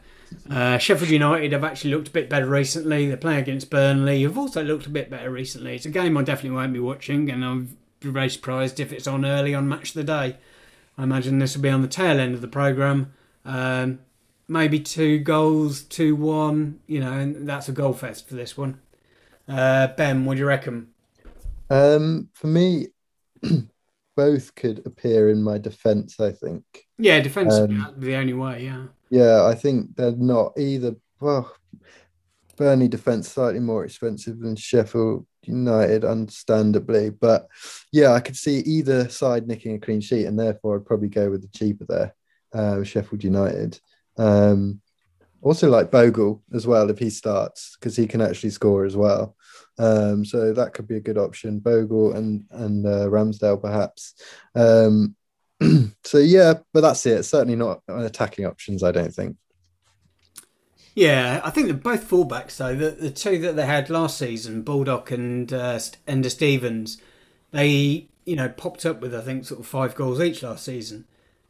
Uh, 0.50 0.78
Sheffield 0.78 1.10
United 1.10 1.52
have 1.54 1.64
actually 1.64 1.92
looked 1.92 2.10
a 2.10 2.12
bit 2.12 2.30
better 2.30 2.46
recently. 2.46 3.08
They're 3.08 3.18
playing 3.18 3.40
against 3.40 3.70
Burnley, 3.70 4.22
who've 4.24 4.38
also 4.38 4.64
looked 4.64 4.86
a 4.86 4.92
bit 4.92 5.10
better 5.10 5.32
recently. 5.32 5.76
It's 5.76 5.86
a 5.86 5.90
game 5.90 6.18
I 6.18 6.24
definitely 6.24 6.56
won't 6.58 6.74
be 6.74 6.80
watching, 6.80 7.30
and 7.32 7.44
I'm 7.44 7.78
very 8.02 8.30
surprised 8.30 8.80
if 8.80 8.92
it's 8.94 9.08
on 9.08 9.26
early 9.26 9.56
on 9.56 9.68
Match 9.68 9.90
of 9.90 9.96
the 9.96 10.04
Day. 10.04 10.38
I 10.98 11.04
imagine 11.04 11.40
this 11.40 11.56
will 11.56 11.64
be 11.64 11.70
on 11.70 11.82
the 11.82 11.88
tail 11.88 12.20
end 12.20 12.36
of 12.36 12.42
the 12.42 12.48
programme. 12.48 13.14
Um, 13.44 14.00
maybe 14.48 14.80
two 14.80 15.20
goals, 15.20 15.82
2 15.84 16.16
1, 16.16 16.80
you 16.88 17.00
know, 17.00 17.14
and 17.14 17.48
that's 17.48 17.68
a 17.70 17.72
goal 17.74 17.94
fest 17.94 18.28
for 18.28 18.36
this 18.36 18.56
one. 18.58 18.80
Uh, 19.48 19.88
ben, 19.88 20.26
what 20.26 20.36
do 20.36 20.40
you 20.42 20.48
reckon? 20.48 20.90
Um, 21.70 22.30
for 22.34 22.48
me, 22.48 22.88
both 24.16 24.56
could 24.56 24.86
appear 24.86 25.30
in 25.30 25.44
my 25.44 25.58
defence. 25.58 26.20
I 26.20 26.32
think. 26.32 26.64
Yeah, 26.98 27.20
defence 27.20 27.60
Um, 27.60 27.94
the 27.98 28.16
only 28.16 28.34
way. 28.34 28.66
Yeah, 28.66 28.88
Yeah, 29.10 29.46
I 29.46 29.56
think 29.56 29.96
they're 29.96 30.12
not 30.12 30.58
either. 30.58 30.96
Well, 31.20 31.54
Burnley 32.58 32.88
defence 32.88 33.30
slightly 33.30 33.60
more 33.60 33.84
expensive 33.84 34.40
than 34.40 34.56
Sheffield 34.56 35.26
United, 35.44 36.06
understandably. 36.06 37.10
But 37.10 37.48
yeah, 37.92 38.12
I 38.12 38.20
could 38.20 38.36
see 38.36 38.60
either 38.60 39.10
side 39.10 39.48
nicking 39.48 39.76
a 39.76 39.80
clean 39.80 40.02
sheet, 40.02 40.26
and 40.26 40.40
therefore 40.40 40.78
I'd 40.78 40.86
probably 40.86 41.10
go 41.10 41.30
with 41.30 41.42
the 41.42 41.58
cheaper 41.58 41.86
there, 41.88 42.16
uh, 42.54 42.84
Sheffield 42.84 43.24
United. 43.24 43.80
Um, 44.18 44.82
also 45.42 45.70
like 45.70 45.92
Bogle 45.92 46.42
as 46.54 46.66
well 46.66 46.90
if 46.90 46.98
he 46.98 47.10
starts 47.10 47.78
because 47.78 47.96
he 47.96 48.08
can 48.08 48.22
actually 48.22 48.50
score 48.50 48.84
as 48.86 48.96
well. 48.98 49.36
Um, 49.78 50.26
so 50.26 50.54
that 50.54 50.74
could 50.74 50.88
be 50.88 50.96
a 50.96 51.02
good 51.02 51.18
option. 51.18 51.60
Bogle 51.60 52.14
and 52.14 52.46
and 52.52 52.86
uh, 52.86 53.08
Ramsdale 53.08 53.62
perhaps. 53.62 54.16
Um, 54.56 55.16
so 56.04 56.18
yeah, 56.18 56.56
but 56.74 56.82
that's 56.82 57.06
it. 57.06 57.24
Certainly 57.24 57.56
not 57.56 57.82
attacking 57.88 58.46
options. 58.46 58.84
I 58.84 58.92
don't 58.92 59.14
think. 59.14 59.38
yeah. 60.96 61.42
I 61.44 61.50
think 61.50 61.68
they're 61.68 61.76
both 61.76 62.10
fullbacks 62.10 62.58
though. 62.58 62.76
The 62.76 62.92
the 62.92 63.12
two 63.12 63.40
that 63.40 63.56
they 63.56 63.66
had 63.66 63.90
last 63.90 64.18
season, 64.18 64.62
Baldock 64.64 65.12
and 65.12 65.52
uh, 65.52 65.80
Enda 66.08 66.30
Stevens, 66.32 67.02
they 67.52 68.08
you 68.26 68.36
know 68.36 68.50
popped 68.50 68.86
up 68.86 69.02
with 69.02 69.16
I 69.16 69.22
think 69.22 69.46
sort 69.46 69.62
of 69.62 69.68
five 69.68 69.96
goals 69.96 70.22
each 70.22 70.44
last 70.44 70.66
season. 70.66 71.06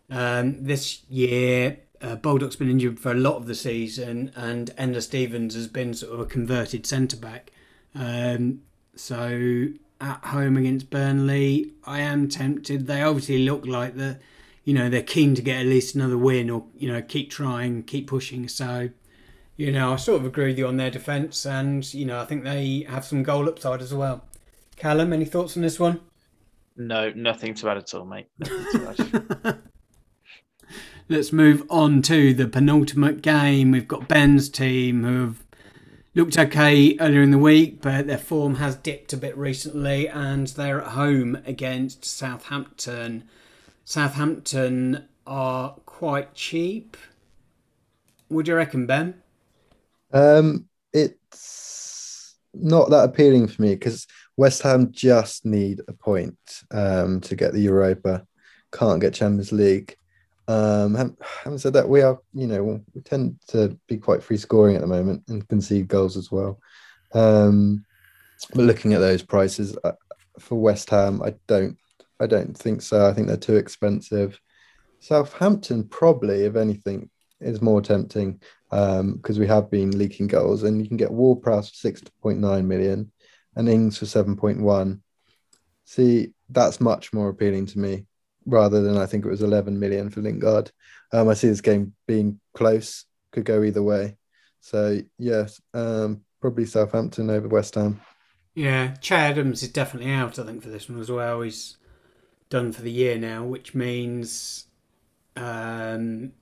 Um, 0.09 0.63
this 0.63 1.03
year, 1.09 1.79
uh, 2.01 2.15
Baldock's 2.15 2.55
been 2.55 2.69
injured 2.69 2.99
for 2.99 3.11
a 3.11 3.15
lot 3.15 3.37
of 3.37 3.47
the 3.47 3.55
season, 3.55 4.31
and 4.35 4.69
Enda 4.77 5.01
Stevens 5.01 5.55
has 5.55 5.67
been 5.67 5.93
sort 5.93 6.13
of 6.13 6.19
a 6.19 6.25
converted 6.25 6.85
centre 6.85 7.17
back. 7.17 7.51
Um, 7.95 8.61
so 8.95 9.67
at 10.05 10.23
home 10.25 10.55
against 10.55 10.91
Burnley, 10.91 11.73
I 11.83 11.99
am 11.99 12.29
tempted. 12.29 12.85
They 12.85 13.01
obviously 13.01 13.39
look 13.39 13.65
like 13.65 13.95
the, 13.95 14.19
you 14.63 14.73
know, 14.73 14.87
they're 14.87 15.01
keen 15.01 15.33
to 15.35 15.41
get 15.41 15.61
at 15.61 15.65
least 15.65 15.95
another 15.95 16.17
win 16.17 16.49
or 16.49 16.65
you 16.77 16.91
know 16.91 17.01
keep 17.01 17.31
trying, 17.31 17.83
keep 17.83 18.07
pushing. 18.07 18.47
So, 18.47 18.89
you 19.57 19.71
know, 19.71 19.93
I 19.93 19.95
sort 19.95 20.21
of 20.21 20.27
agree 20.27 20.47
with 20.47 20.59
you 20.59 20.67
on 20.67 20.77
their 20.77 20.91
defence, 20.91 21.45
and 21.45 21.91
you 21.93 22.05
know 22.05 22.19
I 22.19 22.25
think 22.25 22.43
they 22.43 22.85
have 22.87 23.03
some 23.03 23.23
goal 23.23 23.49
upside 23.49 23.81
as 23.81 23.93
well. 23.93 24.23
Callum, 24.75 25.11
any 25.11 25.25
thoughts 25.25 25.55
on 25.57 25.63
this 25.63 25.79
one? 25.79 26.01
No, 26.77 27.09
nothing 27.15 27.53
to 27.55 27.69
add 27.69 27.77
at 27.77 27.93
all, 27.93 28.05
mate. 28.05 28.27
Nothing 28.37 28.65
to 28.71 29.39
add. 29.43 29.61
Let's 31.09 31.31
move 31.31 31.63
on 31.69 32.01
to 32.03 32.33
the 32.33 32.47
penultimate 32.47 33.21
game. 33.21 33.71
We've 33.71 33.87
got 33.87 34.07
Ben's 34.07 34.49
team 34.49 35.03
who 35.03 35.21
have 35.21 35.44
looked 36.15 36.37
okay 36.37 36.97
earlier 36.99 37.21
in 37.21 37.31
the 37.31 37.37
week, 37.37 37.81
but 37.81 38.07
their 38.07 38.17
form 38.17 38.55
has 38.55 38.75
dipped 38.75 39.11
a 39.13 39.17
bit 39.17 39.37
recently, 39.37 40.07
and 40.07 40.47
they're 40.47 40.81
at 40.81 40.91
home 40.91 41.37
against 41.45 42.05
Southampton. 42.05 43.25
Southampton 43.83 45.07
are 45.27 45.75
quite 45.85 46.33
cheap. 46.33 46.97
Do 48.29 48.41
you 48.43 48.55
reckon, 48.55 48.87
Ben? 48.87 49.21
Um, 50.13 50.65
it's 50.93 52.35
not 52.53 52.89
that 52.89 53.03
appealing 53.03 53.47
for 53.47 53.61
me 53.61 53.75
because 53.75 54.07
West 54.37 54.61
Ham 54.61 54.91
just 54.91 55.45
need 55.45 55.81
a 55.87 55.93
point 55.93 56.37
um, 56.71 57.19
to 57.21 57.35
get 57.35 57.53
the 57.53 57.61
Europa. 57.61 58.25
Can't 58.71 59.01
get 59.01 59.13
Champions 59.13 59.51
League. 59.51 59.97
Um, 60.47 60.95
hav- 60.95 61.15
having 61.43 61.57
said 61.57 61.73
that, 61.73 61.89
we 61.89 62.01
are, 62.01 62.19
you 62.33 62.47
know, 62.47 62.81
we 62.93 63.01
tend 63.01 63.39
to 63.47 63.77
be 63.87 63.97
quite 63.97 64.23
free 64.23 64.37
scoring 64.37 64.75
at 64.75 64.81
the 64.81 64.87
moment 64.87 65.23
and 65.27 65.47
concede 65.47 65.87
goals 65.87 66.17
as 66.17 66.31
well. 66.31 66.59
Um, 67.13 67.85
but 68.53 68.63
looking 68.63 68.93
at 68.93 68.99
those 68.99 69.23
prices 69.23 69.77
uh, 69.83 69.93
for 70.39 70.59
West 70.59 70.89
Ham, 70.89 71.21
I 71.23 71.33
don't, 71.47 71.77
I 72.19 72.27
don't 72.27 72.55
think 72.55 72.81
so. 72.81 73.07
I 73.07 73.13
think 73.13 73.27
they're 73.27 73.37
too 73.37 73.55
expensive. 73.55 74.39
Southampton 74.99 75.83
probably, 75.85 76.43
if 76.43 76.55
anything, 76.55 77.09
is 77.39 77.61
more 77.61 77.81
tempting 77.81 78.39
because 78.69 79.39
we 79.39 79.47
have 79.47 79.69
been 79.69 79.97
leaking 79.97 80.27
goals, 80.27 80.63
and 80.63 80.81
you 80.81 80.87
can 80.87 80.97
get 80.97 81.11
Ward-Prowse 81.11 81.69
for 81.69 81.75
six 81.75 82.01
point 82.21 82.39
nine 82.39 82.67
million 82.67 83.11
and 83.55 83.69
Ings 83.69 83.97
for 83.97 84.05
seven 84.05 84.35
point 84.35 84.59
one. 84.59 85.01
See, 85.85 86.33
that's 86.49 86.81
much 86.81 87.13
more 87.13 87.29
appealing 87.29 87.67
to 87.67 87.79
me 87.79 88.05
rather 88.45 88.81
than 88.81 88.97
I 88.97 89.05
think 89.05 89.25
it 89.25 89.29
was 89.29 89.41
eleven 89.41 89.79
million 89.79 90.09
for 90.09 90.21
Lingard. 90.21 90.71
Um, 91.11 91.29
I 91.29 91.33
see 91.33 91.47
this 91.47 91.61
game 91.61 91.93
being 92.07 92.39
close, 92.53 93.05
could 93.31 93.45
go 93.45 93.63
either 93.63 93.83
way. 93.83 94.17
So 94.61 94.99
yes, 95.17 95.61
um, 95.73 96.21
probably 96.41 96.65
Southampton 96.65 97.29
over 97.29 97.47
West 97.47 97.75
Ham. 97.75 98.01
Yeah, 98.53 98.95
Che 99.01 99.15
Adams 99.15 99.63
is 99.63 99.69
definitely 99.69 100.11
out, 100.11 100.39
I 100.39 100.43
think, 100.45 100.63
for 100.63 100.69
this 100.69 100.89
one 100.89 100.99
as 100.99 101.11
well. 101.11 101.41
He's 101.41 101.77
done 102.49 102.71
for 102.71 102.81
the 102.81 102.91
year 102.91 103.17
now, 103.17 103.43
which 103.45 103.75
means 103.75 104.65
um, 105.35 106.33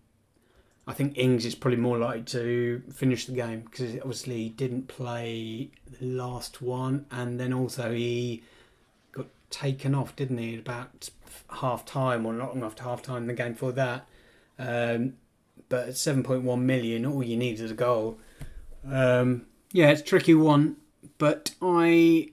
I 0.88 0.94
think 0.94 1.18
Ings 1.18 1.46
is 1.46 1.56
probably 1.56 1.80
more 1.80 1.98
likely 1.98 2.24
to 2.24 2.84
finish 2.94 3.26
the 3.26 3.34
game 3.34 3.62
because 3.62 3.96
obviously 3.98 4.44
he 4.44 4.50
didn't 4.50 4.88
play 4.88 5.72
the 6.00 6.06
last 6.06 6.62
one, 6.62 7.06
and 7.12 7.40
then 7.40 7.54
also 7.54 7.94
he 7.94 8.44
taken 9.54 9.94
off, 9.94 10.16
didn't 10.16 10.40
he, 10.40 10.58
about 10.58 11.10
half 11.50 11.86
time 11.86 12.26
or 12.26 12.34
not 12.34 12.56
long 12.56 12.64
after 12.64 12.84
half 12.84 13.02
time 13.02 13.28
the 13.28 13.34
game 13.34 13.56
for 13.56 13.72
that. 13.72 14.08
Um, 14.58 15.14
but 15.70 15.90
at 15.90 15.94
7.1 15.94 16.62
million, 16.62 17.06
all 17.06 17.24
you 17.24 17.38
need 17.38 17.60
is 17.60 17.72
a 17.72 17.76
goal. 17.76 18.18
Um, 18.86 19.46
yeah, 19.72 19.90
it's 19.90 20.02
tricky 20.02 20.34
one, 20.34 20.78
but 21.18 21.52
I 21.62 22.32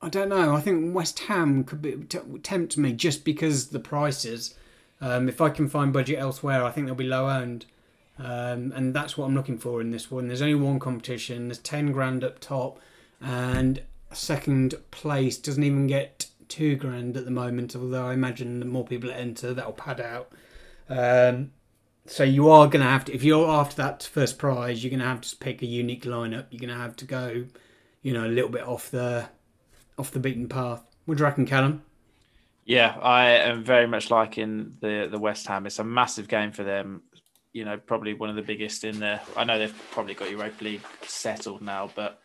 I 0.00 0.08
don't 0.08 0.28
know. 0.28 0.54
I 0.54 0.60
think 0.60 0.94
West 0.94 1.20
Ham 1.20 1.62
could 1.62 1.80
be, 1.80 1.92
t- 1.92 2.18
tempt 2.42 2.76
me 2.76 2.92
just 2.92 3.24
because 3.24 3.68
the 3.68 3.78
prices. 3.78 4.54
Um, 5.00 5.28
if 5.28 5.40
I 5.40 5.48
can 5.48 5.68
find 5.68 5.92
budget 5.92 6.18
elsewhere, 6.18 6.64
I 6.64 6.72
think 6.72 6.86
they'll 6.86 6.96
be 6.96 7.04
low 7.04 7.28
owned. 7.28 7.66
Um, 8.18 8.72
and 8.74 8.92
that's 8.94 9.16
what 9.16 9.26
I'm 9.26 9.34
looking 9.34 9.58
for 9.58 9.80
in 9.80 9.92
this 9.92 10.10
one. 10.10 10.26
There's 10.26 10.42
only 10.42 10.56
one 10.56 10.80
competition. 10.80 11.48
There's 11.48 11.58
10 11.58 11.92
grand 11.92 12.24
up 12.24 12.40
top, 12.40 12.80
and 13.20 13.82
second 14.16 14.74
place 14.90 15.38
doesn't 15.38 15.64
even 15.64 15.86
get 15.86 16.26
two 16.48 16.76
grand 16.76 17.16
at 17.16 17.24
the 17.24 17.30
moment. 17.30 17.74
Although 17.74 18.06
I 18.06 18.14
imagine 18.14 18.60
the 18.60 18.66
more 18.66 18.84
people 18.84 19.10
that 19.10 19.18
enter, 19.18 19.54
that'll 19.54 19.72
pad 19.72 20.00
out. 20.00 20.32
Um, 20.88 21.52
so 22.06 22.24
you 22.24 22.50
are 22.50 22.66
going 22.66 22.84
to 22.84 22.90
have 22.90 23.04
to, 23.06 23.14
if 23.14 23.22
you're 23.22 23.48
after 23.48 23.76
that 23.76 24.02
first 24.02 24.38
prize, 24.38 24.82
you're 24.82 24.90
going 24.90 25.00
to 25.00 25.06
have 25.06 25.20
to 25.20 25.36
pick 25.36 25.62
a 25.62 25.66
unique 25.66 26.04
lineup. 26.04 26.46
You're 26.50 26.60
going 26.60 26.76
to 26.76 26.82
have 26.82 26.96
to 26.96 27.04
go, 27.04 27.44
you 28.02 28.12
know, 28.12 28.26
a 28.26 28.28
little 28.28 28.50
bit 28.50 28.62
off 28.62 28.90
the 28.90 29.28
off 29.98 30.10
the 30.10 30.20
beaten 30.20 30.48
path. 30.48 30.82
What 31.04 31.16
do 31.16 31.22
you 31.22 31.26
reckon, 31.26 31.46
Callum? 31.46 31.84
Yeah, 32.64 32.96
I 33.00 33.30
am 33.30 33.64
very 33.64 33.86
much 33.86 34.10
liking 34.10 34.76
the 34.80 35.08
the 35.10 35.18
West 35.18 35.46
Ham. 35.46 35.66
It's 35.66 35.78
a 35.78 35.84
massive 35.84 36.28
game 36.28 36.52
for 36.52 36.64
them. 36.64 37.02
You 37.52 37.64
know, 37.64 37.76
probably 37.76 38.14
one 38.14 38.30
of 38.30 38.36
the 38.36 38.42
biggest 38.42 38.84
in 38.84 38.98
there. 38.98 39.20
I 39.36 39.44
know 39.44 39.58
they've 39.58 39.82
probably 39.90 40.14
got 40.14 40.30
Europa 40.30 40.64
League 40.64 40.82
settled 41.02 41.60
now, 41.60 41.90
but 41.94 42.20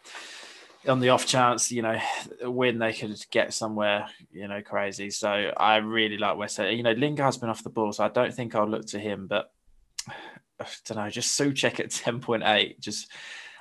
on 0.88 1.00
the 1.00 1.10
off 1.10 1.26
chance, 1.26 1.72
you 1.72 1.82
know, 1.82 2.00
win 2.42 2.80
they 2.80 2.94
could 2.94 3.20
get 3.32 3.54
somewhere, 3.54 4.08
you 4.32 4.48
know, 4.48 4.62
crazy. 4.62 5.10
So 5.10 5.30
I 5.30 5.78
really 5.78 6.18
like 6.18 6.38
West. 6.38 6.60
You 6.60 6.84
know, 6.84 6.92
Lingard's 6.92 7.38
been 7.38 7.50
off 7.50 7.64
the 7.64 7.70
ball, 7.70 7.92
so 7.94 8.04
I 8.04 8.10
don't 8.10 8.34
think 8.34 8.56
I'll 8.56 8.68
look 8.68 8.86
to 8.88 9.00
him. 9.00 9.28
But 9.28 9.52
I 10.60 10.66
don't 10.86 10.98
know, 10.98 11.10
just 11.10 11.40
Soucek 11.40 11.80
at 11.80 11.92
ten 11.92 12.20
point 12.20 12.44
eight, 12.46 12.80
just 12.80 13.10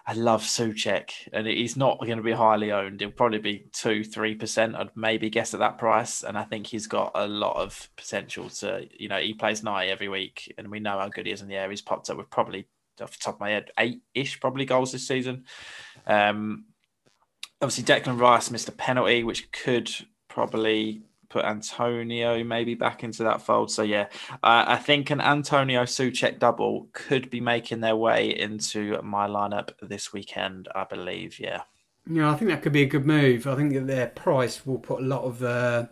I 0.09 0.13
love 0.13 0.43
Soucek, 0.43 1.11
and 1.33 1.49
he's 1.49 1.77
not 1.77 1.99
going 1.99 2.19
to 2.19 2.23
be 2.23 2.33
highly 2.33 2.71
owned. 2.71 3.01
He'll 3.01 3.11
probably 3.11 3.39
be 3.39 3.67
two, 3.73 4.05
three 4.05 4.37
percent. 4.37 4.77
I'd 4.77 4.97
maybe 4.97 5.31
guess 5.31 5.53
at 5.53 5.61
that 5.61 5.79
price, 5.79 6.23
and 6.23 6.39
I 6.39 6.45
think 6.45 6.69
he's 6.69 6.87
got 6.87 7.11
a 7.17 7.27
lot 7.27 7.57
of 7.57 7.89
potential 7.97 8.49
to. 8.51 8.87
You 8.97 9.09
know, 9.09 9.19
he 9.19 9.35
plays 9.35 9.65
nine 9.65 9.89
every 9.89 10.09
week, 10.09 10.55
and 10.59 10.71
we 10.71 10.79
know 10.79 10.99
how 10.99 11.09
good 11.09 11.27
he 11.27 11.33
is 11.33 11.43
in 11.43 11.49
the 11.49 11.57
air. 11.57 11.69
He's 11.69 11.83
popped 11.83 12.09
up 12.09 12.19
with 12.19 12.31
probably 12.31 12.69
off 13.01 13.19
the 13.19 13.19
top 13.23 13.35
of 13.35 13.41
my 13.41 13.51
head 13.51 13.71
eight-ish 13.79 14.41
probably 14.41 14.65
goals 14.65 14.93
this 14.93 15.07
season. 15.07 15.45
Um, 16.07 16.67
obviously, 17.61 17.85
Declan 17.85 18.21
Rice 18.21 18.51
missed 18.51 18.69
a 18.69 18.73
penalty, 18.73 19.25
which 19.25 19.51
could 19.53 19.91
probably 20.29 21.03
put 21.29 21.45
Antonio 21.45 22.43
maybe 22.45 22.75
back 22.75 23.03
into 23.03 23.23
that 23.25 23.43
fold. 23.43 23.71
So 23.71 23.83
yeah, 23.83 24.07
uh, 24.43 24.65
I 24.67 24.77
think 24.77 25.11
an 25.11 25.21
Antonio 25.21 25.83
Soucek 25.83 26.39
double 26.39 26.89
could 26.93 27.31
be 27.31 27.41
making 27.41 27.81
their 27.81 27.97
way 27.97 28.29
into 28.29 29.01
my 29.03 29.27
lineup 29.27 29.71
this 29.83 30.13
weekend. 30.13 30.69
I 30.75 30.85
believe. 30.85 31.39
Yeah. 31.39 31.63
Yeah, 32.09 32.31
I 32.31 32.37
think 32.37 32.51
that 32.53 32.63
could 32.63 32.73
be 32.73 32.83
a 32.83 32.87
good 32.87 33.05
move. 33.05 33.49
I 33.49 33.57
think 33.57 33.73
that 33.73 33.89
their 33.89 34.07
price 34.07 34.65
will 34.65 34.79
put 34.79 35.01
a 35.01 35.05
lot 35.05 35.25
of 35.25 35.43
uh, 35.43 35.87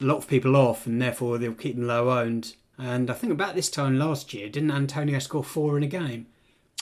a 0.00 0.04
lot 0.04 0.16
of 0.16 0.26
people 0.26 0.56
off, 0.56 0.86
and 0.86 1.00
therefore 1.00 1.38
they'll 1.38 1.54
keep 1.54 1.76
them 1.76 1.86
low 1.86 2.10
owned. 2.10 2.56
And 2.78 3.10
I 3.10 3.14
think 3.14 3.32
about 3.32 3.54
this 3.54 3.70
time 3.70 3.98
last 3.98 4.34
year, 4.34 4.48
didn't 4.48 4.72
Antonio 4.72 5.20
score 5.20 5.44
four 5.44 5.76
in 5.76 5.84
a 5.84 5.86
game? 5.88 6.26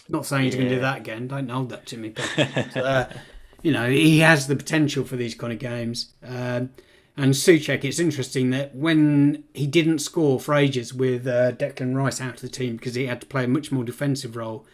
Not 0.09 0.25
saying 0.25 0.45
he's 0.45 0.55
yeah. 0.55 0.61
going 0.61 0.71
to 0.71 0.75
do 0.77 0.81
that 0.81 0.99
again. 0.99 1.29
Don't 1.29 1.49
hold 1.49 1.69
that 1.71 1.87
to 1.87 1.99
me, 1.99 2.09
but 2.09 2.77
uh, 2.77 3.05
you 3.63 3.73
know 3.73 3.89
he 3.89 4.21
has 4.21 4.47
the 4.47 4.57
potential 4.57 5.05
for 5.05 5.17
these 5.17 5.35
kind 5.35 5.53
of 5.53 5.59
games. 5.59 6.13
Um, 6.25 6.71
and 7.17 7.35
Soucek, 7.35 7.85
it's 7.85 7.99
interesting 7.99 8.51
that 8.51 8.75
when 8.75 9.45
he 9.53 9.67
didn't 9.67 9.99
score 9.99 10.41
for 10.41 10.55
ages 10.55 10.95
with 10.95 11.27
uh, 11.27 11.53
Declan 11.53 11.95
Rice 11.95 12.21
out 12.21 12.37
of 12.37 12.41
the 12.41 12.49
team 12.49 12.77
because 12.77 12.95
he 12.95 13.07
had 13.07 13.21
to 13.21 13.27
play 13.27 13.45
a 13.45 13.49
much 13.49 13.71
more 13.71 13.85
defensive 13.85 14.37
role, 14.37 14.65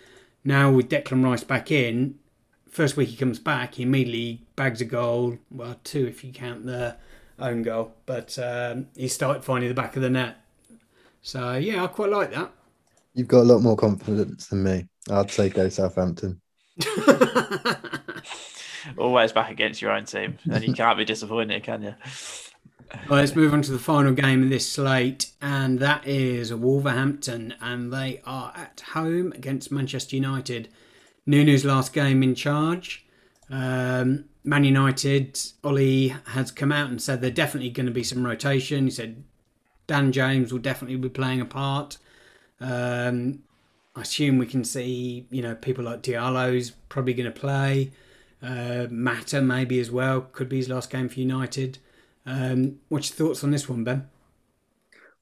now 0.45 0.71
with 0.71 0.89
Declan 0.89 1.25
Rice 1.25 1.43
back 1.43 1.73
in, 1.73 2.19
first 2.71 2.97
week 2.97 3.09
he 3.09 3.17
comes 3.17 3.39
back, 3.39 3.75
he 3.75 3.83
immediately 3.83 4.43
bags 4.55 4.81
a 4.81 4.85
goal, 4.85 5.39
well, 5.51 5.81
two 5.83 6.07
if 6.07 6.23
you 6.23 6.33
count 6.33 6.67
the 6.67 6.97
own 7.39 7.63
goal, 7.63 7.95
but 8.05 8.39
um, 8.39 8.87
he 8.95 9.09
started 9.09 9.45
finding 9.45 9.69
the 9.69 9.75
back 9.75 9.97
of 9.97 10.03
the 10.03 10.11
net. 10.11 10.37
So, 11.23 11.55
yeah, 11.55 11.83
I 11.83 11.89
quite 11.89 12.11
like 12.11 12.33
that. 12.33 12.53
You've 13.15 13.29
got 13.29 13.41
a 13.41 13.51
lot 13.51 13.63
more 13.63 13.77
confidence 13.77 14.47
than 14.49 14.63
me. 14.63 14.87
I'd 15.11 15.31
say 15.31 15.49
go 15.49 15.69
Southampton. 15.69 16.41
always 18.97 19.33
back 19.33 19.51
against 19.51 19.83
your 19.83 19.93
own 19.93 20.05
team, 20.05 20.39
and 20.51 20.65
you 20.65 20.75
can't 20.75 20.99
be 20.99 21.05
disappointed, 21.05 21.63
can 21.63 21.83
you? 21.83 21.95
Well, 23.09 23.19
let's 23.19 23.35
move 23.35 23.53
on 23.53 23.63
to 23.63 23.73
the 23.73 23.79
final 23.79 24.13
game 24.13 24.43
of 24.45 24.51
this 24.51 24.71
slate, 24.71 25.33
and 25.43 25.79
that 25.81 26.07
is 26.07 26.55
Wolverhampton, 26.55 27.55
and 27.61 27.93
they 27.93 28.21
are 28.25 28.53
at 28.57 28.83
home 28.93 29.33
against 29.33 29.73
Manchester 29.73 30.17
United. 30.17 30.69
Nuno's 31.27 31.65
last 31.65 31.93
game 31.93 32.23
in 32.23 32.35
charge. 32.35 33.05
Um, 33.51 34.27
Man 34.45 34.65
United, 34.65 35.39
Ollie 35.65 36.15
has 36.29 36.53
come 36.53 36.71
out 36.71 36.89
and 36.89 37.03
said 37.03 37.21
there's 37.21 37.35
definitely 37.35 37.71
going 37.71 37.87
to 37.87 37.93
be 37.93 38.05
some 38.05 38.25
rotation. 38.25 38.85
He 38.85 38.91
said 38.91 39.25
Dan 39.87 40.13
James 40.13 40.53
will 40.53 40.61
definitely 40.61 40.97
be 40.97 41.09
playing 41.09 41.41
a 41.41 41.45
part. 41.45 41.99
Um, 42.61 43.41
I 43.97 44.03
assume 44.03 44.39
we 44.39 44.47
can 44.47 44.65
see, 44.65 45.27
you 45.31 45.43
know, 45.43 45.55
people 45.55 45.85
like 45.85 46.03
Diallo's 46.03 46.71
probably 46.89 47.15
going 47.15 47.33
to 47.33 47.41
play. 47.41 47.91
Uh, 48.43 48.87
Mata 48.91 49.41
maybe 49.41 49.81
as 49.81 49.91
well 49.91 50.21
could 50.21 50.49
be 50.49 50.59
his 50.59 50.69
last 50.69 50.91
game 50.91 51.09
for 51.09 51.21
United. 51.21 51.79
Um, 52.25 52.81
what's 52.89 53.11
your 53.11 53.29
thoughts 53.29 53.45
on 53.45 53.51
this 53.51 53.69
one, 53.69 53.85
Ben? 53.85 54.09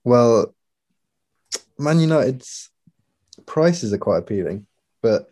Well, 0.03 0.55
Man 1.79 2.01
United's 2.01 2.71
prices 3.47 3.93
are 3.93 3.99
quite 3.99 4.19
appealing, 4.19 4.67
but 5.03 5.29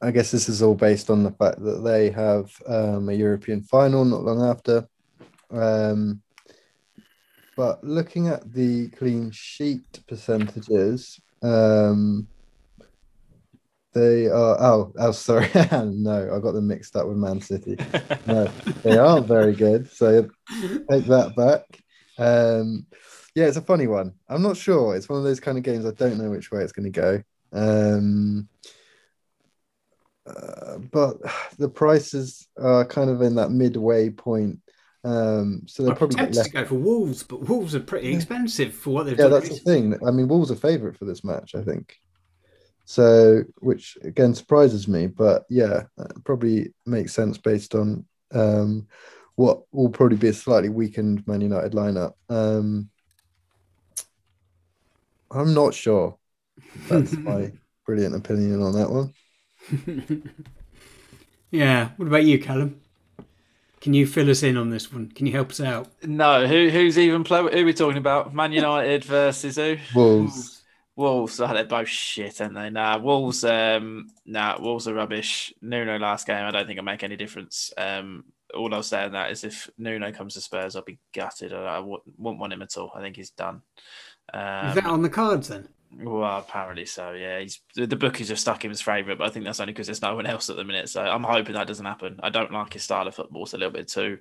I 0.00 0.10
guess 0.10 0.30
this 0.30 0.48
is 0.48 0.62
all 0.62 0.74
based 0.74 1.10
on 1.10 1.24
the 1.24 1.32
fact 1.32 1.62
that 1.62 1.82
they 1.82 2.10
have 2.10 2.50
um, 2.66 3.08
a 3.08 3.12
European 3.12 3.62
final 3.62 4.04
not 4.04 4.22
long 4.22 4.42
after. 4.42 4.88
Um, 5.50 6.22
but 7.56 7.82
looking 7.82 8.28
at 8.28 8.52
the 8.52 8.88
clean 8.90 9.32
sheet 9.32 10.00
percentages, 10.06 11.20
um, 11.42 12.28
they 13.98 14.26
are. 14.26 14.56
Oh, 14.60 14.92
oh, 14.98 15.12
sorry. 15.12 15.48
no, 15.72 16.34
I 16.34 16.40
got 16.40 16.52
them 16.52 16.68
mixed 16.68 16.96
up 16.96 17.06
with 17.06 17.16
Man 17.16 17.40
City. 17.40 17.76
No, 18.26 18.44
they 18.82 18.96
aren't 18.96 19.26
very 19.26 19.54
good. 19.54 19.90
So 19.92 20.28
take 20.90 21.06
that 21.06 21.34
back. 21.36 21.80
Um, 22.18 22.86
yeah, 23.34 23.46
it's 23.46 23.56
a 23.56 23.62
funny 23.62 23.86
one. 23.86 24.14
I'm 24.28 24.42
not 24.42 24.56
sure. 24.56 24.96
It's 24.96 25.08
one 25.08 25.18
of 25.18 25.24
those 25.24 25.40
kind 25.40 25.58
of 25.58 25.64
games 25.64 25.86
I 25.86 25.92
don't 25.92 26.18
know 26.18 26.30
which 26.30 26.50
way 26.50 26.62
it's 26.62 26.72
going 26.72 26.90
to 26.92 27.00
go. 27.00 27.22
Um, 27.52 28.48
uh, 30.26 30.78
but 30.78 31.18
the 31.58 31.68
prices 31.68 32.48
are 32.56 32.84
kind 32.84 33.10
of 33.10 33.22
in 33.22 33.36
that 33.36 33.50
midway 33.50 34.10
point. 34.10 34.60
Um, 35.04 35.62
so 35.66 35.84
they're 35.84 35.94
probably 35.94 36.16
tempted 36.16 36.44
to 36.44 36.50
go 36.50 36.64
for 36.64 36.74
Wolves, 36.74 37.22
but 37.22 37.48
Wolves 37.48 37.74
are 37.74 37.80
pretty 37.80 38.12
expensive 38.12 38.74
for 38.74 38.90
what 38.90 39.06
they've 39.06 39.16
yeah, 39.16 39.24
done. 39.24 39.32
Yeah, 39.32 39.38
that's 39.38 39.50
recently. 39.50 39.90
the 39.90 39.96
thing. 39.96 40.08
I 40.08 40.10
mean, 40.10 40.28
Wolves 40.28 40.50
are 40.50 40.56
favourite 40.56 40.98
for 40.98 41.04
this 41.04 41.22
match, 41.22 41.54
I 41.54 41.62
think. 41.62 41.96
So, 42.90 43.42
which 43.58 43.98
again 44.02 44.34
surprises 44.34 44.88
me, 44.88 45.08
but 45.08 45.44
yeah, 45.50 45.82
probably 46.24 46.72
makes 46.86 47.12
sense 47.12 47.36
based 47.36 47.74
on 47.74 48.06
um, 48.32 48.88
what 49.34 49.60
will 49.72 49.90
probably 49.90 50.16
be 50.16 50.28
a 50.28 50.32
slightly 50.32 50.70
weakened 50.70 51.26
Man 51.26 51.42
United 51.42 51.72
lineup. 51.72 52.14
Um, 52.30 52.88
I'm 55.30 55.52
not 55.52 55.74
sure. 55.74 56.16
That's 56.88 57.12
my 57.18 57.52
brilliant 57.84 58.14
opinion 58.14 58.62
on 58.62 58.72
that 58.72 58.90
one. 58.90 59.12
yeah. 61.50 61.90
What 61.98 62.08
about 62.08 62.24
you, 62.24 62.38
Callum? 62.38 62.80
Can 63.82 63.92
you 63.92 64.06
fill 64.06 64.30
us 64.30 64.42
in 64.42 64.56
on 64.56 64.70
this 64.70 64.90
one? 64.90 65.08
Can 65.10 65.26
you 65.26 65.32
help 65.32 65.50
us 65.50 65.60
out? 65.60 65.88
No. 66.04 66.46
Who 66.46 66.70
who's 66.70 66.98
even 66.98 67.22
playing? 67.22 67.48
Who 67.48 67.60
are 67.60 67.64
we 67.66 67.74
talking 67.74 67.98
about? 67.98 68.34
Man 68.34 68.52
United 68.54 69.04
versus 69.04 69.56
who? 69.56 69.76
Wolves. 69.94 70.57
Wolves, 70.98 71.38
oh, 71.38 71.46
they're 71.46 71.62
both 71.62 71.86
shit, 71.86 72.40
aren't 72.40 72.56
they? 72.56 72.70
Nah, 72.70 72.98
Wolves, 72.98 73.44
um, 73.44 74.08
nah, 74.26 74.60
Wolves 74.60 74.88
are 74.88 74.94
rubbish. 74.94 75.54
Nuno 75.62 75.96
last 75.96 76.26
game, 76.26 76.44
I 76.44 76.50
don't 76.50 76.66
think 76.66 76.76
it'll 76.76 76.84
make 76.86 77.04
any 77.04 77.14
difference. 77.14 77.72
Um, 77.78 78.24
all 78.52 78.74
I'll 78.74 78.82
say 78.82 79.04
on 79.04 79.12
that 79.12 79.30
is 79.30 79.44
if 79.44 79.70
Nuno 79.78 80.10
comes 80.10 80.34
to 80.34 80.40
Spurs, 80.40 80.74
I'll 80.74 80.82
be 80.82 80.98
gutted. 81.14 81.52
I, 81.52 81.76
I 81.76 81.78
wouldn't 81.78 82.40
want 82.40 82.52
him 82.52 82.62
at 82.62 82.76
all. 82.76 82.90
I 82.96 83.00
think 83.00 83.14
he's 83.14 83.30
done. 83.30 83.62
Um, 84.34 84.66
is 84.66 84.74
that 84.74 84.86
on 84.86 85.02
the 85.02 85.08
cards 85.08 85.46
then? 85.46 85.68
Well, 85.96 86.38
apparently 86.38 86.84
so. 86.84 87.12
Yeah, 87.12 87.38
he's 87.38 87.60
the 87.76 87.94
bookies 87.94 88.30
have 88.30 88.40
stuck 88.40 88.64
him 88.64 88.72
as 88.72 88.82
favourite, 88.82 89.18
but 89.18 89.28
I 89.28 89.30
think 89.30 89.44
that's 89.44 89.60
only 89.60 89.74
because 89.74 89.86
there's 89.86 90.02
no 90.02 90.16
one 90.16 90.26
else 90.26 90.50
at 90.50 90.56
the 90.56 90.64
minute. 90.64 90.88
So 90.88 91.00
I'm 91.00 91.22
hoping 91.22 91.54
that 91.54 91.68
doesn't 91.68 91.86
happen. 91.86 92.18
I 92.24 92.30
don't 92.30 92.52
like 92.52 92.72
his 92.72 92.82
style 92.82 93.06
of 93.06 93.14
football. 93.14 93.44
It's 93.44 93.54
a 93.54 93.58
little 93.58 93.72
bit 93.72 93.86
too 93.86 94.18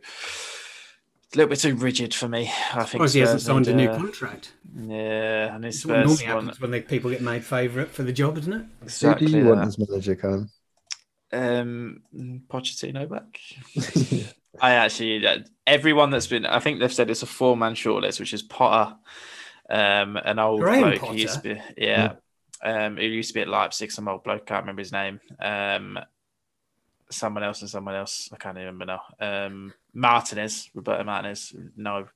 a 1.33 1.37
little 1.37 1.49
bit 1.49 1.59
too 1.59 1.75
rigid 1.75 2.13
for 2.13 2.27
me. 2.27 2.51
I 2.73 2.83
think 2.83 2.93
Because 2.93 3.13
he 3.13 3.19
hasn't 3.19 3.41
Spurs 3.41 3.53
signed 3.53 3.67
a 3.67 3.73
new 3.73 3.89
uh, 3.89 3.97
contract. 3.97 4.53
Yeah, 4.75 5.55
and 5.55 5.63
his 5.63 5.75
It's 5.77 5.85
what 5.85 5.97
normally 5.99 6.15
one, 6.15 6.45
happens 6.45 6.61
when 6.61 6.71
they, 6.71 6.81
people 6.81 7.11
get 7.11 7.21
made 7.21 7.43
favourite 7.43 7.89
for 7.89 8.03
the 8.03 8.13
job, 8.13 8.37
isn't 8.37 8.53
it? 8.53 8.65
exactly 8.83 9.27
Who 9.27 9.33
do 9.33 9.37
you 9.39 9.45
want 9.49 9.67
as 9.67 9.77
manager, 9.77 10.15
Callum? 10.15 10.49
Um, 11.33 12.01
Pochettino 12.47 13.09
back. 13.09 13.39
I 14.61 14.73
actually 14.73 15.25
uh, 15.27 15.39
everyone 15.65 16.09
that's 16.09 16.27
been. 16.27 16.45
I 16.45 16.59
think 16.59 16.79
they've 16.79 16.91
said 16.91 17.09
it's 17.09 17.23
a 17.23 17.27
four 17.27 17.57
man 17.57 17.73
shortlist, 17.75 18.19
which 18.19 18.33
is 18.33 18.41
Potter, 18.41 18.95
um, 19.69 20.17
an 20.17 20.39
old 20.39 20.61
Graham 20.61 20.81
bloke 20.81 21.01
who 21.01 21.15
used 21.15 21.35
to 21.35 21.41
be 21.41 21.61
yeah, 21.77 22.13
um, 22.63 22.95
who 22.95 23.03
used 23.03 23.29
to 23.29 23.33
be 23.33 23.41
at 23.41 23.49
Leipzig. 23.49 23.91
Some 23.91 24.07
old 24.07 24.23
bloke, 24.23 24.45
can't 24.45 24.63
remember 24.63 24.81
his 24.81 24.93
name. 24.93 25.19
Um, 25.39 25.99
someone 27.09 27.43
else 27.43 27.61
and 27.61 27.69
someone 27.69 27.95
else. 27.95 28.29
I 28.31 28.37
can't 28.37 28.57
even 28.57 28.67
remember 28.67 28.99
now. 29.19 29.45
Um, 29.45 29.73
Martinez, 29.93 30.69
Roberto 30.73 31.03
Martinez. 31.03 31.55
No, 31.75 32.07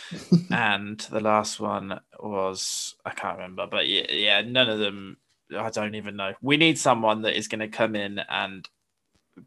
and 0.50 0.98
the 0.98 1.20
last 1.20 1.60
one 1.60 2.00
was 2.18 2.96
I 3.04 3.10
can't 3.10 3.38
remember, 3.38 3.66
but 3.70 3.88
yeah, 3.88 4.10
yeah, 4.10 4.42
none 4.42 4.68
of 4.68 4.78
them. 4.78 5.16
I 5.56 5.70
don't 5.70 5.96
even 5.96 6.16
know. 6.16 6.34
We 6.42 6.56
need 6.56 6.78
someone 6.78 7.22
that 7.22 7.36
is 7.36 7.48
going 7.48 7.60
to 7.60 7.68
come 7.68 7.96
in 7.96 8.20
and 8.28 8.68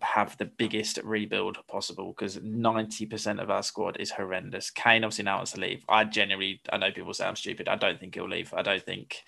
have 0.02 0.38
the 0.38 0.46
biggest 0.46 1.00
rebuild 1.04 1.58
possible 1.68 2.14
because 2.14 2.38
90% 2.38 3.42
of 3.42 3.50
our 3.50 3.64
squad 3.64 3.98
is 4.00 4.12
horrendous. 4.12 4.70
Kane 4.70 5.04
obviously 5.04 5.26
now 5.26 5.38
wants 5.38 5.52
to 5.52 5.60
leave. 5.60 5.84
I 5.88 6.04
genuinely, 6.04 6.62
I 6.72 6.78
know 6.78 6.92
people 6.92 7.14
say 7.14 7.26
I'm 7.26 7.36
stupid. 7.36 7.68
I 7.68 7.76
don't 7.76 8.00
think 8.00 8.16
he'll 8.16 8.30
leave. 8.30 8.54
I 8.54 8.62
don't 8.62 8.84
think, 8.84 9.24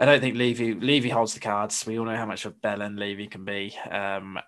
I 0.00 0.04
don't 0.04 0.20
think 0.20 0.36
Levy, 0.36 0.74
Levy 0.74 1.08
holds 1.08 1.34
the 1.34 1.40
cards. 1.40 1.84
We 1.84 1.98
all 1.98 2.04
know 2.04 2.16
how 2.16 2.26
much 2.26 2.44
of 2.44 2.60
Bell 2.62 2.82
and 2.82 2.98
Levy 2.98 3.26
can 3.26 3.44
be. 3.44 3.74
Um, 3.90 4.38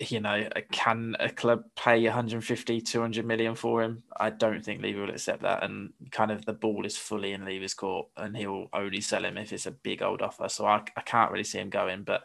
you 0.00 0.18
know, 0.18 0.48
can 0.72 1.14
a 1.20 1.30
club 1.30 1.62
pay 1.76 2.02
150, 2.04 2.80
200 2.80 3.24
million 3.24 3.54
for 3.54 3.82
him? 3.82 4.02
I 4.18 4.30
don't 4.30 4.64
think 4.64 4.82
Levy 4.82 4.98
will 4.98 5.10
accept 5.10 5.42
that. 5.42 5.62
And 5.62 5.92
kind 6.10 6.30
of 6.30 6.44
the 6.46 6.52
ball 6.54 6.86
is 6.86 6.96
fully 6.96 7.32
in 7.32 7.44
Levy's 7.44 7.74
court 7.74 8.08
and 8.16 8.36
he'll 8.36 8.68
only 8.72 9.00
sell 9.00 9.24
him 9.24 9.36
if 9.36 9.52
it's 9.52 9.66
a 9.66 9.70
big 9.70 10.02
old 10.02 10.22
offer. 10.22 10.48
So 10.48 10.66
I, 10.66 10.82
I 10.96 11.02
can't 11.02 11.30
really 11.30 11.44
see 11.44 11.58
him 11.58 11.70
going. 11.70 12.02
But 12.02 12.24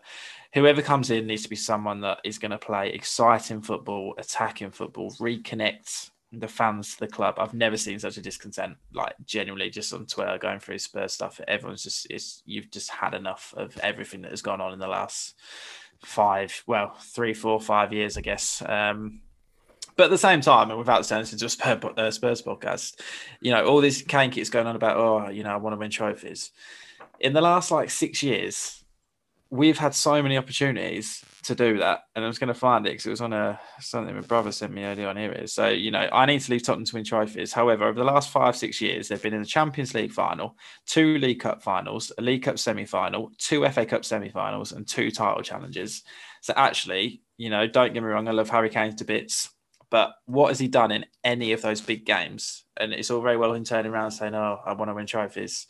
whoever 0.53 0.81
comes 0.81 1.11
in 1.11 1.27
needs 1.27 1.43
to 1.43 1.49
be 1.49 1.55
someone 1.55 2.01
that 2.01 2.19
is 2.23 2.39
going 2.39 2.51
to 2.51 2.57
play 2.57 2.89
exciting 2.89 3.61
football, 3.61 4.15
attacking 4.17 4.71
football, 4.71 5.11
reconnect 5.19 6.11
the 6.31 6.47
fans 6.47 6.95
the 6.97 7.07
club. 7.07 7.35
I've 7.37 7.53
never 7.53 7.77
seen 7.77 7.99
such 7.99 8.17
a 8.17 8.21
discontent, 8.21 8.77
like 8.93 9.13
genuinely 9.25 9.69
just 9.69 9.93
on 9.93 10.05
Twitter 10.05 10.37
going 10.37 10.59
through 10.59 10.79
Spurs 10.79 11.13
stuff. 11.13 11.41
Everyone's 11.47 11.83
just, 11.83 12.07
it's, 12.09 12.43
you've 12.45 12.69
just 12.71 12.91
had 12.91 13.13
enough 13.13 13.53
of 13.57 13.77
everything 13.79 14.21
that 14.21 14.31
has 14.31 14.41
gone 14.41 14.61
on 14.61 14.73
in 14.73 14.79
the 14.79 14.87
last 14.87 15.35
five, 16.03 16.63
well, 16.67 16.95
three, 16.99 17.33
four, 17.33 17.59
five 17.59 17.91
years, 17.91 18.17
I 18.17 18.21
guess. 18.21 18.61
Um, 18.65 19.21
but 19.95 20.05
at 20.05 20.11
the 20.11 20.17
same 20.17 20.39
time, 20.39 20.69
and 20.69 20.79
without 20.79 21.05
sounding 21.05 21.31
into 21.31 21.45
a 21.45 21.49
Spurs, 21.49 21.83
uh, 21.97 22.11
Spurs 22.11 22.41
podcast, 22.41 23.01
you 23.41 23.51
know, 23.51 23.65
all 23.65 23.81
this 23.81 24.01
Kane 24.01 24.31
keeps 24.31 24.49
going 24.49 24.67
on 24.67 24.75
about, 24.75 24.97
oh, 24.97 25.29
you 25.29 25.43
know, 25.43 25.49
I 25.49 25.57
want 25.57 25.73
to 25.73 25.77
win 25.77 25.91
trophies. 25.91 26.51
In 27.19 27.33
the 27.33 27.41
last 27.41 27.69
like 27.69 27.89
six 27.89 28.23
years, 28.23 28.78
we've 29.51 29.77
had 29.77 29.95
so 29.95 30.21
many 30.21 30.37
opportunities 30.37 31.23
to 31.43 31.55
do 31.55 31.79
that. 31.79 32.01
And 32.15 32.23
I 32.23 32.27
was 32.27 32.37
going 32.37 32.49
to 32.49 32.53
find 32.53 32.85
it 32.85 32.91
because 32.91 33.05
it 33.07 33.11
was 33.11 33.21
on 33.21 33.33
a 33.33 33.59
something 33.79 34.13
my 34.13 34.21
brother 34.21 34.51
sent 34.51 34.73
me 34.73 34.83
earlier 34.83 35.07
on 35.07 35.17
here. 35.17 35.47
So, 35.47 35.67
you 35.69 35.89
know, 35.89 36.07
I 36.11 36.25
need 36.25 36.41
to 36.41 36.51
leave 36.51 36.63
Tottenham 36.63 36.85
to 36.85 36.95
win 36.95 37.03
trophies. 37.03 37.53
However, 37.53 37.85
over 37.85 37.97
the 37.97 38.05
last 38.05 38.29
five, 38.29 38.55
six 38.55 38.79
years, 38.79 39.07
they've 39.07 39.21
been 39.21 39.33
in 39.33 39.41
the 39.41 39.47
Champions 39.47 39.93
League 39.93 40.11
final, 40.11 40.55
two 40.85 41.17
League 41.17 41.39
Cup 41.39 41.63
finals, 41.63 42.11
a 42.17 42.21
League 42.21 42.43
Cup 42.43 42.59
semi 42.59 42.85
final, 42.85 43.31
two 43.37 43.67
FA 43.69 43.85
Cup 43.85 44.05
semi 44.05 44.29
finals, 44.29 44.71
and 44.71 44.87
two 44.87 45.09
title 45.09 45.41
challenges. 45.41 46.03
So, 46.41 46.53
actually, 46.55 47.21
you 47.37 47.49
know, 47.49 47.67
don't 47.67 47.93
get 47.93 48.03
me 48.03 48.09
wrong, 48.09 48.27
I 48.27 48.31
love 48.31 48.49
Harry 48.49 48.69
Kane 48.69 48.95
to 48.97 49.05
bits. 49.05 49.49
But 49.89 50.13
what 50.25 50.49
has 50.49 50.59
he 50.59 50.67
done 50.67 50.91
in 50.91 51.05
any 51.23 51.51
of 51.51 51.63
those 51.63 51.81
big 51.81 52.05
games? 52.05 52.63
And 52.77 52.93
it's 52.93 53.09
all 53.09 53.21
very 53.21 53.37
well 53.37 53.53
him 53.53 53.63
turning 53.63 53.91
around 53.91 54.11
saying, 54.11 54.35
"Oh, 54.35 54.59
I 54.63 54.73
want 54.73 54.89
to 54.89 54.93
win 54.93 55.07
trophies." 55.07 55.65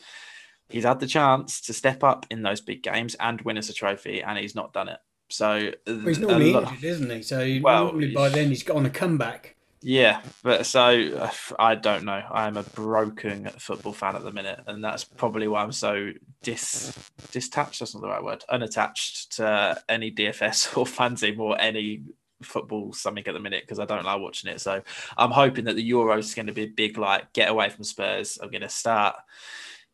He's 0.70 0.84
had 0.86 1.00
the 1.00 1.08
chance 1.08 1.62
to 1.62 1.74
step 1.74 2.04
up 2.04 2.26
in 2.30 2.44
those 2.44 2.62
big 2.62 2.84
games 2.84 3.16
and 3.20 3.42
win 3.42 3.58
us 3.58 3.70
a 3.70 3.74
trophy, 3.74 4.22
and 4.22 4.38
he's 4.38 4.56
not 4.56 4.72
done 4.74 4.90
it. 4.90 5.00
So 5.30 5.72
Well, 5.86 6.00
he's 6.06 6.18
a 6.18 6.22
normally 6.22 6.54
lot- 6.54 6.64
injured, 6.72 6.84
isn't 6.84 7.10
he? 7.12 7.22
So 7.24 7.60
Well, 7.62 7.86
normally 7.86 8.14
by 8.14 8.30
then 8.30 8.50
he's 8.50 8.64
got 8.64 8.78
on 8.78 8.86
a 8.86 8.90
comeback. 8.90 9.56
Yeah, 9.82 10.22
but 10.44 10.66
so 10.66 10.90
uh, 11.16 11.32
I 11.58 11.76
don't 11.76 12.04
know. 12.04 12.22
I'm 12.32 12.58
a 12.58 12.64
broken 12.64 13.46
football 13.58 13.94
fan 13.94 14.16
at 14.16 14.24
the 14.24 14.32
minute, 14.32 14.60
and 14.68 14.84
that's 14.84 15.06
probably 15.06 15.48
why 15.48 15.64
I'm 15.64 15.72
so 15.72 16.12
dis 16.44 16.98
distanched. 17.32 17.80
That's 17.80 17.94
not 17.96 18.02
the 18.02 18.10
right 18.10 18.24
word. 18.24 18.44
Unattached 18.50 19.32
to 19.38 19.82
any 19.88 20.12
DFS 20.12 20.76
or 20.78 20.86
fan 20.86 21.16
team 21.16 21.40
or 21.40 21.60
any 21.62 22.02
football 22.42 22.92
something 22.94 23.26
at 23.28 23.34
the 23.34 23.40
minute 23.40 23.64
because 23.64 23.80
I 23.80 23.86
don't 23.86 24.04
like 24.04 24.20
watching 24.20 24.52
it. 24.52 24.60
So 24.60 24.82
I'm 25.18 25.32
hoping 25.32 25.64
that 25.66 25.76
the 25.78 25.90
Euros 25.92 26.20
is 26.20 26.36
going 26.36 26.48
to 26.48 26.54
be 26.54 26.64
a 26.64 26.68
big 26.68 26.98
like 26.98 27.32
get 27.34 27.50
away 27.50 27.70
from 27.70 27.84
Spurs. 27.86 28.38
I'm 28.42 28.50
going 28.52 28.62
to 28.62 28.70
start 28.70 29.16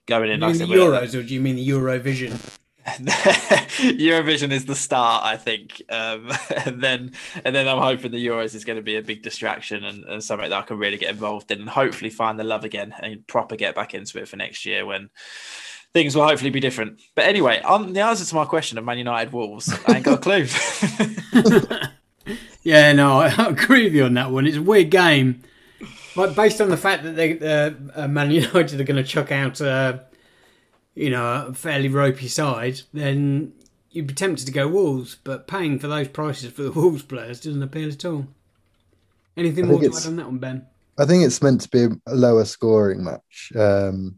going 0.05 0.29
in. 0.29 0.41
You 0.41 0.47
mean 0.47 0.59
like 0.59 0.67
the 0.69 0.75
Euros 0.75 1.15
or 1.15 1.23
do 1.23 1.33
you 1.33 1.41
mean 1.41 1.55
the 1.55 1.67
Eurovision? 1.67 2.59
Eurovision 2.85 4.51
is 4.51 4.65
the 4.65 4.75
start, 4.75 5.23
I 5.25 5.37
think, 5.37 5.81
um, 5.89 6.31
and 6.65 6.83
then 6.83 7.13
and 7.43 7.55
then 7.55 7.67
I'm 7.67 7.79
hoping 7.79 8.11
the 8.11 8.23
Euros 8.25 8.53
is 8.53 8.63
going 8.63 8.77
to 8.77 8.83
be 8.83 8.95
a 8.97 9.01
big 9.01 9.23
distraction 9.23 9.83
and, 9.83 10.03
and 10.05 10.23
something 10.23 10.49
that 10.49 10.57
I 10.57 10.61
can 10.61 10.77
really 10.77 10.97
get 10.97 11.09
involved 11.09 11.49
in 11.49 11.61
and 11.61 11.69
hopefully 11.69 12.11
find 12.11 12.39
the 12.39 12.43
love 12.43 12.63
again 12.63 12.93
and 13.01 13.25
proper 13.25 13.55
get 13.55 13.73
back 13.73 13.95
into 13.95 14.19
it 14.19 14.27
for 14.27 14.37
next 14.37 14.65
year 14.65 14.85
when 14.85 15.09
things 15.93 16.15
will 16.15 16.27
hopefully 16.27 16.51
be 16.51 16.59
different. 16.59 17.01
But 17.15 17.25
anyway, 17.25 17.59
on 17.63 17.93
the 17.93 18.01
answer 18.01 18.23
to 18.23 18.35
my 18.35 18.45
question 18.45 18.77
of 18.77 18.85
Man 18.85 18.99
United 18.99 19.33
Wolves, 19.33 19.73
I 19.87 19.95
ain't 19.95 20.05
got 20.05 20.19
a 20.19 20.21
clue. 20.21 20.45
Yeah, 22.65 22.93
no, 22.93 23.19
I 23.19 23.27
agree 23.47 23.83
with 23.83 23.93
you 23.93 24.05
on 24.05 24.15
that 24.15 24.31
one. 24.31 24.47
It's 24.47 24.57
a 24.57 24.61
weird 24.61 24.89
game, 24.89 25.43
but 26.15 26.35
based 26.35 26.61
on 26.61 26.69
the 26.69 26.77
fact 26.77 27.03
that 27.03 27.15
they, 27.15 27.39
uh, 27.39 27.71
uh, 27.93 28.07
Man 28.07 28.31
United 28.31 28.79
are 28.79 28.83
going 28.83 29.03
to 29.03 29.03
chuck 29.03 29.31
out, 29.31 29.59
uh, 29.61 29.99
you 30.95 31.09
know, 31.09 31.47
a 31.47 31.53
fairly 31.53 31.89
ropey 31.89 32.27
side, 32.27 32.81
then 32.93 33.53
you'd 33.91 34.07
be 34.07 34.13
tempted 34.13 34.45
to 34.45 34.51
go 34.51 34.67
Wolves. 34.67 35.17
But 35.23 35.47
paying 35.47 35.77
for 35.79 35.87
those 35.87 36.07
prices 36.07 36.51
for 36.51 36.63
the 36.63 36.71
Wolves 36.79 37.03
players 37.03 37.41
doesn't 37.41 37.61
appeal 37.61 37.89
at 37.89 38.05
all. 38.05 38.27
Anything 39.37 39.67
more 39.67 39.79
to 39.81 39.87
add 39.87 40.05
on 40.05 40.15
that 40.15 40.25
one, 40.27 40.37
Ben? 40.37 40.65
I 40.97 41.05
think 41.05 41.23
it's 41.25 41.41
meant 41.41 41.61
to 41.61 41.69
be 41.69 41.95
a 42.07 42.15
lower 42.15 42.45
scoring 42.45 43.03
match 43.03 43.51
um, 43.55 44.15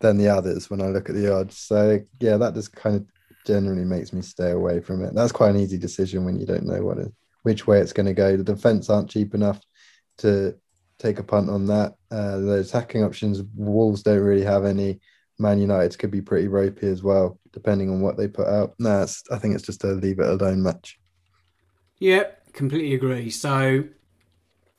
than 0.00 0.18
the 0.18 0.28
others 0.28 0.68
when 0.68 0.80
I 0.80 0.88
look 0.88 1.08
at 1.08 1.14
the 1.14 1.32
odds. 1.32 1.58
So 1.58 2.00
yeah, 2.18 2.36
that 2.38 2.54
just 2.54 2.74
kind 2.74 2.96
of 2.96 3.06
generally 3.46 3.84
makes 3.84 4.12
me 4.12 4.22
stay 4.22 4.50
away 4.50 4.80
from 4.80 5.04
it. 5.04 5.14
That's 5.14 5.32
quite 5.32 5.50
an 5.50 5.60
easy 5.60 5.78
decision 5.78 6.24
when 6.24 6.38
you 6.38 6.46
don't 6.46 6.66
know 6.66 6.82
what 6.82 6.98
it, 6.98 7.12
which 7.42 7.68
way 7.68 7.80
it's 7.80 7.92
going 7.92 8.06
to 8.06 8.14
go. 8.14 8.36
The 8.36 8.42
defense 8.42 8.90
aren't 8.90 9.10
cheap 9.10 9.34
enough 9.34 9.60
to 10.18 10.56
take 10.98 11.18
a 11.18 11.24
punt 11.24 11.50
on 11.50 11.66
that. 11.66 11.94
Uh, 12.10 12.38
the 12.38 12.60
attacking 12.60 13.04
options, 13.04 13.42
Wolves 13.54 14.02
don't 14.02 14.20
really 14.20 14.44
have 14.44 14.64
any. 14.64 15.00
Man 15.38 15.60
United 15.60 15.98
could 15.98 16.10
be 16.10 16.20
pretty 16.20 16.48
ropey 16.48 16.86
as 16.86 17.02
well, 17.02 17.38
depending 17.52 17.90
on 17.90 18.00
what 18.00 18.16
they 18.16 18.28
put 18.28 18.46
out. 18.46 18.74
No, 18.78 19.06
I 19.30 19.38
think 19.38 19.54
it's 19.54 19.64
just 19.64 19.84
a 19.84 19.88
leave 19.88 20.20
it 20.20 20.28
alone 20.28 20.62
match. 20.62 20.98
Yep, 21.98 22.52
completely 22.52 22.94
agree. 22.94 23.30
So, 23.30 23.84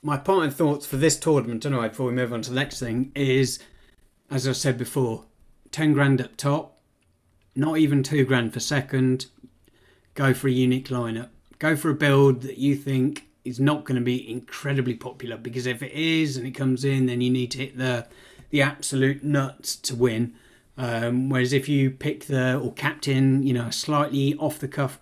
my 0.01 0.17
parting 0.17 0.51
thoughts 0.51 0.85
for 0.85 0.97
this 0.97 1.17
tournament, 1.17 1.65
anyway, 1.65 1.89
before 1.89 2.07
we 2.07 2.13
move 2.13 2.31
on 2.31 2.41
to 2.43 2.49
the 2.49 2.55
next 2.55 2.79
thing, 2.79 3.11
is 3.15 3.59
as 4.29 4.47
I 4.47 4.53
said 4.53 4.77
before, 4.77 5.25
10 5.71 5.93
grand 5.93 6.19
up 6.19 6.35
top, 6.37 6.79
not 7.55 7.77
even 7.77 8.03
2 8.03 8.25
grand 8.25 8.53
for 8.53 8.59
second. 8.59 9.27
Go 10.15 10.33
for 10.33 10.47
a 10.47 10.51
unique 10.51 10.89
lineup. 10.89 11.29
Go 11.59 11.75
for 11.75 11.89
a 11.89 11.95
build 11.95 12.41
that 12.41 12.57
you 12.57 12.75
think 12.75 13.27
is 13.45 13.59
not 13.59 13.83
going 13.83 13.95
to 13.95 14.03
be 14.03 14.29
incredibly 14.29 14.95
popular 14.95 15.37
because 15.37 15.65
if 15.65 15.83
it 15.83 15.91
is 15.91 16.37
and 16.37 16.47
it 16.47 16.51
comes 16.51 16.85
in, 16.85 17.05
then 17.07 17.21
you 17.21 17.29
need 17.29 17.51
to 17.51 17.59
hit 17.59 17.77
the 17.77 18.07
the 18.49 18.61
absolute 18.61 19.23
nuts 19.23 19.75
to 19.75 19.95
win. 19.95 20.35
Um, 20.77 21.29
whereas 21.29 21.53
if 21.53 21.67
you 21.67 21.91
pick 21.91 22.25
the 22.25 22.59
or 22.59 22.71
captain, 22.73 23.43
you 23.43 23.53
know, 23.53 23.69
slightly 23.69 24.35
off 24.35 24.59
the 24.59 24.67
cuff 24.67 24.99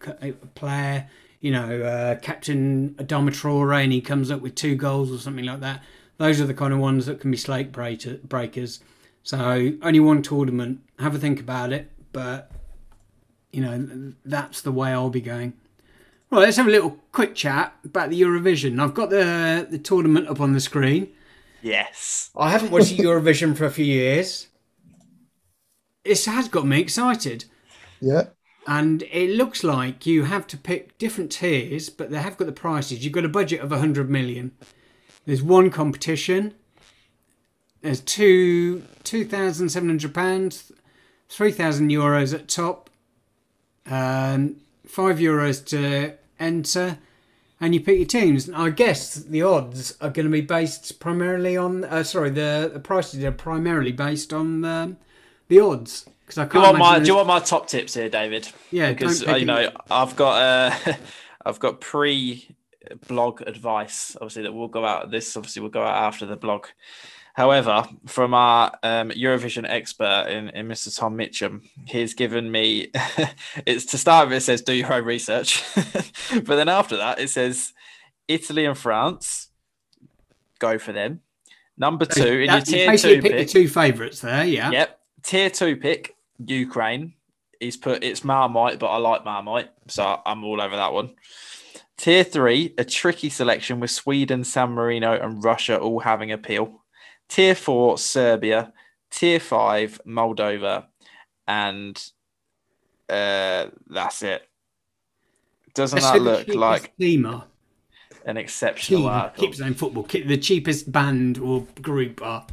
player, 0.56 1.10
you 1.42 1.52
know, 1.52 1.82
uh, 1.82 2.16
Captain 2.20 2.96
Adama 2.98 3.30
Traore 3.30 3.84
and 3.84 3.92
he 3.92 4.02
comes 4.02 4.32
up 4.32 4.42
with 4.42 4.56
two 4.56 4.76
goals 4.76 5.12
or 5.12 5.18
something 5.18 5.46
like 5.46 5.60
that. 5.60 5.84
Those 6.18 6.40
are 6.40 6.46
the 6.46 6.54
kind 6.54 6.72
of 6.72 6.80
ones 6.80 7.08
that 7.08 7.20
can 7.20 7.32
be 7.32 7.38
slate 7.38 7.72
breakers. 7.72 8.80
So 9.24 9.72
only 9.82 10.00
one 10.00 10.22
tournament. 10.22 10.82
Have 11.00 11.16
a 11.16 11.20
think 11.20 11.40
about 11.40 11.74
it, 11.74 11.92
but 12.12 12.52
you 13.52 13.62
know 13.62 14.14
that's 14.24 14.62
the 14.62 14.72
way 14.72 14.92
I'll 14.92 15.10
be 15.10 15.22
going. 15.22 15.54
Right, 16.32 16.40
let's 16.40 16.58
have 16.58 16.68
a 16.68 16.72
little 16.72 16.98
quick 17.12 17.36
chat 17.36 17.76
about 17.84 18.10
the 18.10 18.22
Eurovision. 18.22 18.80
I've 18.82 18.94
got 18.94 19.10
the 19.10 19.68
the 19.70 19.78
tournament 19.78 20.28
up 20.30 20.40
on 20.40 20.54
the 20.54 20.60
screen. 20.62 21.10
yes. 21.62 22.30
I 22.36 22.52
haven't 22.52 22.72
watched 22.72 22.96
Eurovision 22.98 23.56
for 23.58 23.66
a 23.66 23.72
few 23.72 23.86
years. 23.86 24.48
This 26.06 26.26
has 26.26 26.48
got 26.48 26.66
me 26.66 26.80
excited. 26.80 27.46
Yeah, 28.00 28.30
And 28.66 29.04
it 29.12 29.30
looks 29.32 29.64
like 29.64 30.06
you 30.08 30.24
have 30.24 30.48
to 30.48 30.58
pick 30.58 30.98
different 30.98 31.32
tiers, 31.32 31.90
but 31.90 32.10
they 32.10 32.18
have 32.20 32.38
got 32.38 32.46
the 32.46 32.52
prices. 32.52 33.04
You've 33.04 33.14
got 33.14 33.26
a 33.26 33.30
budget 33.30 33.60
of 33.62 33.70
100 33.70 34.10
million. 34.10 34.52
There's 35.26 35.44
one 35.44 35.70
competition. 35.70 36.56
There's 37.82 38.00
two 38.02 38.84
two 39.04 39.26
thousand 39.26 39.70
seven 39.70 39.90
hundred 39.90 40.14
pounds, 40.14 40.72
three 41.30 41.52
thousand 41.52 41.90
euros 41.90 42.34
at 42.34 42.48
top, 42.48 42.90
um, 43.86 44.58
five 44.86 45.18
euros 45.20 45.64
to 45.68 46.16
enter, 46.42 46.98
and 47.60 47.74
you 47.74 47.80
pick 47.80 47.98
your 47.98 48.08
teams. 48.08 48.50
I 48.50 48.72
guess 48.72 49.16
the 49.16 49.44
odds 49.44 49.96
are 50.02 50.10
going 50.10 50.26
to 50.26 50.32
be 50.32 50.42
based 50.42 51.00
primarily 51.00 51.56
on. 51.56 51.84
Uh, 51.84 52.04
sorry, 52.04 52.32
the, 52.32 52.72
the 52.74 52.80
prices 52.80 53.24
are 53.24 53.32
primarily 53.32 53.92
based 53.92 54.34
on 54.34 54.66
um, 54.66 54.98
the 55.48 55.60
odds. 55.60 56.10
Because 56.26 56.38
I 56.38 56.46
Do 56.46 56.58
you 56.58 56.64
can't 56.64 56.80
want 56.80 56.80
my 56.80 57.00
Do 57.00 57.08
you 57.08 57.16
want 57.16 57.28
my 57.28 57.40
top 57.40 57.68
tips 57.68 57.94
here, 57.94 58.10
David? 58.10 58.50
Yeah, 58.72 58.92
because 58.92 59.28
uh, 59.28 59.36
you 59.36 59.46
know 59.46 59.58
it. 59.58 59.76
I've 59.90 60.16
got 60.16 60.42
uh, 60.42 60.96
I've 61.46 61.60
got 61.60 61.82
pre 61.82 62.48
blog 63.08 63.42
advice. 63.42 64.16
Obviously, 64.16 64.44
that 64.44 64.54
will 64.54 64.68
go 64.68 64.86
out. 64.86 65.12
This 65.12 65.36
obviously 65.38 65.62
will 65.62 65.70
go 65.70 65.84
out 65.84 66.04
after 66.04 66.26
the 66.26 66.36
blog. 66.36 66.68
However, 67.34 67.88
from 68.08 68.34
our 68.34 68.72
um, 68.84 69.10
Eurovision 69.12 69.66
expert 69.68 70.28
in, 70.30 70.50
in 70.50 70.68
Mr. 70.68 70.96
Tom 70.96 71.18
Mitchum, 71.18 71.62
he's 71.86 72.14
given 72.14 72.52
me 72.52 72.92
it's 73.66 73.86
to 73.86 73.98
start 73.98 74.28
with. 74.28 74.38
It 74.38 74.42
says 74.42 74.62
do 74.62 74.74
your 74.74 74.92
own 74.92 75.06
research, 75.06 75.64
but 75.76 76.56
then 76.56 76.70
after 76.70 76.98
that 76.98 77.20
it 77.20 77.30
says 77.30 77.74
Italy 78.28 78.66
and 78.66 78.78
France. 78.78 79.48
Go 80.60 80.78
for 80.78 80.92
them. 80.92 81.22
Number 81.78 82.06
two 82.06 82.42
in 82.42 82.52
your 82.52 82.62
tier 82.62 82.98
two 82.98 83.22
pick 83.22 83.32
pick. 83.32 83.48
the 83.48 83.54
two 83.54 83.68
favourites 83.68 84.22
there. 84.22 84.46
Yeah. 84.46 84.70
Yep. 84.70 85.00
Tier 85.24 85.50
two 85.50 85.76
pick, 85.76 86.16
Ukraine. 86.46 87.14
He's 87.60 87.78
put 87.78 88.04
it's 88.04 88.24
Marmite, 88.24 88.78
but 88.78 88.88
I 88.88 88.98
like 88.98 89.24
Marmite, 89.24 89.70
so 89.88 90.22
I'm 90.26 90.44
all 90.44 90.62
over 90.62 90.76
that 90.76 90.94
one. 90.94 91.16
Tier 91.98 92.24
three, 92.24 92.74
a 92.78 92.84
tricky 92.84 93.30
selection 93.30 93.80
with 93.80 93.92
Sweden, 93.92 94.44
San 94.44 94.72
Marino, 94.72 95.14
and 95.14 95.44
Russia 95.44 95.80
all 95.80 96.00
having 96.00 96.32
appeal. 96.32 96.81
Tier 97.32 97.56
four, 97.56 97.98
Serbia. 97.98 98.74
Tier 99.10 99.40
five, 99.40 100.02
Moldova, 100.06 100.86
and 101.48 101.98
uh, 103.10 103.68
that's 103.88 104.22
it. 104.22 104.50
Doesn't 105.74 106.02
that 106.02 106.22
look 106.22 106.48
like 106.50 106.96
team 106.98 107.26
are. 107.26 107.46
an 108.26 108.36
exceptional 108.36 109.04
Team 109.04 109.10
article? 109.10 109.46
keep 109.46 109.56
saying 109.56 109.76
football. 109.76 110.04
The 110.04 110.38
cheapest 110.38 110.92
band 110.92 111.38
or 111.38 111.66
group 111.82 112.22
are. 112.22 112.46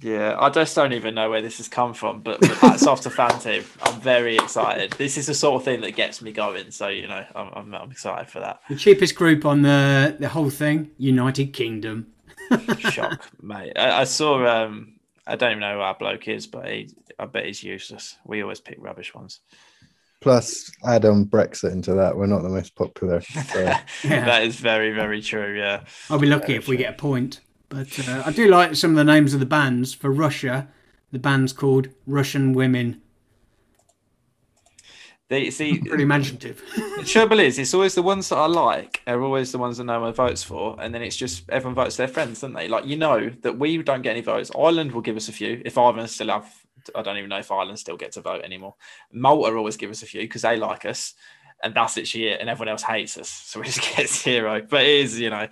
Yeah, 0.00 0.36
I 0.38 0.50
just 0.50 0.74
don't 0.74 0.92
even 0.92 1.14
know 1.14 1.30
where 1.30 1.42
this 1.42 1.58
has 1.58 1.68
come 1.68 1.94
from, 1.94 2.22
but, 2.22 2.40
but 2.40 2.50
hats 2.50 2.86
off 2.86 3.02
to 3.02 3.10
fan 3.10 3.38
team. 3.38 3.64
I'm 3.82 4.00
very 4.00 4.36
excited. 4.36 4.92
This 4.92 5.16
is 5.16 5.26
the 5.26 5.34
sort 5.34 5.60
of 5.60 5.64
thing 5.64 5.82
that 5.82 5.92
gets 5.92 6.22
me 6.22 6.32
going. 6.32 6.72
So 6.72 6.88
you 6.88 7.06
know, 7.06 7.24
I'm, 7.36 7.50
I'm, 7.52 7.74
I'm 7.74 7.90
excited 7.92 8.28
for 8.28 8.40
that. 8.40 8.62
The 8.68 8.76
cheapest 8.76 9.14
group 9.14 9.44
on 9.44 9.62
the 9.62 10.16
the 10.18 10.28
whole 10.28 10.50
thing, 10.50 10.90
United 10.98 11.52
Kingdom. 11.52 12.12
Shock, 12.78 13.30
mate. 13.42 13.72
I, 13.76 14.00
I 14.00 14.04
saw. 14.04 14.46
Um, 14.46 14.94
I 15.26 15.36
don't 15.36 15.52
even 15.52 15.60
know 15.60 15.74
who 15.74 15.80
our 15.80 15.94
bloke 15.94 16.28
is, 16.28 16.46
but 16.46 16.66
he, 16.68 16.90
I 17.18 17.26
bet 17.26 17.46
he's 17.46 17.62
useless. 17.62 18.16
We 18.24 18.42
always 18.42 18.60
pick 18.60 18.78
rubbish 18.80 19.14
ones. 19.14 19.40
Plus, 20.20 20.70
add 20.84 21.04
on 21.04 21.24
Brexit 21.24 21.72
into 21.72 21.94
that. 21.94 22.16
We're 22.16 22.26
not 22.26 22.42
the 22.42 22.48
most 22.48 22.74
popular. 22.74 23.20
So. 23.20 23.60
Yeah. 24.04 24.24
That 24.24 24.42
is 24.42 24.56
very, 24.56 24.92
very 24.92 25.22
true. 25.22 25.56
Yeah. 25.58 25.84
I'll 26.08 26.18
be 26.18 26.26
lucky 26.26 26.54
if 26.54 26.68
we 26.68 26.76
get 26.76 26.94
a 26.94 26.96
point. 26.96 27.40
But 27.68 28.08
uh, 28.08 28.24
I 28.26 28.32
do 28.32 28.48
like 28.48 28.74
some 28.74 28.90
of 28.90 28.96
the 28.96 29.04
names 29.04 29.32
of 29.32 29.40
the 29.40 29.46
bands. 29.46 29.94
For 29.94 30.10
Russia, 30.10 30.68
the 31.12 31.18
band's 31.18 31.52
called 31.52 31.88
Russian 32.06 32.52
Women. 32.52 33.00
They 35.30 35.48
see. 35.50 35.78
Pretty 35.88 36.02
imaginative. 36.02 36.60
The 36.74 37.04
trouble 37.04 37.38
is, 37.38 37.58
it's 37.58 37.72
always 37.72 37.94
the 37.94 38.02
ones 38.02 38.28
that 38.28 38.36
I 38.36 38.46
like 38.46 39.00
are 39.06 39.22
always 39.22 39.52
the 39.52 39.58
ones 39.58 39.78
that 39.78 39.84
no 39.84 40.00
one 40.00 40.12
votes 40.12 40.42
for, 40.42 40.76
and 40.80 40.92
then 40.92 41.02
it's 41.02 41.16
just 41.16 41.48
everyone 41.48 41.76
votes 41.76 41.96
their 41.96 42.08
friends, 42.08 42.40
don't 42.40 42.52
they? 42.52 42.66
Like 42.66 42.84
you 42.84 42.96
know 42.96 43.30
that 43.42 43.56
we 43.56 43.78
don't 43.78 44.02
get 44.02 44.10
any 44.10 44.22
votes. 44.22 44.50
Ireland 44.58 44.90
will 44.90 45.00
give 45.00 45.16
us 45.16 45.28
a 45.28 45.32
few. 45.32 45.62
If 45.64 45.78
Ireland 45.78 46.10
still 46.10 46.28
have, 46.28 46.52
I 46.96 47.02
don't 47.02 47.16
even 47.16 47.30
know 47.30 47.38
if 47.38 47.52
Ireland 47.52 47.78
still 47.78 47.96
get 47.96 48.10
to 48.12 48.20
vote 48.20 48.42
anymore. 48.42 48.74
Malta 49.12 49.56
always 49.56 49.76
give 49.76 49.90
us 49.90 50.02
a 50.02 50.06
few 50.06 50.22
because 50.22 50.42
they 50.42 50.56
like 50.56 50.84
us, 50.84 51.14
and 51.62 51.74
that's 51.74 51.96
literally 51.96 52.26
it. 52.26 52.40
And 52.40 52.50
everyone 52.50 52.72
else 52.72 52.82
hates 52.82 53.16
us, 53.16 53.28
so 53.46 53.60
we 53.60 53.66
just 53.66 53.96
get 53.96 54.08
zero. 54.08 54.60
But 54.68 54.82
it 54.82 54.88
is, 54.88 55.20
you 55.20 55.30
know, 55.30 55.46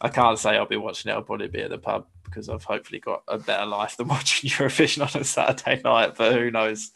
I 0.00 0.08
can't 0.08 0.36
say 0.36 0.56
I'll 0.56 0.66
be 0.66 0.76
watching 0.76 1.12
it. 1.12 1.14
I'll 1.14 1.22
probably 1.22 1.46
be 1.46 1.62
at 1.62 1.70
the 1.70 1.78
pub 1.78 2.08
because 2.24 2.48
I've 2.48 2.64
hopefully 2.64 2.98
got 2.98 3.22
a 3.28 3.38
better 3.38 3.66
life 3.66 3.96
than 3.96 4.08
watching 4.16 4.50
Eurovision 4.50 5.14
on 5.14 5.20
a 5.20 5.22
Saturday 5.22 5.80
night. 5.84 6.16
But 6.16 6.32
who 6.32 6.50
knows? 6.50 6.90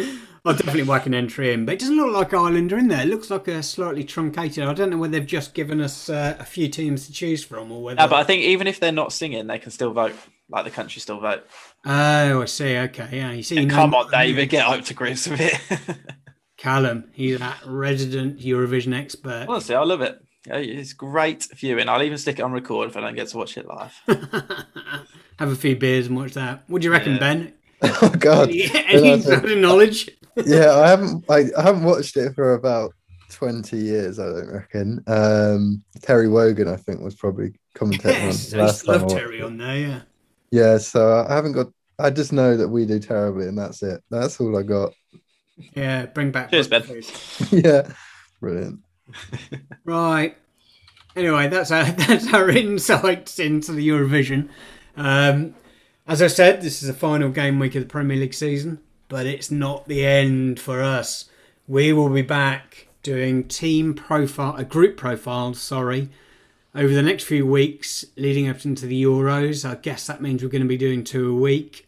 I'll 0.44 0.54
definitely 0.54 0.84
whack 0.84 1.04
an 1.06 1.12
entry 1.14 1.52
in. 1.52 1.66
But 1.66 1.74
it 1.74 1.80
doesn't 1.80 1.96
look 1.96 2.12
like 2.14 2.32
Ireland 2.32 2.72
are 2.72 2.78
in 2.78 2.88
there. 2.88 3.02
It 3.02 3.08
looks 3.08 3.28
like 3.28 3.46
a 3.48 3.62
slightly 3.62 4.04
truncated. 4.04 4.64
I 4.64 4.72
don't 4.72 4.88
know 4.90 4.96
whether 4.96 5.12
they've 5.12 5.26
just 5.26 5.52
given 5.52 5.80
us 5.82 6.08
uh, 6.08 6.36
a 6.38 6.44
few 6.44 6.68
teams 6.68 7.06
to 7.06 7.12
choose 7.12 7.44
from 7.44 7.70
or 7.70 7.82
whether. 7.82 8.00
No, 8.00 8.08
but 8.08 8.16
I 8.16 8.24
think 8.24 8.42
even 8.44 8.66
if 8.66 8.80
they're 8.80 8.90
not 8.90 9.12
singing, 9.12 9.46
they 9.48 9.58
can 9.58 9.70
still 9.70 9.92
vote. 9.92 10.14
Like 10.48 10.64
the 10.64 10.70
country 10.70 11.00
still 11.00 11.20
vote. 11.20 11.44
Oh, 11.84 12.42
I 12.42 12.44
see. 12.46 12.76
Okay, 12.76 13.08
yeah. 13.12 13.32
You 13.32 13.42
see, 13.42 13.60
you 13.60 13.66
know 13.66 13.74
Come 13.74 13.94
on. 13.94 14.10
David, 14.10 14.48
get 14.48 14.66
up 14.66 14.82
to 14.86 14.94
grips 14.94 15.28
with 15.28 15.40
it. 15.40 15.60
Callum, 16.56 17.10
he's 17.12 17.38
that 17.38 17.58
resident 17.66 18.40
Eurovision 18.40 18.98
expert. 18.98 19.46
Honestly, 19.48 19.74
I 19.74 19.82
love 19.84 20.00
it. 20.00 20.18
Yeah, 20.46 20.56
It's 20.56 20.92
great 20.94 21.46
viewing. 21.54 21.88
I'll 21.88 22.02
even 22.02 22.18
stick 22.18 22.38
it 22.38 22.42
on 22.42 22.52
record 22.52 22.88
if 22.88 22.96
I 22.96 23.00
don't 23.00 23.14
get 23.14 23.28
to 23.28 23.36
watch 23.36 23.56
it 23.58 23.66
live. 23.66 23.94
Have 25.38 25.50
a 25.52 25.56
few 25.56 25.76
beers 25.76 26.06
and 26.06 26.16
watch 26.16 26.32
that. 26.34 26.64
What 26.66 26.82
do 26.82 26.86
you 26.88 26.92
reckon, 26.92 27.12
Yeah. 27.14 27.18
Ben? 27.18 27.52
oh 28.02 28.14
God! 28.18 28.50
Any 28.88 29.16
Yeah, 29.16 29.16
that's 29.16 29.24
sort 29.24 29.44
of 29.50 29.58
knowledge? 29.58 30.10
yeah, 30.44 30.74
I 30.76 30.88
haven't. 30.88 31.24
I, 31.28 31.46
I 31.56 31.62
haven't 31.62 31.84
watched 31.84 32.16
it 32.16 32.34
for 32.34 32.54
about 32.54 32.94
twenty 33.30 33.78
years. 33.78 34.18
I 34.18 34.26
don't 34.26 34.50
reckon. 34.52 35.02
Um, 35.06 35.84
Terry 36.02 36.28
Wogan, 36.28 36.68
I 36.68 36.76
think, 36.76 37.00
was 37.00 37.14
probably 37.14 37.52
commentating 37.76 38.06
Yes, 38.06 38.52
on 38.52 38.58
I 38.58 38.58
it 38.58 38.62
used 38.62 38.80
last 38.80 38.84
to 38.84 38.90
love. 38.92 39.02
I 39.02 39.06
Terry 39.06 39.40
it. 39.40 39.42
on 39.42 39.56
there. 39.58 39.76
Yeah. 39.76 40.00
Yeah, 40.50 40.78
so 40.78 41.24
I 41.28 41.34
haven't 41.34 41.52
got. 41.52 41.68
I 41.98 42.10
just 42.10 42.32
know 42.32 42.56
that 42.56 42.68
we 42.68 42.86
do 42.86 42.98
terribly, 42.98 43.46
and 43.46 43.58
that's 43.58 43.82
it. 43.82 44.00
That's 44.10 44.40
all 44.40 44.58
I 44.58 44.62
got. 44.62 44.92
Yeah, 45.74 46.06
bring 46.06 46.30
back. 46.30 46.50
Cheers, 46.50 46.68
Ben. 46.68 46.82
please. 46.82 47.10
yeah, 47.52 47.92
brilliant. 48.40 48.80
Right. 49.84 50.36
Anyway, 51.16 51.48
that's 51.48 51.70
our 51.70 51.84
that's 51.84 52.32
our 52.32 52.50
insights 52.50 53.38
into 53.38 53.72
the 53.72 53.88
Eurovision. 53.88 54.48
Um, 54.96 55.54
as 56.10 56.20
I 56.20 56.26
said, 56.26 56.60
this 56.60 56.82
is 56.82 56.88
the 56.88 56.92
final 56.92 57.28
game 57.28 57.60
week 57.60 57.76
of 57.76 57.84
the 57.84 57.88
Premier 57.88 58.16
League 58.16 58.34
season, 58.34 58.80
but 59.06 59.26
it's 59.26 59.48
not 59.48 59.86
the 59.86 60.04
end 60.04 60.58
for 60.58 60.82
us. 60.82 61.30
We 61.68 61.92
will 61.92 62.08
be 62.08 62.22
back 62.22 62.88
doing 63.04 63.46
team 63.46 63.94
profile, 63.94 64.56
a 64.56 64.64
group 64.64 64.96
profile, 64.96 65.54
sorry, 65.54 66.08
over 66.74 66.92
the 66.92 67.00
next 67.00 67.22
few 67.24 67.46
weeks 67.46 68.04
leading 68.16 68.48
up 68.48 68.64
into 68.64 68.86
the 68.86 69.00
Euros. 69.00 69.64
I 69.64 69.76
guess 69.76 70.08
that 70.08 70.20
means 70.20 70.42
we're 70.42 70.48
going 70.48 70.62
to 70.62 70.68
be 70.68 70.76
doing 70.76 71.04
two 71.04 71.30
a 71.30 71.40
week. 71.40 71.86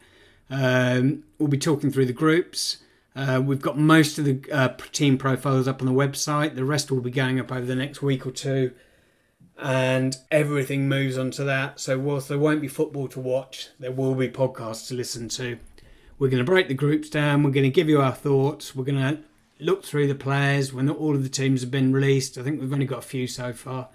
Um, 0.48 1.24
we'll 1.40 1.48
be 1.48 1.58
talking 1.58 1.90
through 1.90 2.06
the 2.06 2.12
groups. 2.12 2.76
Uh, 3.16 3.42
we've 3.44 3.60
got 3.60 3.76
most 3.76 4.20
of 4.20 4.24
the 4.24 4.40
uh, 4.52 4.68
team 4.92 5.18
profiles 5.18 5.66
up 5.66 5.82
on 5.82 5.86
the 5.86 5.92
website. 5.92 6.54
The 6.54 6.64
rest 6.64 6.92
will 6.92 7.00
be 7.00 7.10
going 7.10 7.40
up 7.40 7.50
over 7.50 7.66
the 7.66 7.74
next 7.74 8.02
week 8.02 8.24
or 8.24 8.30
two. 8.30 8.70
And 9.62 10.16
everything 10.30 10.88
moves 10.88 11.16
onto 11.16 11.44
that. 11.44 11.78
So, 11.78 11.98
whilst 11.98 12.28
there 12.28 12.38
won't 12.38 12.60
be 12.60 12.68
football 12.68 13.06
to 13.08 13.20
watch, 13.20 13.68
there 13.78 13.92
will 13.92 14.14
be 14.16 14.28
podcasts 14.28 14.88
to 14.88 14.94
listen 14.94 15.28
to. 15.30 15.58
We're 16.18 16.30
going 16.30 16.44
to 16.44 16.50
break 16.50 16.68
the 16.68 16.74
groups 16.74 17.08
down. 17.08 17.42
We're 17.42 17.52
going 17.52 17.64
to 17.64 17.70
give 17.70 17.88
you 17.88 18.00
our 18.00 18.12
thoughts. 18.12 18.74
We're 18.74 18.84
going 18.84 18.98
to 18.98 19.22
look 19.60 19.84
through 19.84 20.08
the 20.08 20.14
players 20.14 20.72
when 20.72 20.90
all 20.90 21.14
of 21.14 21.22
the 21.22 21.28
teams 21.28 21.60
have 21.60 21.70
been 21.70 21.92
released. 21.92 22.36
I 22.36 22.42
think 22.42 22.60
we've 22.60 22.72
only 22.72 22.86
got 22.86 22.98
a 22.98 23.02
few 23.02 23.26
so 23.26 23.52
far. 23.52 23.88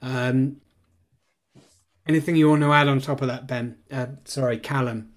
Um, 0.00 0.60
anything 2.06 2.36
you 2.36 2.48
want 2.48 2.62
to 2.62 2.72
add 2.72 2.88
on 2.88 3.00
top 3.00 3.20
of 3.20 3.28
that, 3.28 3.46
Ben? 3.46 3.76
Uh, 3.90 4.06
sorry, 4.24 4.58
Callum. 4.58 5.12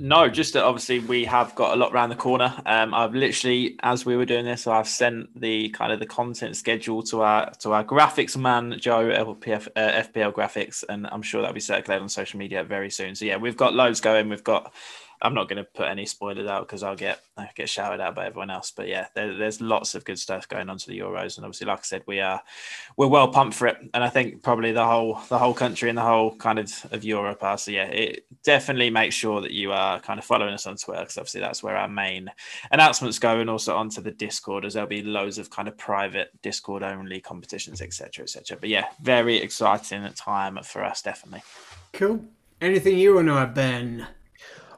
No, 0.00 0.28
just 0.28 0.52
that 0.54 0.64
obviously 0.64 1.00
we 1.00 1.24
have 1.24 1.54
got 1.54 1.74
a 1.74 1.76
lot 1.76 1.92
around 1.92 2.10
the 2.10 2.16
corner. 2.16 2.54
Um, 2.66 2.94
I've 2.94 3.14
literally, 3.14 3.76
as 3.82 4.06
we 4.06 4.16
were 4.16 4.24
doing 4.24 4.44
this, 4.44 4.66
I've 4.66 4.88
sent 4.88 5.38
the 5.40 5.70
kind 5.70 5.92
of 5.92 5.98
the 5.98 6.06
content 6.06 6.56
schedule 6.56 7.02
to 7.04 7.22
our 7.22 7.50
to 7.60 7.72
our 7.72 7.84
graphics 7.84 8.36
man 8.36 8.76
Joe 8.78 9.08
LPF, 9.08 9.68
uh, 9.76 10.02
FPL 10.02 10.32
graphics, 10.32 10.84
and 10.88 11.06
I'm 11.10 11.22
sure 11.22 11.40
that'll 11.40 11.54
be 11.54 11.60
circulated 11.60 12.02
on 12.02 12.08
social 12.08 12.38
media 12.38 12.64
very 12.64 12.90
soon. 12.90 13.14
So 13.14 13.24
yeah, 13.24 13.36
we've 13.36 13.56
got 13.56 13.74
loads 13.74 14.00
going. 14.00 14.28
We've 14.28 14.44
got. 14.44 14.72
I'm 15.22 15.34
not 15.34 15.48
going 15.48 15.62
to 15.62 15.64
put 15.64 15.88
any 15.88 16.06
spoilers 16.06 16.46
out 16.46 16.66
because 16.66 16.82
I'll 16.82 16.96
get 16.96 17.20
I 17.36 17.48
get 17.54 17.68
shouted 17.68 18.00
out 18.00 18.14
by 18.14 18.26
everyone 18.26 18.50
else. 18.50 18.70
But 18.70 18.88
yeah, 18.88 19.06
there, 19.14 19.36
there's 19.36 19.60
lots 19.60 19.94
of 19.94 20.04
good 20.04 20.18
stuff 20.18 20.48
going 20.48 20.68
on 20.68 20.78
to 20.78 20.86
the 20.86 20.98
Euros, 20.98 21.36
and 21.36 21.44
obviously, 21.44 21.66
like 21.66 21.80
I 21.80 21.82
said, 21.82 22.02
we 22.06 22.20
are 22.20 22.40
we're 22.96 23.08
well 23.08 23.28
pumped 23.28 23.56
for 23.56 23.66
it, 23.66 23.78
and 23.94 24.04
I 24.04 24.08
think 24.08 24.42
probably 24.42 24.72
the 24.72 24.84
whole 24.84 25.20
the 25.28 25.38
whole 25.38 25.54
country 25.54 25.88
and 25.88 25.98
the 25.98 26.02
whole 26.02 26.36
kind 26.36 26.58
of 26.58 26.72
of 26.92 27.04
Europe 27.04 27.42
are. 27.42 27.58
So 27.58 27.70
yeah, 27.70 27.86
it 27.86 28.24
definitely 28.44 28.90
make 28.90 29.12
sure 29.12 29.40
that 29.40 29.52
you 29.52 29.72
are 29.72 30.00
kind 30.00 30.18
of 30.18 30.24
following 30.24 30.54
us 30.54 30.66
on 30.66 30.76
Twitter 30.76 31.00
because 31.02 31.18
obviously 31.18 31.40
that's 31.40 31.62
where 31.62 31.76
our 31.76 31.88
main 31.88 32.30
announcements 32.70 33.18
go, 33.18 33.40
and 33.40 33.50
also 33.50 33.76
onto 33.76 34.00
the 34.00 34.12
Discord 34.12 34.64
as 34.64 34.74
there'll 34.74 34.88
be 34.88 35.02
loads 35.02 35.38
of 35.38 35.50
kind 35.50 35.68
of 35.68 35.76
private 35.76 36.30
Discord 36.42 36.82
only 36.82 37.20
competitions, 37.20 37.80
etc., 37.80 38.24
etc. 38.24 38.56
But 38.60 38.68
yeah, 38.68 38.86
very 39.02 39.36
exciting 39.36 40.08
time 40.14 40.58
for 40.62 40.84
us, 40.84 41.02
definitely. 41.02 41.42
Cool. 41.92 42.24
Anything 42.60 42.98
you 42.98 43.14
want 43.14 43.28
to 43.28 43.34
add, 43.34 43.54
Ben? 43.54 44.06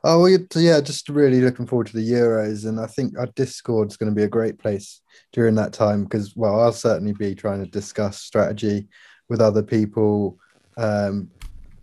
Oh 0.03 0.23
well, 0.23 0.39
yeah, 0.55 0.81
just 0.81 1.09
really 1.11 1.43
looking 1.43 1.67
forward 1.67 1.89
to 1.89 1.97
the 1.97 2.11
Euros, 2.13 2.67
and 2.67 2.81
I 2.81 2.87
think 2.87 3.19
our 3.19 3.27
Discord's 3.27 3.97
going 3.99 4.11
to 4.11 4.17
be 4.17 4.25
a 4.25 4.29
great 4.29 4.59
place 4.59 5.03
during 5.33 5.55
that 5.57 5.75
time 5.75 6.05
because, 6.05 6.35
well, 6.35 6.61
I'll 6.61 6.73
certainly 6.73 7.13
be 7.13 7.35
trying 7.35 7.63
to 7.63 7.71
discuss 7.71 8.19
strategy 8.23 8.89
with 9.29 9.41
other 9.43 9.63
people. 9.63 10.39
Um, 10.79 11.31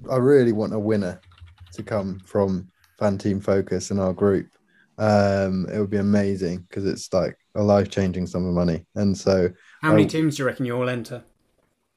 I 0.09 0.18
really 0.18 0.51
want 0.51 0.74
a 0.74 0.80
winner 0.80 1.22
to 1.74 1.84
come 1.84 2.20
from 2.20 2.70
Fan 2.97 3.20
Team 3.20 3.39
Focus 3.39 3.91
and 3.91 3.99
our 3.99 4.13
group. 4.13 4.47
um, 4.97 5.68
it 5.72 5.80
would 5.80 5.91
be 5.91 5.97
amazing 5.97 6.65
because 6.68 6.86
it's 6.88 7.13
like 7.13 7.38
a 7.53 7.61
life 7.61 7.89
changing 7.91 8.26
sum 8.26 8.47
of 8.47 8.53
money. 8.55 8.84
And 8.95 9.15
so 9.15 9.49
How 9.84 9.91
many 9.91 10.07
teams 10.07 10.38
do 10.38 10.41
you 10.41 10.47
reckon 10.47 10.65
you 10.65 10.76
all 10.76 10.89
enter? 10.89 11.24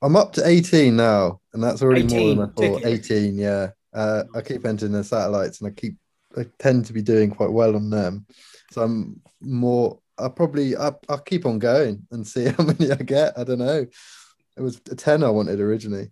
I'm 0.03 0.16
up 0.16 0.33
to 0.35 0.47
18 0.47 0.97
now, 0.97 1.41
and 1.55 1.64
that's 1.64 1.81
already 1.83 2.03
more 2.03 2.35
than 2.35 2.41
I 2.41 2.47
thought. 2.53 2.85
18, 2.85 3.37
yeah. 3.39 3.71
Uh, 3.93 4.25
I 4.35 4.43
keep 4.43 4.66
entering 4.66 4.93
the 4.93 5.03
satellites, 5.03 5.61
and 5.61 5.71
I 5.71 5.75
keep 5.79 5.97
I 6.37 6.47
tend 6.59 6.87
to 6.87 6.93
be 6.93 7.03
doing 7.03 7.31
quite 7.31 7.53
well 7.53 7.76
on 7.76 7.91
them. 7.91 8.26
So 8.70 8.83
I'm 8.83 9.20
more. 9.41 9.99
I'll 10.18 10.31
probably 10.31 10.76
I'll, 10.76 11.01
I'll 11.09 11.18
keep 11.18 11.47
on 11.47 11.59
going 11.59 12.07
and 12.11 12.26
see 12.26 12.45
how 12.57 12.64
many 12.64 12.91
I 12.91 12.97
get. 12.97 13.39
I 13.39 13.45
don't 13.45 13.59
know. 13.59 13.87
It 14.57 14.62
was 14.62 14.81
a 14.91 14.95
10 14.95 15.24
I 15.24 15.31
wanted 15.31 15.61
originally. 15.61 16.11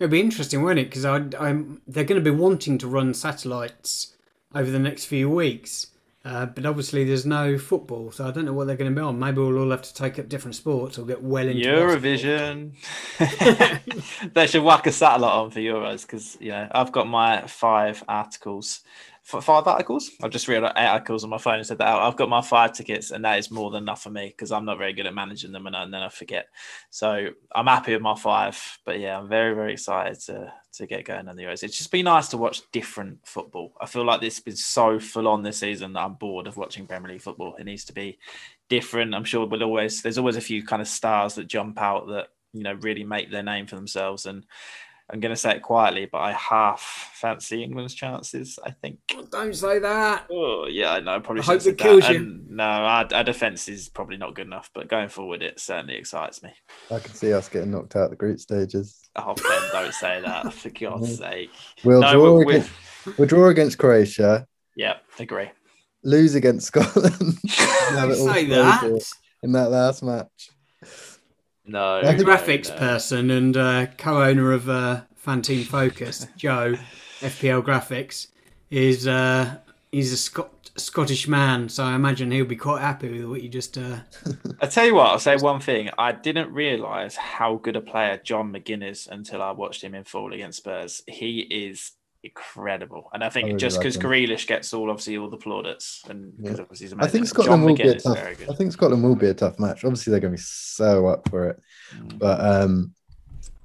It'd 0.00 0.10
be 0.10 0.20
interesting, 0.20 0.62
won't 0.62 0.80
it? 0.80 0.90
Because 0.90 1.04
I'm 1.04 1.80
they're 1.86 2.04
going 2.04 2.22
to 2.22 2.30
be 2.30 2.36
wanting 2.36 2.78
to 2.78 2.88
run 2.88 3.14
satellites 3.14 4.14
over 4.54 4.70
the 4.70 4.78
next 4.78 5.04
few 5.04 5.30
weeks, 5.30 5.88
uh, 6.24 6.46
but 6.46 6.66
obviously 6.66 7.04
there's 7.04 7.26
no 7.26 7.58
football, 7.58 8.10
so 8.10 8.26
I 8.26 8.30
don't 8.30 8.44
know 8.44 8.52
what 8.52 8.66
they're 8.66 8.76
going 8.76 8.92
to 8.92 9.00
be 9.00 9.04
on. 9.04 9.18
Maybe 9.18 9.38
we'll 9.38 9.58
all 9.58 9.70
have 9.70 9.82
to 9.82 9.94
take 9.94 10.18
up 10.18 10.28
different 10.28 10.56
sports 10.56 10.98
or 10.98 11.06
get 11.06 11.22
well 11.22 11.46
into 11.46 11.68
Eurovision. 11.68 12.72
they 14.34 14.46
should 14.46 14.62
whack 14.62 14.86
a 14.86 14.92
satellite 14.92 15.32
on 15.32 15.50
for 15.50 15.60
Euros 15.60 16.02
because 16.02 16.36
you 16.40 16.50
know 16.50 16.68
I've 16.72 16.92
got 16.92 17.06
my 17.06 17.46
five 17.46 18.02
articles. 18.08 18.80
Five 19.24 19.66
articles? 19.66 20.10
I've 20.22 20.30
just 20.32 20.48
read 20.48 20.62
eight 20.62 20.72
articles 20.76 21.24
on 21.24 21.30
my 21.30 21.38
phone 21.38 21.54
and 21.54 21.66
said 21.66 21.78
that. 21.78 21.88
I've 21.88 22.16
got 22.16 22.28
my 22.28 22.42
five 22.42 22.74
tickets, 22.74 23.10
and 23.10 23.24
that 23.24 23.38
is 23.38 23.50
more 23.50 23.70
than 23.70 23.84
enough 23.84 24.02
for 24.02 24.10
me 24.10 24.26
because 24.26 24.52
I'm 24.52 24.66
not 24.66 24.76
very 24.76 24.92
good 24.92 25.06
at 25.06 25.14
managing 25.14 25.50
them, 25.50 25.66
and, 25.66 25.74
I- 25.74 25.82
and 25.84 25.94
then 25.94 26.02
I 26.02 26.10
forget. 26.10 26.48
So 26.90 27.28
I'm 27.54 27.66
happy 27.66 27.94
with 27.94 28.02
my 28.02 28.16
five. 28.16 28.78
But 28.84 29.00
yeah, 29.00 29.18
I'm 29.18 29.26
very, 29.28 29.54
very 29.54 29.72
excited 29.72 30.20
to 30.26 30.52
to 30.74 30.86
get 30.86 31.06
going 31.06 31.26
on 31.26 31.36
the 31.36 31.44
Euros. 31.44 31.62
It's 31.62 31.78
just 31.78 31.90
been 31.90 32.04
nice 32.04 32.28
to 32.28 32.36
watch 32.36 32.60
different 32.70 33.26
football. 33.26 33.72
I 33.80 33.86
feel 33.86 34.04
like 34.04 34.20
this 34.20 34.36
has 34.36 34.44
been 34.44 34.56
so 34.56 34.98
full 35.00 35.26
on 35.28 35.42
this 35.42 35.58
season 35.58 35.94
that 35.94 36.00
I'm 36.00 36.14
bored 36.14 36.46
of 36.46 36.58
watching 36.58 36.86
Premier 36.86 37.12
League 37.12 37.22
football. 37.22 37.54
It 37.56 37.64
needs 37.64 37.84
to 37.86 37.94
be 37.94 38.18
different. 38.68 39.14
I'm 39.14 39.24
sure 39.24 39.46
we'll 39.46 39.62
always 39.62 40.02
there's 40.02 40.18
always 40.18 40.36
a 40.36 40.40
few 40.42 40.66
kind 40.66 40.82
of 40.82 40.88
stars 40.88 41.36
that 41.36 41.46
jump 41.46 41.80
out 41.80 42.08
that 42.08 42.28
you 42.52 42.62
know 42.62 42.74
really 42.74 43.04
make 43.04 43.30
their 43.30 43.42
name 43.42 43.66
for 43.66 43.76
themselves. 43.76 44.26
And 44.26 44.44
I'm 45.12 45.20
going 45.20 45.34
to 45.34 45.36
say 45.40 45.56
it 45.56 45.62
quietly, 45.62 46.08
but 46.10 46.18
I 46.22 46.32
half 46.32 46.80
fancy 47.14 47.62
England's 47.62 47.92
chances. 47.94 48.58
I 48.64 48.70
think. 48.70 48.98
football. 49.10 49.42
Don't 49.42 49.54
say 49.54 49.78
that. 49.78 50.26
Oh 50.30 50.66
yeah, 50.66 50.92
I 50.92 51.00
know. 51.00 51.16
I 51.16 51.18
Probably 51.18 51.42
I 51.42 51.44
hope 51.44 51.66
it 51.66 51.76
kills 51.76 52.00
that. 52.04 52.12
you. 52.14 52.18
And 52.20 52.48
no, 52.50 52.64
our, 52.64 53.06
our 53.12 53.22
defense 53.24 53.68
is 53.68 53.90
probably 53.90 54.16
not 54.16 54.34
good 54.34 54.46
enough, 54.46 54.70
but 54.74 54.88
going 54.88 55.08
forward, 55.10 55.42
it 55.42 55.60
certainly 55.60 55.94
excites 55.96 56.42
me. 56.42 56.50
I 56.90 57.00
can 57.00 57.12
see 57.14 57.32
us 57.34 57.50
getting 57.50 57.70
knocked 57.70 57.96
out 57.96 58.08
the 58.10 58.16
group 58.16 58.40
stages. 58.40 58.98
Oh 59.16 59.34
Ben, 59.34 59.62
don't 59.72 59.92
say 59.94 60.22
that 60.22 60.52
for 60.54 60.70
God's 60.80 61.18
sake. 61.18 61.50
We'll 61.84 62.00
No, 62.00 62.12
draw 62.12 62.38
we- 62.38 62.44
we- 62.46 62.54
against, 62.56 62.72
we'll 63.18 63.28
draw 63.28 63.48
against 63.48 63.76
Croatia, 63.78 64.46
Yeah, 64.74 64.96
agree. 65.18 65.50
lose 66.02 66.34
against 66.34 66.66
Scotland. 66.68 67.12
Have 67.50 68.08
it 68.10 68.16
say 68.16 68.46
that. 68.46 69.02
in 69.42 69.52
that 69.52 69.70
last 69.70 70.02
match. 70.02 70.48
No, 71.66 72.00
graphics 72.02 72.68
no. 72.68 72.76
person 72.76 73.30
and 73.30 73.56
uh, 73.56 73.86
co-owner 73.96 74.52
of 74.52 74.68
uh, 74.68 75.02
FanTeam 75.24 75.64
Focus, 75.64 76.26
Joe, 76.36 76.74
FPL 77.20 77.62
Graphics, 77.62 78.28
is 78.70 79.06
uh, 79.06 79.56
he's 79.90 80.12
a 80.12 80.16
Scot- 80.16 80.70
Scottish 80.76 81.26
man, 81.26 81.68
so 81.68 81.84
I 81.84 81.94
imagine 81.94 82.30
he'll 82.30 82.44
be 82.44 82.56
quite 82.56 82.80
happy 82.80 83.08
with 83.20 83.24
what 83.30 83.42
you 83.42 83.48
just. 83.48 83.78
Uh... 83.78 84.00
I 84.60 84.66
tell 84.66 84.84
you 84.84 84.94
what, 84.94 85.06
I'll 85.08 85.18
say 85.18 85.36
one 85.36 85.60
thing. 85.60 85.90
I 85.96 86.12
didn't 86.12 86.52
realise 86.52 87.16
how 87.16 87.56
good 87.56 87.76
a 87.76 87.80
player 87.80 88.20
John 88.22 88.52
McGinn 88.52 88.86
is 88.86 89.08
until 89.10 89.40
I 89.40 89.52
watched 89.52 89.82
him 89.82 89.94
in 89.94 90.04
full 90.04 90.32
against 90.32 90.58
Spurs. 90.58 91.02
He 91.06 91.40
is 91.40 91.92
incredible, 92.24 93.08
and 93.12 93.22
I 93.22 93.28
think 93.28 93.44
I 93.44 93.48
really 93.48 93.58
just 93.58 93.78
because 93.78 93.96
him. 93.96 94.02
Grealish 94.02 94.46
gets 94.46 94.72
all 94.74 94.90
obviously 94.90 95.16
all 95.18 95.30
the 95.30 95.36
plaudits, 95.36 96.02
and 96.08 96.36
because 96.36 96.58
Yeah. 96.58 96.62
obviously 96.62 96.84
he's 96.86 96.92
I 96.92 96.96
amazing. 96.96 97.10
think 97.12 97.24
John 97.26 97.44
Scotland 97.44 97.64
will 97.64 97.76
be 97.76 97.88
a 97.88 97.98
tough. 98.00 98.18
I 98.50 98.54
think 98.54 98.72
Scotland 98.72 99.02
will 99.04 99.14
be 99.16 99.26
a 99.28 99.34
tough 99.34 99.58
match. 99.58 99.84
Obviously, 99.84 100.10
they're 100.10 100.20
going 100.20 100.32
to 100.34 100.38
be 100.38 100.42
so 100.44 101.06
up 101.06 101.28
for 101.28 101.48
it. 101.50 101.60
Mm. 101.96 102.18
But 102.18 102.40
um, 102.40 102.94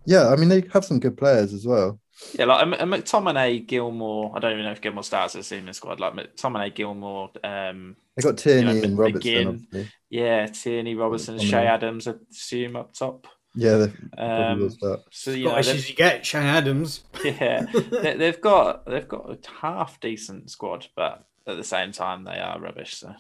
yeah, 0.06 0.28
I 0.30 0.36
mean 0.36 0.50
they 0.50 0.64
have 0.74 0.86
some 0.86 1.00
good 1.00 1.18
players 1.18 1.54
as 1.54 1.66
well. 1.66 2.00
Yeah, 2.34 2.46
like 2.46 2.66
a, 2.68 2.84
a 2.84 2.86
McTominay, 2.86 3.66
Gilmour. 3.66 4.34
I 4.36 4.40
don't 4.40 4.52
even 4.52 4.66
know 4.66 4.72
if 4.72 4.82
Gilmour 4.82 5.04
starts 5.04 5.36
as 5.38 5.52
in 5.54 5.68
the 5.68 5.74
squad. 5.74 6.02
Like 6.02 6.14
McTominay, 6.16 6.76
Gilmour. 6.76 7.30
Um, 7.46 7.96
They 8.18 8.24
got 8.24 8.38
Tierney 8.38 8.80
Yeah, 8.80 8.84
and 8.84 8.98
McGinn. 8.98 9.00
Robertson. 9.00 9.48
Obviously. 9.48 9.92
yeah, 10.10 10.46
Tierney, 10.48 10.96
Robertson, 10.96 11.36
McTominay. 11.38 11.50
Che 11.50 11.56
Adams. 11.56 12.08
I 12.10 12.14
assume 12.30 12.76
up 12.76 12.94
top. 12.94 13.26
Yeah, 13.56 13.78
they 13.78 13.88
probably 14.16 14.68
will 14.80 14.94
Um, 14.94 15.00
so 15.12 15.32
you 15.32 15.46
know, 15.46 15.50
Scottish 15.52 15.66
they've- 15.68 15.76
as 15.76 15.90
you 15.90 15.96
get, 15.96 16.26
Shane 16.26 16.44
Adams. 16.44 17.04
yeah, 17.24 17.66
they, 17.92 18.16
they've 18.16 18.40
got 18.42 18.86
they've 18.86 19.08
got 19.08 19.30
a 19.30 19.38
half 19.62 20.00
decent 20.00 20.52
squad, 20.52 20.88
but 20.96 21.26
at 21.48 21.58
the 21.58 21.64
same 21.64 21.92
time 21.92 22.24
they 22.26 22.38
are 22.40 22.60
rubbish. 22.60 22.96
So 22.96 23.16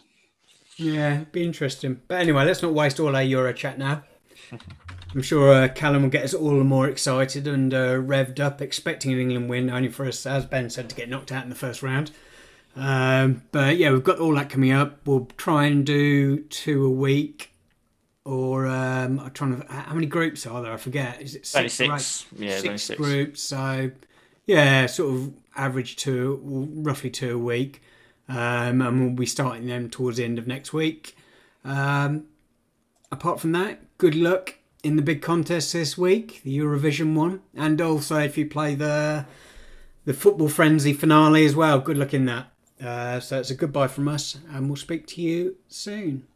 Yeah, 0.77 1.23
be 1.31 1.43
interesting. 1.43 2.01
But 2.07 2.21
anyway, 2.21 2.45
let's 2.45 2.61
not 2.61 2.73
waste 2.73 2.99
all 2.99 3.15
our 3.15 3.23
Euro 3.23 3.53
chat 3.53 3.77
now. 3.79 4.03
I'm 5.15 5.23
sure 5.23 5.51
uh, 5.51 5.67
Callum 5.69 6.03
will 6.03 6.09
get 6.11 6.23
us 6.23 6.35
all 6.35 6.63
more 6.63 6.87
excited 6.87 7.47
and 7.47 7.73
uh, 7.73 7.93
revved 7.95 8.39
up, 8.39 8.61
expecting 8.61 9.11
an 9.11 9.19
England 9.19 9.49
win, 9.49 9.69
only 9.71 9.89
for 9.89 10.05
us, 10.05 10.23
as 10.27 10.45
Ben 10.45 10.69
said, 10.69 10.87
to 10.89 10.95
get 10.95 11.09
knocked 11.09 11.31
out 11.31 11.43
in 11.43 11.49
the 11.49 11.55
first 11.55 11.81
round. 11.81 12.11
Um, 12.75 13.41
but 13.51 13.77
yeah, 13.77 13.91
we've 13.91 14.03
got 14.03 14.19
all 14.19 14.35
that 14.35 14.51
coming 14.51 14.71
up. 14.71 14.99
We'll 15.07 15.27
try 15.35 15.65
and 15.65 15.83
do 15.83 16.41
two 16.43 16.85
a 16.85 16.89
week, 16.91 17.48
or 18.29 18.67
um, 18.67 19.19
I'm 19.19 19.31
trying 19.31 19.59
to. 19.59 19.71
How 19.71 19.95
many 19.95 20.05
groups 20.05 20.45
are 20.45 20.61
there? 20.61 20.71
I 20.71 20.77
forget. 20.77 21.19
Is 21.19 21.33
it 21.33 21.47
six? 21.47 21.73
six, 21.73 22.25
yeah, 22.37 22.59
six 22.59 22.83
six. 22.83 23.01
groups. 23.01 23.41
So 23.41 23.89
yeah, 24.45 24.85
sort 24.85 25.15
of 25.15 25.33
average 25.55 25.95
two, 25.95 26.39
roughly 26.43 27.09
two 27.09 27.35
a 27.35 27.39
week, 27.39 27.81
um, 28.27 28.81
and 28.81 29.01
we'll 29.01 29.15
be 29.15 29.25
starting 29.25 29.65
them 29.65 29.89
towards 29.89 30.17
the 30.17 30.25
end 30.25 30.37
of 30.37 30.45
next 30.45 30.73
week. 30.73 31.17
Um, 31.65 32.25
apart 33.11 33.39
from 33.39 33.51
that, 33.53 33.97
good 33.97 34.13
luck 34.13 34.59
in 34.83 34.95
the 34.95 35.01
big 35.01 35.23
contest 35.23 35.73
this 35.73 35.97
week, 35.97 36.41
the 36.43 36.55
Eurovision 36.55 37.15
one, 37.15 37.41
and 37.55 37.81
also 37.81 38.19
if 38.19 38.37
you 38.37 38.45
play 38.45 38.75
the 38.75 39.25
the 40.05 40.13
football 40.13 40.49
frenzy 40.49 40.93
finale 40.93 41.45
as 41.45 41.55
well, 41.55 41.79
good 41.79 41.97
luck 41.97 42.13
in 42.13 42.25
that. 42.25 42.51
Uh, 42.79 43.19
so 43.19 43.39
it's 43.39 43.49
a 43.49 43.55
goodbye 43.55 43.87
from 43.87 44.07
us, 44.07 44.37
and 44.51 44.67
we'll 44.67 44.75
speak 44.75 45.07
to 45.07 45.21
you 45.21 45.55
soon. 45.67 46.27